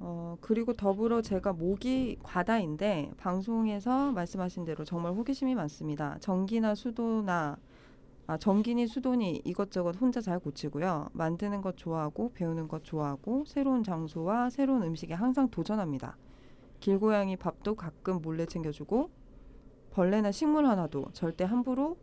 [0.01, 6.19] 어, 그리고 더불어 제가 목이 과다인데 방송에서 말씀하신 대로 정말 호기심이 많습니다.
[6.21, 7.57] 전기나 수도나
[8.27, 11.09] 아, 전기니 수도니 이것저것 혼자 잘 고치고요.
[11.13, 16.17] 만드는 것 좋아하고 배우는 것 좋아하고 새로운 장소와 새로운 음식에 항상 도전합니다.
[16.81, 19.11] 길고양이 밥도 가끔 몰래 챙겨주고
[19.91, 21.97] 벌레나 식물 하나도 절대 함부로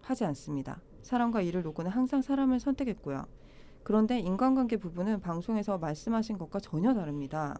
[0.00, 0.80] 하지 않습니다.
[1.02, 3.24] 사람과 일을 놓고는 항상 사람을 선택했고요.
[3.82, 7.58] 그런데 인간관계 부분은 방송에서 말씀하신 것과 전혀 다릅니다.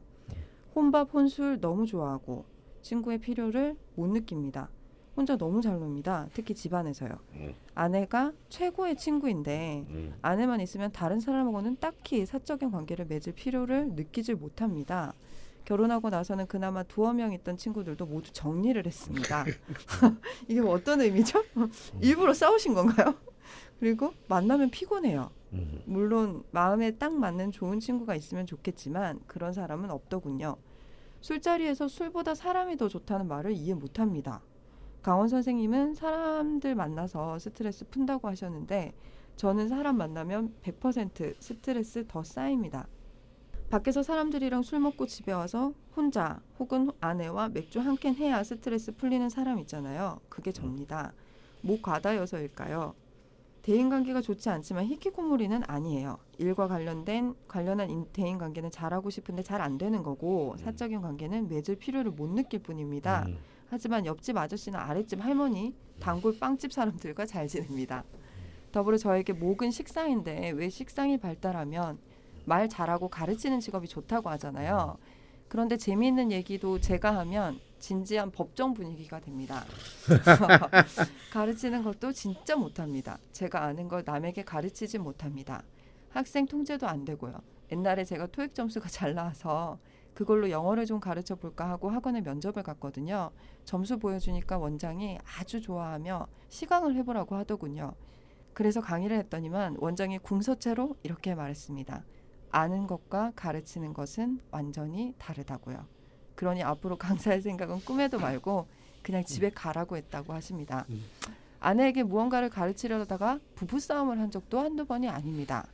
[0.74, 2.44] 혼밥, 혼술 너무 좋아하고
[2.82, 4.70] 친구의 필요를 못 느낍니다.
[5.16, 6.26] 혼자 너무 잘 놉니다.
[6.32, 7.10] 특히 집안에서요.
[7.34, 7.54] 음.
[7.74, 10.14] 아내가 최고의 친구인데 음.
[10.22, 15.12] 아내만 있으면 다른 사람하고는 딱히 사적인 관계를 맺을 필요를 느끼질 못합니다.
[15.64, 19.44] 결혼하고 나서는 그나마 두어 명 있던 친구들도 모두 정리를 했습니다.
[20.48, 21.42] 이게 뭐 어떤 의미죠?
[22.00, 23.14] 일부러 싸우신 건가요?
[23.80, 25.30] 그리고 만나면 피곤해요.
[25.53, 25.82] 음.
[25.86, 30.57] 물론 마음에 딱 맞는 좋은 친구가 있으면 좋겠지만 그런 사람은 없더군요.
[31.20, 34.40] 술자리에서 술보다 사람이 더 좋다는 말을 이해 못합니다.
[35.03, 38.92] 강원 선생님은 사람들 만나서 스트레스 푼다고 하셨는데
[39.36, 42.86] 저는 사람 만나면 100% 스트레스 더 쌓입니다.
[43.70, 49.28] 밖에서 사람들이랑 술 먹고 집에 와서 혼자 혹은 아내와 맥주 한 캔 해야 스트레스 풀리는
[49.30, 50.20] 사람 있잖아요.
[50.28, 51.12] 그게 접니다.
[51.62, 52.94] 목 과다여서일까요?
[53.62, 56.18] 대인 관계가 좋지 않지만 히키코모리는 아니에요.
[56.38, 61.76] 일과 관련된 관련한 인- 대인 관계는 잘하고 싶은데 잘 안 되는 거고 사적인 관계는 맺을
[61.76, 63.24] 필요를 못 느낄 뿐입니다.
[63.28, 63.38] 음.
[63.70, 68.02] 하지만 옆집 아저씨나 아랫집 할머니, 단골 빵집 사람들과 잘 지냅니다.
[68.72, 71.98] 더불어 저에게 목은 식상인데 왜 식상이 발달하면
[72.44, 74.96] 말 잘하고 가르치는 직업이 좋다고 하잖아요.
[75.53, 79.66] 그런데 재미있는 얘기도 제가 하면 진지한 법정 분위기가 됩니다.
[81.30, 83.18] 가르치는 것도 진짜 못합니다.
[83.32, 85.62] 제가 아는 걸 남에게 가르치지 못합니다.
[86.09, 87.34] 학생 통제도 안 되고요.
[87.70, 89.78] 옛날에 제가 토익 점수가 잘 나와서
[90.14, 93.30] 그걸로 영어를 좀 가르쳐 볼까 하고 학원에 면접을 갔거든요.
[93.66, 97.92] 점수 보여주니까 원장이 아주 좋아하며 시강을 해보라고 하더군요.
[98.55, 102.05] 그래서 강의를 했더니만 원장이 궁서체로 이렇게 말했습니다.
[102.53, 105.84] 아는 것과 가르치는 것은 완전히 다르다고요.
[106.34, 108.68] 그러니 앞으로 강사할 생각은 꿈에도 말고
[109.03, 110.84] 그냥 집에 가라고 했다고 하십니다.
[110.90, 111.03] 음.
[111.61, 115.66] 아내에게 무언가를 가르치려다가 부부싸움을 한 적도 한두 번이 아닙니다.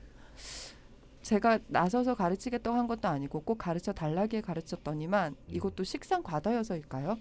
[1.22, 7.18] 제가 나서서 가르치겠다고 한 것도 아니고 꼭 가르쳐 달라기에 가르쳤더니만 이것도 식상 과다여서일까요?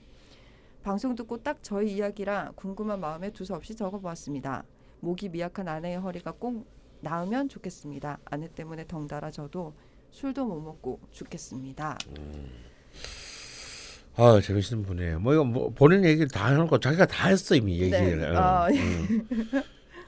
[0.84, 4.64] 방송 듣고 딱 저희 이야기라 궁금한 마음에 두서없이 적어보았습니다.
[5.00, 6.66] 목이 미약한 아내의 허리가 꼭
[7.02, 8.20] 나으면 좋겠습니다.
[8.26, 9.74] 아내 때문에 덩달아 저도
[10.12, 11.98] 술도 못 먹고 죽겠습니다.
[14.16, 15.20] 아 재밌는 분이에요.
[15.20, 18.20] 뭐 이거 뭐 본인 얘기를 다 해놓고 자기가 다 했어 이미 얘기를.
[18.20, 18.28] 네.
[18.30, 19.26] 응, 아, 응.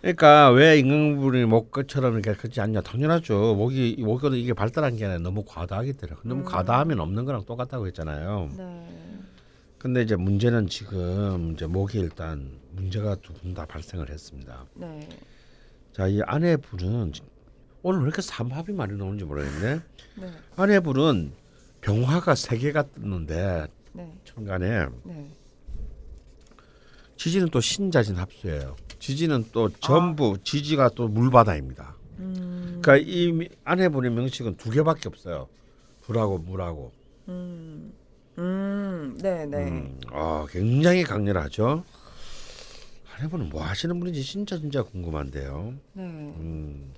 [0.01, 2.81] 그러니까 왜 인간분이 목처럼 이렇게 크지 않냐?
[2.81, 3.53] 당연하죠.
[3.55, 6.19] 목이 목이 이게 발달한 게 아니라 너무 과다하기 때문에.
[6.23, 6.45] 너무 음.
[6.45, 8.49] 과다하면 없는 거랑 똑같다고 했잖아요.
[8.57, 8.85] 네.
[9.77, 14.65] 근데 이제 문제는 지금 이제 목이 일단 문제가 두 분 다 발생을 했습니다.
[14.73, 15.07] 네.
[15.99, 17.11] 자, 이 아내분은
[17.84, 19.81] 오늘 왜 이렇게 삼합이 많이 나오는지 모르겠네.
[20.15, 20.31] 네.
[20.55, 21.34] 아내분은
[21.81, 24.17] 병화가 세 개가 떴는데 네.
[24.23, 25.30] 천간에 네.
[27.17, 28.77] 지지는 또 신자진 합수예요.
[28.99, 31.97] 지지는 또 전부 지지가 또 물바다입니다.
[32.19, 32.80] 음.
[32.81, 35.49] 그러니까 이 미- 아내분의 명식은 두 개밖에 없어요.
[36.03, 36.93] 불하고 물하고.
[37.27, 37.91] 음.
[38.38, 39.17] 음.
[39.21, 39.57] 네, 네.
[39.67, 41.84] 음, 아, 굉장히 강렬하죠.
[43.19, 45.73] 아내분은 뭐 하시는 분인지 진짜 진짜 궁금한데요.
[45.93, 46.03] 네.
[46.03, 46.93] 음,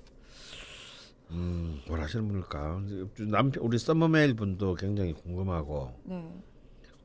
[1.30, 2.82] 음, 뭘 하시는 분일까?
[3.30, 5.92] 남편 우리 썸머메일 분도 굉장히 궁금하고.
[6.04, 6.42] 네.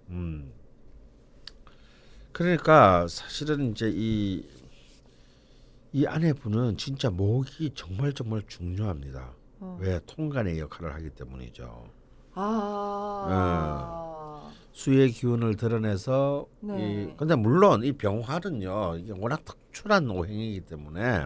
[0.10, 0.54] 음.
[2.32, 4.48] 그러니까 사실은 이제 이,
[5.94, 9.34] 이 아내분은 진짜 목이 정말 정말 중요합니다.
[9.60, 9.78] 어.
[9.82, 11.90] 왜 통간의 역할을 하기 때문이죠.
[12.36, 14.04] 아.
[14.78, 17.08] 수의 기운을 드러내서 네.
[17.10, 21.26] 이 근데 물론 이 병화는요 이게 워낙 특출한 오행이기 때문에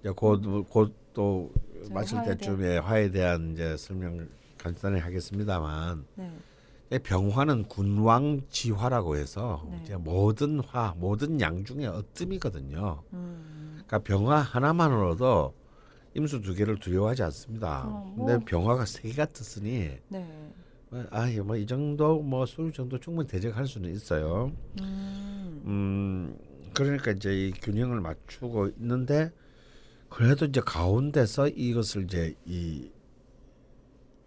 [0.00, 1.52] 이제 곧곧또
[1.90, 4.26] 마칠 화에 때쯤에 화에 대한 이제 설명
[4.56, 6.32] 간단히 하겠습니다만 네.
[6.90, 9.80] 이 병화는 군왕지화라고 해서 네.
[9.82, 13.02] 이제 모든 화 모든 양 중에 어뜸이거든요.
[13.12, 13.82] 음.
[13.86, 15.52] 그러니까 병화 하나만으로도
[16.14, 17.84] 임수 두 개를 두려워하지 않습니다.
[17.86, 18.26] 어, 뭐.
[18.26, 20.54] 근데 병화가 세 개가 뜨으니 네.
[20.90, 24.52] 아뭐이 정도 뭐술 정도 충분히 대적할 수는 있어요.
[24.80, 25.62] 음.
[25.66, 26.38] 음
[26.74, 29.30] 그러니까 이제 이 균형을 맞추고 있는데
[30.08, 32.90] 그래도 이제 가운데서 이것을 이제 이,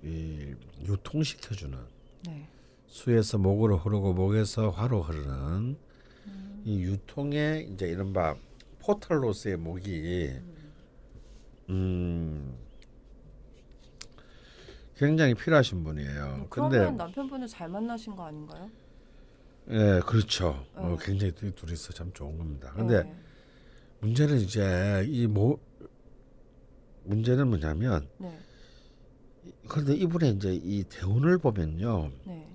[0.02, 0.53] 이
[0.88, 1.77] 유통시켜주는
[2.26, 2.48] 네.
[2.88, 5.76] 수에서 목으로 흐르고 목에서 화로 흐르는
[6.27, 6.61] 음.
[6.64, 8.35] 이 유통의 이제 이른바
[8.80, 10.31] 포털로서의 목이
[11.69, 12.62] 음
[14.98, 16.48] 굉장히 필요하신 분이에요.
[16.49, 18.70] 그러면 근데 남편분을 잘 만나신 거 아닌가요?
[19.70, 20.65] 예 그렇죠.
[20.76, 21.06] 어, 네.
[21.06, 22.72] 굉장히 둘- 둘이서 참 좋은 겁니다.
[22.76, 23.15] 근데 네.
[24.02, 25.57] 문제는 이제 이 뭐
[27.06, 28.38] 문제는 뭐냐면 네.
[29.68, 32.11] 그런데 이분의 이제 이 대운을 보면요.
[32.26, 32.48] 네.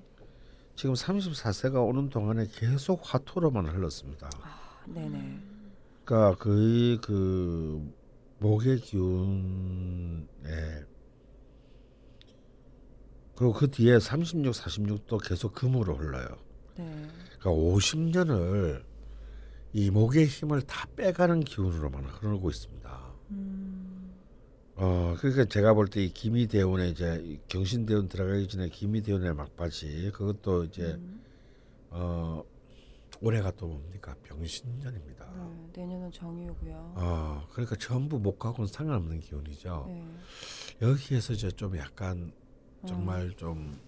[0.75, 4.31] 지금 34세가 오는 동안에 계속 화토로만 흘렀습니다.
[4.43, 5.39] 아, 네네.
[6.05, 7.93] 그러니까 거의 그
[8.39, 10.27] 목의 기운에
[13.39, 16.27] 그리고 그 뒤에 36, 46도 계속 금으로 흘러요.
[16.77, 17.07] 네.
[17.39, 18.83] 그러니까 50년을
[19.73, 23.13] 이 목의 힘을 다 빼가는 기운으로만 흐르고 있습니다.
[23.31, 24.13] 음.
[24.75, 30.65] 어 그러니까 제가 볼 때 이 기미대운에 이제 이 경신대운 들어가기 전에 기미대운의 막바지 그것도
[30.65, 31.23] 이제 음.
[31.91, 32.43] 어
[33.21, 35.27] 올해가 또 뭡니까 병신년입니다.
[35.37, 35.81] 네.
[35.83, 36.93] 내년은 정이고요.
[36.97, 39.85] 어 그러니까 전부 목하고는 상관없는 기운이죠.
[39.89, 40.05] 네.
[40.83, 42.38] 여기에서 이제 좀 약간 어.
[42.87, 43.79] 정말 좀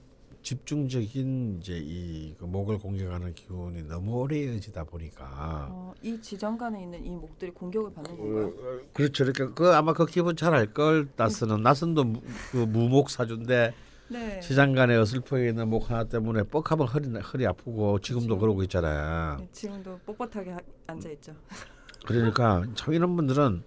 [0.42, 7.10] 집중적인 이제 이그 목을 공격하는 기운이 너무 오래 이어지다 보니까 어, 이 지정간에 있는 이
[7.10, 8.52] 목들이 공격을 받는 건가요?
[8.56, 9.24] 그, 그렇죠.
[9.24, 13.74] 그러니까 그 아마 그 기분 잘 알 걸 나스는 나스도 무, 그 무목 사주인데
[14.08, 14.40] 네.
[14.40, 18.40] 시장간에 어슬프게 있는 목 하나 때문에 뻑하면 허리 허리 아프고 지금도 그렇죠.
[18.40, 19.36] 그러고 있잖아요.
[19.38, 21.34] 네, 지금도 뻣뻣하게 하- 앉아 있죠.
[22.06, 23.62] 그러니까 참 이런 분들은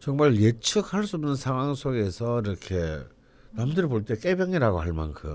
[0.00, 2.98] 정말 예측할 수 없는 상황 속에서 이렇게
[3.56, 5.30] 남들이 볼 때 깨병이라고 할 만큼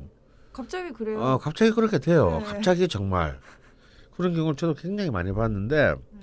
[0.00, 0.08] 네.
[0.52, 1.20] 갑자기 그래요.
[1.20, 2.38] 어 갑자기 그렇게 돼요.
[2.40, 2.44] 네.
[2.44, 3.38] 갑자기 정말
[4.16, 6.20] 그런 경우를 저도 굉장히 많이 봤는데 음.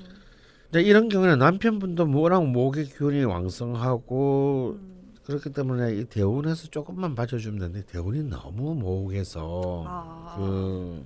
[0.74, 4.96] 이런 경우에는 남편분도 워낙 목의 기운이 왕성하고 음.
[5.24, 10.36] 그렇기 때문에 이 대운에서 조금만 봐줘주면 되는데 대운이 너무 목에서 아.
[10.38, 11.06] 그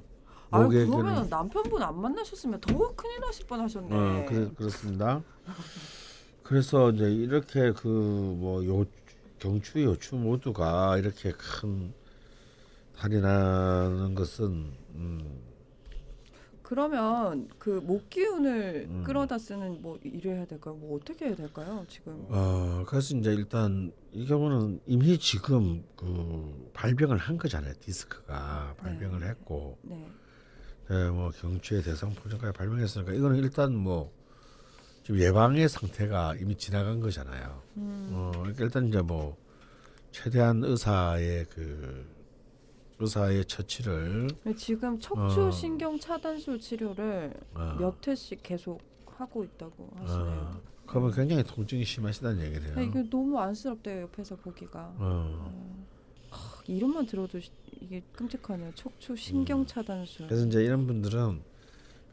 [0.52, 3.88] 아유, 목의 그러면 기운이 남편분 안 만나셨으면 더 큰일 나실 뻔하셨네.
[3.96, 5.22] 어, 그래, 그렇습니다.
[6.44, 8.84] 그래서 이제 이렇게 그 뭐 요
[9.40, 11.94] 경추 요추 모두가 이렇게 큰
[12.98, 15.40] 탈이 나는 것은 음,
[16.62, 19.04] 그러면 그 목 기운을 음.
[19.04, 20.76] 끌어다 쓰는 뭐 해야 될까요?
[20.76, 21.84] 뭐 어떻게 해야 될까요?
[21.88, 22.26] 지금.
[22.30, 29.28] 어 그래서 이제 일단 이 경우는 이미 지금 그 발병을 한 거잖아요 디스크가 발병을 네.
[29.30, 30.08] 했고 네.
[30.90, 34.12] 네, 뭐 경추의 대상포진까지 발병했으니까 이거는 일단 뭐
[35.10, 37.64] 지금 예방의 상태가 이미 지나간 거잖아요.
[37.78, 38.12] 음.
[38.14, 39.36] 어 그러니까 일단 이제 뭐
[40.12, 42.06] 최대한 의사의 그
[43.00, 45.50] 의사의 처치를 근데 지금 척추 어.
[45.52, 50.28] 신경 차단술 치료를 어, 몇 회씩 계속 하고 있다고 하시네요.
[50.28, 52.78] 어, 그러면 굉장히 통증이 심하시다는 얘기네요.
[52.78, 54.94] 아, 이게 너무 안쓰럽대요 옆에서 보기가.
[54.96, 55.86] 어, 어.
[56.30, 57.50] 하, 이름만 들어도 시-
[57.82, 58.74] 이게 끔찍하네요.
[58.76, 60.26] 척추 신경 차단술.
[60.26, 60.28] 음.
[60.28, 61.42] 그래서 이제 이런 분들은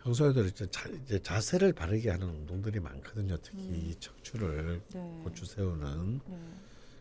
[0.07, 3.37] 평소에도 이제, 자, 이제 자세를 바르게 하는 운동들이 많거든요.
[3.43, 3.75] 특히 음.
[3.75, 5.21] 이 척추를 네.
[5.25, 6.39] 고추 세우는 네.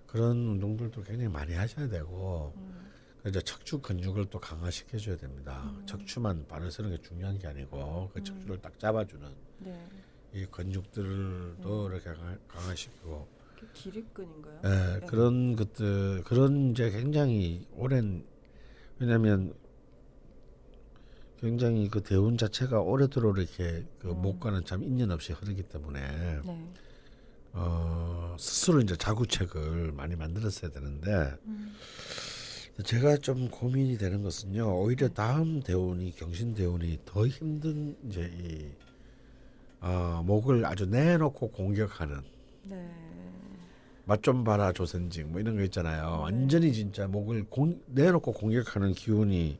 [0.07, 2.91] 그런 운동들도 굉장히 많이 하셔야 되고 음.
[3.27, 5.71] 이제 척추 근육을 또 강화시켜 줘야 됩니다.
[5.77, 5.85] 음.
[5.85, 8.23] 척추만 바로 서는 게 중요한 게 아니고 그 음.
[8.23, 9.29] 척추를 딱 잡아주는
[9.59, 9.87] 네.
[10.33, 11.91] 이 근육들도 음.
[11.91, 13.27] 이렇게 강화, 강화시키고
[13.73, 14.61] 기립근인가요?
[14.63, 15.05] 예, 네.
[15.05, 18.25] 그런 것들 그런 이제 굉장히 오랜
[18.97, 19.53] 왜냐하면
[21.39, 24.21] 굉장히 그 대운 자체가 오래도록 이렇게 그 음.
[24.21, 26.67] 목과는 참 인연 없이 흐르기 때문에 네.
[27.53, 31.73] 어, 스스로 이제 자구책을 많이 만들었어야 되는데 음.
[32.83, 38.67] 제가 좀 고민이 되는 것은요 오히려 다음 대운이 경신 대운이 더 힘든 이제 이
[39.81, 42.21] 어, 목을 아주 내놓고 공격하는
[42.63, 42.91] 네.
[44.05, 46.19] 맛좀 봐라 조선직 뭐 이런 거 있잖아요.
[46.21, 49.57] 완전히 진짜 목을 공, 내놓고 공격하는 기운이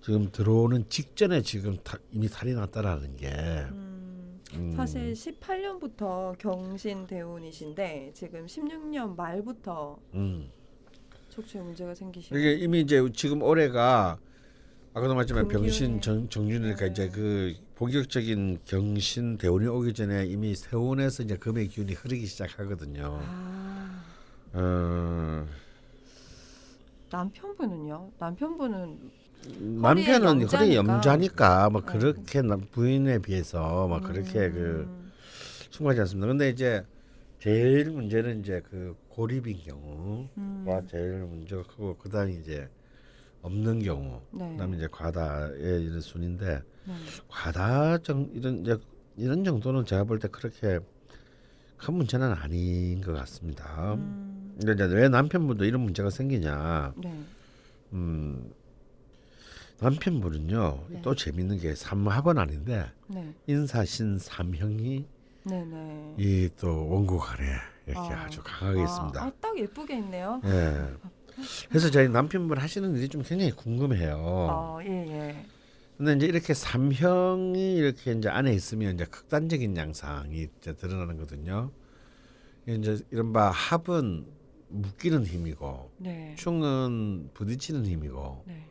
[0.00, 4.40] 지금 들어오는 직전에 지금 타, 이미 탈이 났다라는 게 음.
[4.54, 4.74] 음.
[4.76, 10.50] 사실 18년부터 경신 대운이신데 지금 16년 말부터 음.
[11.28, 14.18] 척추에 문제가 생기시고 이게 이미 이제 지금 올해가
[14.92, 15.46] 아까도 말했지만.
[15.46, 16.86] 병신 정, 정준이니까 네.
[16.90, 23.20] 이제 그 본격적인 경신 대운이 오기 전에 이미 세운에서 이제 금의 기운이 흐르기 시작하거든요.
[23.22, 24.04] 아,
[24.54, 25.46] 어,
[27.10, 28.12] 남편분은요?
[28.18, 29.10] 남편분은
[29.58, 30.46] 남편은.
[30.48, 31.86] 허리 염자니까 뭐 네.
[31.86, 35.12] 그렇게 남- 부인에 비해서 뭐 그렇게 그 음,
[35.70, 36.26] 충분하지 않습니다.
[36.28, 36.84] 근데 이제
[37.38, 42.68] 제일 문제는 이제 그 고립인 경우가 음, 제일 문제가 크고 그다음에 이제
[43.42, 44.50] 없는 경우 네.
[44.52, 46.94] 그다음에 이제 과다의 이런 순인데 네.
[47.28, 48.76] 과다 정 이런 이제
[49.16, 50.78] 이런 정도는 제가 볼 때 그렇게
[51.78, 53.94] 큰 문제는 아닌 것 같습니다.
[53.94, 56.92] 음, 근데 이제 왜 남편분도 이런 문제가 생기냐?
[56.98, 57.18] 네.
[57.94, 58.52] 음,
[59.80, 61.02] 남편분은요 네.
[61.02, 63.32] 또 재밌는 게 삼합은 아닌데 네.
[63.46, 65.04] 인사신 삼형이
[65.44, 66.14] 네, 네.
[66.18, 67.44] 이또 원고간에
[67.86, 68.24] 이렇게 아.
[68.24, 68.28] 아.
[68.28, 69.22] 주 강하게 있습니다.
[69.22, 70.40] 아, 아, 딱 예쁘게 있네요.
[70.44, 70.86] 예.
[71.70, 74.16] 그래서 저희 남편분 하시는 일이 좀 굉장히 궁금해요.
[74.18, 75.46] 어, 예, 예.
[75.96, 81.70] 근데 이제 이렇게 삼형이 이렇게 이제 안에 있으면 이제 극단적인 양상이 이제 드러나는 거든요.
[82.66, 84.26] 이제 이른바 합은
[84.68, 86.34] 묶이는 힘이고 네.
[86.38, 88.66] 충은 부딪히는 힘이고 네.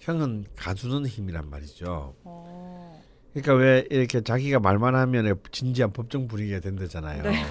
[0.00, 2.14] 형은 가두는 힘이란 말이죠.
[2.24, 3.02] 어.
[3.32, 7.22] 그러니까 왜 이렇게 자기가 말만 하면 진지한 법정 분위기가 된다잖아요.
[7.22, 7.44] 네.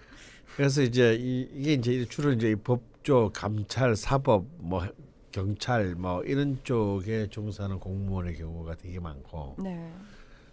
[0.56, 4.86] 그래서 이제 이, 이게 이제 주로 이제 이 법조, 감찰, 사법, 뭐
[5.30, 9.92] 경찰 뭐 이런 쪽에 종사하는 공무원의 경우가 되게 많고 네.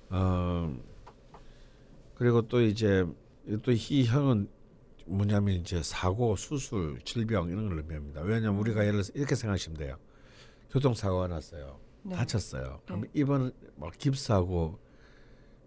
[0.10, 0.76] 어
[2.16, 3.06] 그리고 또 이제
[3.64, 4.50] 또 이 형은
[5.08, 8.22] 뭐냐면 이제 사고, 수술, 질병 이런 걸 의미합니다.
[8.22, 9.98] 왜냐하면 우리가 예를 들어서 이렇게 생각하시면 돼요.
[10.76, 11.80] 교통사고가 났어요.
[12.04, 12.16] 네.
[12.16, 12.82] 다쳤어요.
[12.86, 14.78] 그럼 입원 막 깁스하고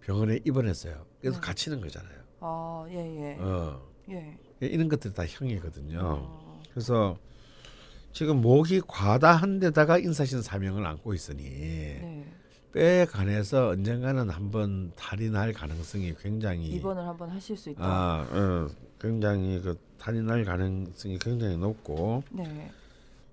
[0.01, 1.07] 병원에 입원했어요.
[1.21, 1.47] 그래서 네.
[1.47, 2.19] 갇히는 거잖아요.
[2.41, 3.37] 아, 예, 예.
[3.41, 3.81] 어
[4.11, 4.39] 예.
[4.61, 6.01] 이런 것들이 다 형이거든요.
[6.03, 6.61] 어.
[6.71, 7.17] 그래서
[8.13, 12.33] 지금 목이 과다한 데다가 인사신 사명을 안고 있으니 네.
[12.73, 17.83] 뼈에 관해서 언젠가는 한번 탈이 날 가능성이 굉장히 입원을 한번 하실 수 있다.
[17.83, 18.69] 아, 어,
[19.01, 22.71] 굉장히 그 탈이 날 가능성이 굉장히 높고 네.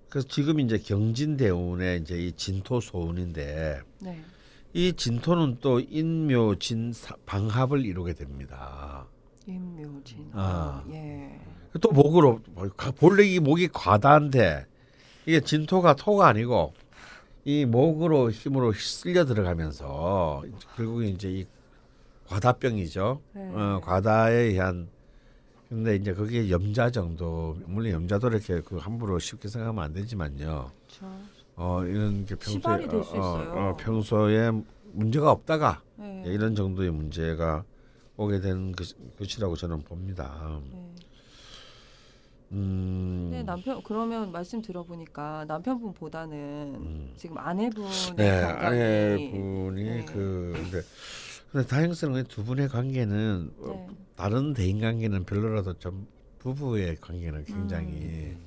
[0.08, 4.22] 그래서 지금 이제 경진대운의 이제 이 진토 소운인데 네.
[4.72, 9.06] 이 진토는 또 인묘진 사- 방합을 이루게 됩니다.
[9.46, 10.30] 임묘진.
[10.32, 10.82] 아.
[10.86, 11.40] 아, 예.
[11.80, 12.40] 또 목으로
[12.98, 14.66] 본래 이 목이 과다한데
[15.26, 16.72] 이게 진토가 토가 아니고
[17.44, 20.42] 이 목으로 힘으로 쓸려 들어가면서
[20.76, 21.46] 결국에 이제 이
[22.28, 23.20] 과다병이죠.
[23.34, 23.50] 네.
[23.54, 24.88] 어, 과다에 의한
[25.68, 30.70] 근데 이제 그게 염자 정도 물론 염자도 이렇게 그 함부로 쉽게 생각하면 안 되지만요.
[30.86, 31.18] 그렇죠.
[31.56, 33.70] 어 이런 게 평소에 어, 어.
[33.70, 34.50] 어, 평소에
[34.92, 36.22] 문제가 없다가 네.
[36.26, 37.64] 이런 정도의 문제가
[38.16, 40.60] 오게 된 것- 것이라고 저는 봅니다.
[40.72, 40.86] 네.
[42.52, 46.36] 음, 네, 남편 그러면 말씀 들어보니까 남편분보다는
[46.76, 47.12] 음.
[47.16, 50.04] 지금 아내분의 네, 아내분이 네.
[50.04, 50.82] 그 근데
[51.50, 53.96] 근데 다행스러운 게 두 분의 관계는 어, 네.
[54.16, 56.06] 다른 대인 관계는 별로라도 좀
[56.38, 58.46] 부부의 관계는 굉장히 음.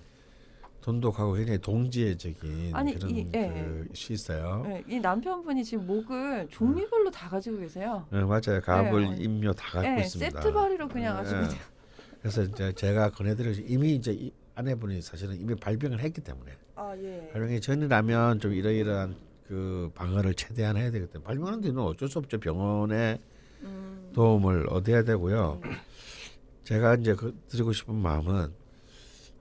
[0.81, 4.63] 돈독하고 굉장히 동지애적인 아니, 그런 이- 예, 것이 있어요.
[4.65, 8.05] 네, 이 남편분이 지금 목을 종류별로 다 가지고 계세요.
[8.11, 8.61] 네, 맞아요.
[8.63, 9.23] 갑을 네.
[9.23, 10.41] 임묘 다 갖고 네, 있습니다.
[10.41, 11.21] 세트 발이로 그냥 네.
[11.21, 11.49] 아주 그냥
[12.21, 17.29] 그래서 이제 제가 권해드리고 이미 이제 이 아내분이 사실은 이미 발병을 했기 때문에 아 예.
[17.33, 19.15] 발병이 전이라면 좀 이러이러한
[19.49, 22.39] 그 방어를 최대한 해야 되기 때문에 발병하는 데는 어쩔 수 없죠.
[22.39, 23.19] 병원에
[23.63, 25.59] 음, 도움을 얻어야 되고요.
[25.63, 25.71] 네.
[26.65, 28.53] 제가 이제 그 드리고 싶은 마음은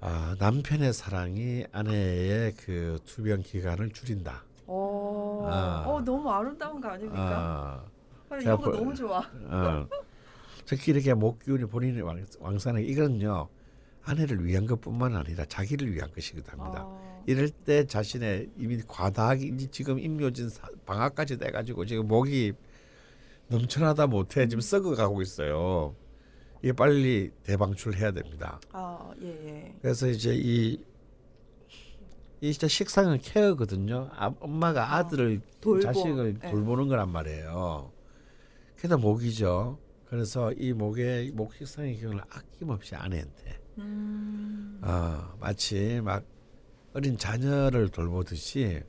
[0.01, 4.45] 아, 남편의 사랑이 아내의 그 투병 기간을 줄인다.
[4.67, 5.85] 어, 아.
[5.87, 7.21] 어 너무 아름다운 거 아닙니까?
[7.21, 7.85] 아,
[8.31, 9.19] 아, 이런 거 보- 너무 좋아.
[9.19, 9.87] 어.
[10.65, 13.47] 특히 이렇게 목기운이 본인의 왕, 왕산에 이건요
[14.05, 16.85] 아내를 위한 것뿐만 아니라 자기를 위한 것이기도 합니다.
[16.87, 22.55] 아, 이럴 때 자신의 이미 과다하게 지금 임묘진 사- 방학까지 돼가지고 지금 목이
[23.49, 25.95] 넘쳐나다 못해 지금 썩어가고 있어요.
[26.63, 28.59] 이게 빨리 대방출해야 됩니다.
[28.73, 29.75] 아, 예, 예.
[29.83, 30.83] 그래서 이제 이,
[32.41, 34.09] 이 진짜 식상은 케어거든요.
[34.15, 35.83] 아, 엄마가 아들을 돌보.
[35.83, 36.51] 자식을 네.
[36.51, 37.93] 돌보는 거란 말이에요.
[38.77, 39.79] 그래서 목이죠.
[40.07, 46.25] 그래서 이 목의 목 식상의 기운을 아낌없이 아내한테 음, 아, 마치 막
[46.99, 48.83] 어린 자녀를 돌보듯이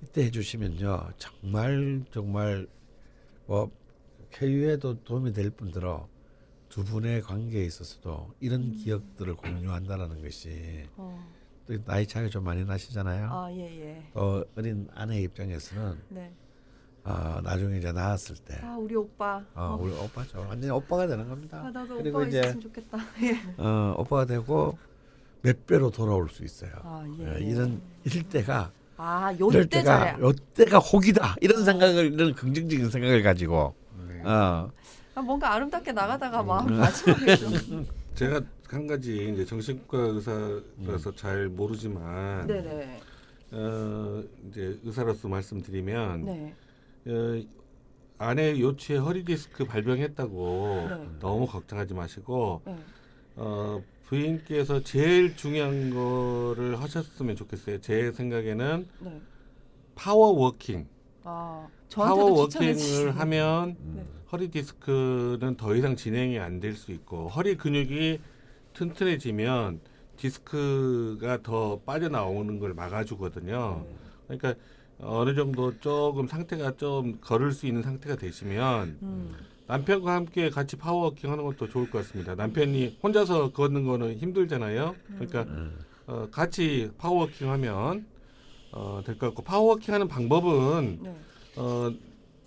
[0.00, 2.68] 이때 해주시면요 정말 정말
[3.46, 3.68] 뭐
[4.30, 6.08] 쾌유에도 도움이 될 뿐더러
[6.68, 11.28] 두 분의 관계에 있어서도 이런 기억들을 공유한다라는 것이 어,
[11.66, 13.28] 또 나이 차이가 좀 많이 나시잖아요.
[13.32, 14.02] 아, 예, 예.
[14.12, 16.32] 또 어린 아내 입장에서는 네.
[17.02, 19.44] 어, 나중에 이제 나았을 때 아 우리 오빠.
[19.54, 20.38] 어, 우리 오빠죠.
[20.38, 21.64] 완전히 오빠가 되는 겁니다.
[21.66, 22.98] 아 나도 오빠가 이제- 좋겠다.
[23.24, 23.40] 예.
[23.60, 24.78] 어, 오빠가 되고
[25.44, 26.70] 몇 배로 돌아올 수 있어요.
[26.82, 27.44] 아 어, 예.
[27.44, 30.18] 이런 이럴 때가 아 이럴 요때 때가 잘해.
[30.18, 33.74] 요때가 혹이다 이런 생각을 이런 긍정적인 생각을 가지고
[34.08, 34.22] 네.
[34.22, 34.70] 어,
[35.14, 36.46] 아, 뭔가 아름답게 나가다가 음.
[36.46, 37.86] 막 마지막에 좀.
[38.14, 41.14] 제가 한 가지 이제 정신과 의사라서 음.
[41.14, 43.00] 잘 모르지만 네네.
[43.52, 46.54] 어, 이제 의사로서 말씀드리면 네.
[47.06, 47.42] 어,
[48.16, 51.08] 아내 요추에 허리 디스크 발병했다고 네.
[51.20, 52.76] 너무 걱정하지 마시고 네.
[53.36, 57.80] 어, 부인께서 제일 중요한 거를 하셨으면 좋겠어요.
[57.80, 59.20] 제 생각에는 네.
[59.94, 60.86] 파워워킹.
[61.24, 63.18] 아 파워워킹을.
[63.18, 64.04] 하면 네.
[64.32, 68.20] 허리 디스크는 더 이상 진행이 안 될 수 있고 허리 근육이
[68.74, 69.80] 튼튼해지면
[70.16, 73.86] 디스크가 더 빠져나오는 걸 막아주거든요.
[73.88, 73.96] 네.
[74.38, 74.54] 그러니까
[74.98, 79.34] 어느 정도 조금 상태가 좀 걸을 수 있는 상태가 되시면 음.
[79.66, 82.34] 남편과 함께 같이 파워워킹 하는 것도 좋을 것 같습니다.
[82.34, 84.94] 남편이 혼자서 걷는 거는 힘들잖아요.
[85.14, 85.78] 그러니까 음.
[86.06, 88.04] 어, 같이 파워워킹 하면
[88.72, 91.16] 어, 될 것 같고 파워워킹 하는 방법은 네.
[91.56, 91.90] 어,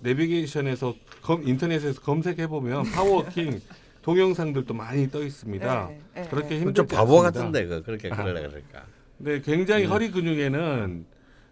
[0.02, 3.62] 내비게이션에서 검, 인터넷에서 검색해 보면 파워워킹
[4.04, 5.88] 동영상들도 많이 떠 있습니다.
[5.88, 6.60] 네, 네, 그렇게 네.
[6.60, 7.32] 힘들지 좀 바보 않습니다.
[7.32, 8.16] 같은데 그 그렇게 아.
[8.16, 8.86] 그러려 그러니까.
[9.18, 9.90] 근데 굉장히 네.
[9.90, 11.06] 허리 근육에는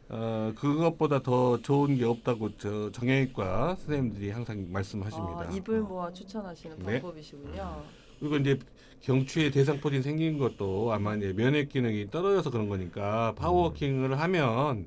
[0.08, 5.42] 어, 그것보다 더 좋은 게 없다고 저 정형외과 선생님들이 항상 말씀하십니다.
[5.42, 7.02] 아, 입을 모아 추천하시는 네.
[7.02, 7.84] 방법이시군요.
[8.20, 8.60] 그리고 이제
[9.02, 14.86] 경추에 대상포진 생긴 것도 아마 이제 면역 기능이 떨어져서 그런 거니까 파워워킹을 하면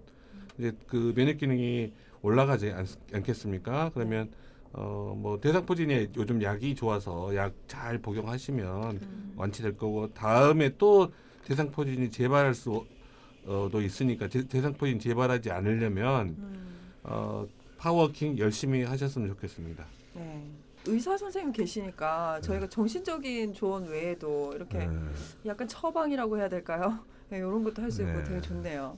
[0.59, 1.93] 이제 그 면역 기능이
[2.23, 3.91] 올라가지 않, 않겠습니까?
[3.95, 4.31] 그러면
[4.73, 9.33] 어 뭐 대상포진에 요즘 약이 좋아서 약 잘 복용하시면 음.
[9.37, 11.11] 완치될 거고 다음에 또
[11.45, 12.85] 대상포진이 재발할 수
[13.49, 16.79] 도 있으니까 대, 대상포진 재발하지 않으려면 음.
[17.05, 17.47] 어
[17.79, 19.85] 파워워킹 열심히 하셨으면 좋겠습니다.
[20.15, 20.45] 네.
[20.87, 25.13] 의사 선생님 계시니까 저희가 정신적인 조언 외에도 이렇게 음.
[25.47, 26.99] 약간 처방이라고 해야 될까요?
[27.31, 28.25] 네, 이런 것도 할 수 있고 네.
[28.25, 28.97] 되게 좋네요.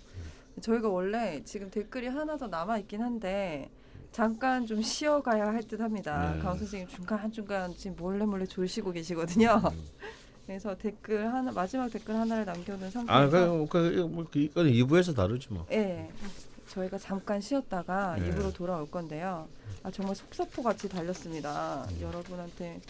[0.60, 3.70] 저희가 원래 지금 댓글이 하나 더 남아 있긴 한데
[4.12, 6.34] 잠깐 좀 쉬어가야 할 듯합니다.
[6.34, 6.40] 네.
[6.40, 9.60] 강 선생님 중간 중간 지금 몰래 몰래 조시고 계시거든요.
[10.50, 10.58] 음.
[10.58, 15.14] 그래서 댓글 하나 마지막 댓글 하나를 남겨둔 아, 상태에서 그, 그, 뭐, 그, 이거는 2부에서
[15.14, 15.64] 다루지 뭐.
[15.70, 16.08] 예.
[16.68, 18.28] 저희가 잠깐 쉬었다가 네.
[18.28, 19.48] 입으로 돌아올 건데요.
[19.82, 21.86] 아 정말 속사포 같이 달렸습니다.
[21.90, 22.00] 음.
[22.00, 22.80] 여러분한테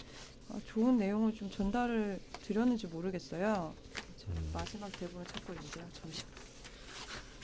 [0.49, 3.73] 아, 좋은 내용을 좀 전달을 드렸는지 모르겠어요.
[4.17, 4.51] 저 음.
[4.53, 5.85] 마지막 대본을 찾고 있는데요.
[6.01, 6.23] 잠시.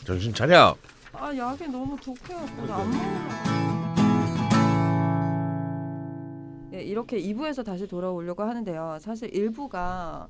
[0.06, 0.76] 정신 차려.
[1.14, 4.07] 아 약이 너무 독해갖고 나안 먹어.
[6.78, 8.98] 예, 이렇게 2부에서 다시 돌아오려고 하는데요.
[9.02, 10.28] 사실 1부가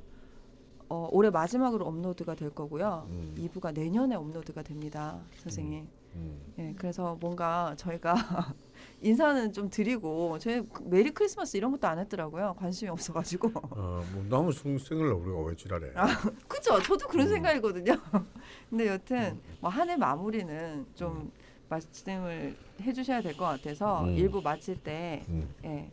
[0.90, 3.08] 어, 올해 마지막으로 업로드가 될 거고요.
[3.10, 3.36] 음.
[3.38, 5.86] 2부가 내년에 업로드가 됩니다, 선생님.
[6.16, 6.38] 음.
[6.58, 8.16] 예, 그래서 뭔가 저희가
[9.02, 12.56] 인사는 좀 드리고 저희 메리 크리스마스 이런 것도 안 했더라고요.
[12.58, 13.52] 관심이 없어가지고.
[13.72, 15.92] 어, 뭐 너무 생- 생일날 우리가 왜 지랄해?
[15.96, 16.08] 아,
[16.48, 16.82] 그죠?
[16.82, 17.32] 저도 그런 음.
[17.34, 17.94] 생각이거든요.
[18.70, 21.30] 근데 여튼 뭐 한 해 마무리는 좀
[21.70, 24.16] 말씀을 해주셔야 될 것 같아서 음.
[24.16, 25.50] 일부 마칠 때 음.
[25.66, 25.92] 예,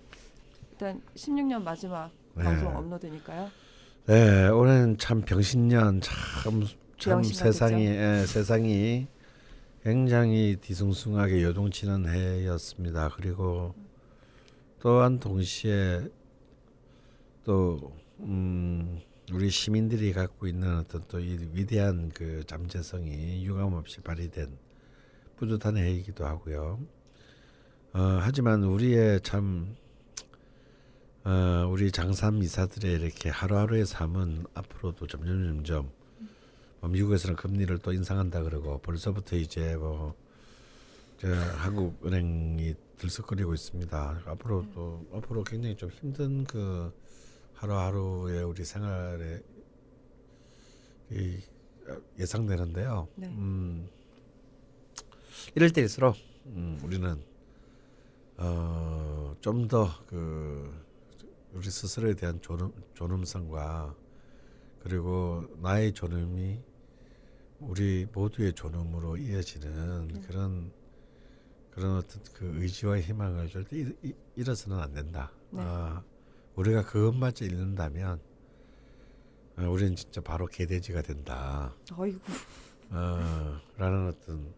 [0.85, 2.45] 일단 16년 마지막 네.
[2.45, 3.51] 방송 업로드니까요.
[4.05, 6.63] 네, 올해는 참 병신년 참,
[6.99, 9.07] 참 세상이 예, 세상이
[9.83, 13.09] 굉장히 뒤숭숭하게 요동치는 해였습니다.
[13.17, 13.75] 그리고
[14.79, 16.07] 또한 동시에
[17.45, 19.01] 또 음,
[19.33, 24.59] 우리 시민들이 갖고 있는 어떤 또 이 위대한 그 잠재성이 유감없이 발휘된
[25.37, 26.79] 뿌듯한 해이기도 하고요.
[27.95, 29.77] 어, 하지만 우리의 참
[31.25, 35.91] 어, 우리 장산 미사들의 이렇게 하루하루의 삶은 앞으로도 점점 점점
[36.81, 44.23] 뭐 미국에서는 금리를 또 인상한다 그러고 벌써부터 이제 뭐저 한국 은행이 들썩거리고 있습니다.
[44.27, 46.93] 앞으로 또 앞으로 굉장히 좀 힘든 그
[47.55, 49.43] 하루하루의 우리 생활에
[51.11, 51.39] 이
[52.19, 53.09] 예상되는데요.
[53.17, 53.29] 네.
[53.29, 53.89] 음,
[55.55, 57.17] 이럴 때일수록 음, 우리는
[58.37, 60.84] 어, 좀 더 그
[61.55, 63.95] 우리 스스로에 대한 존엄, 존엄성과
[64.83, 66.61] 그리고 나의 존엄이
[67.61, 70.21] 우리 모두의 존엄으로 이어지는 네.
[70.27, 70.73] 그런
[71.71, 73.97] 그런 어떤 그 의지와 희망을 절대 잃,
[74.37, 75.33] 잃어서는 안 된다.
[75.51, 75.63] 네.
[75.63, 76.03] 아,
[76.57, 78.21] 우리가 그것마저 잃는다면
[79.57, 81.73] 어, 우리는 진짜 바로 개돼지가 된다.
[81.97, 82.21] 어이구.
[82.91, 84.53] 어, 라는 어떤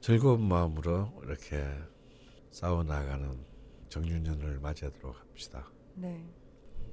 [0.00, 1.66] 즐거운 마음으로 이렇게
[2.50, 3.38] 싸워 나가는
[3.88, 5.66] 정유년을 맞이하도록 합시다.
[5.96, 6.24] 네.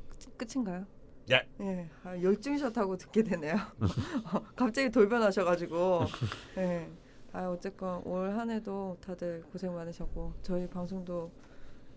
[0.09, 0.85] 끝, 끝인가요?
[1.31, 1.47] 예.
[1.61, 1.89] 예.
[2.03, 3.55] 아, 열중샷하고 듣게 되네요.
[4.55, 6.01] 갑자기 돌변하셔가지고.
[6.57, 6.89] 예.
[7.31, 11.31] 아 어쨌건 올 한해도 다들 고생 많으셨고 저희 방송도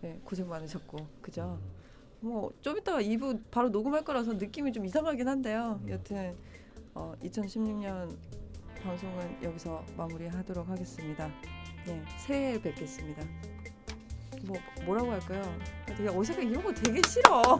[0.00, 1.58] 네, 고생 많으셨고 그죠?
[2.20, 5.78] 뭐 좀 이따가 2부 바로 녹음할 거라서 느낌이 좀 이상하긴 한데요.
[5.88, 6.34] 여튼
[6.94, 8.16] 어, 2016년
[8.82, 11.28] 방송은 여기서 마무리하도록 하겠습니다.
[11.86, 13.22] 네, 새해에 뵙겠습니다.
[14.46, 15.42] 뭐 뭐라고 할까요?
[15.86, 17.42] 되게 어색해 이런 거 되게 싫어.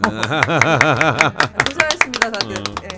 [1.67, 2.55] 고생하셨습니다 다들.
[2.83, 2.89] 네.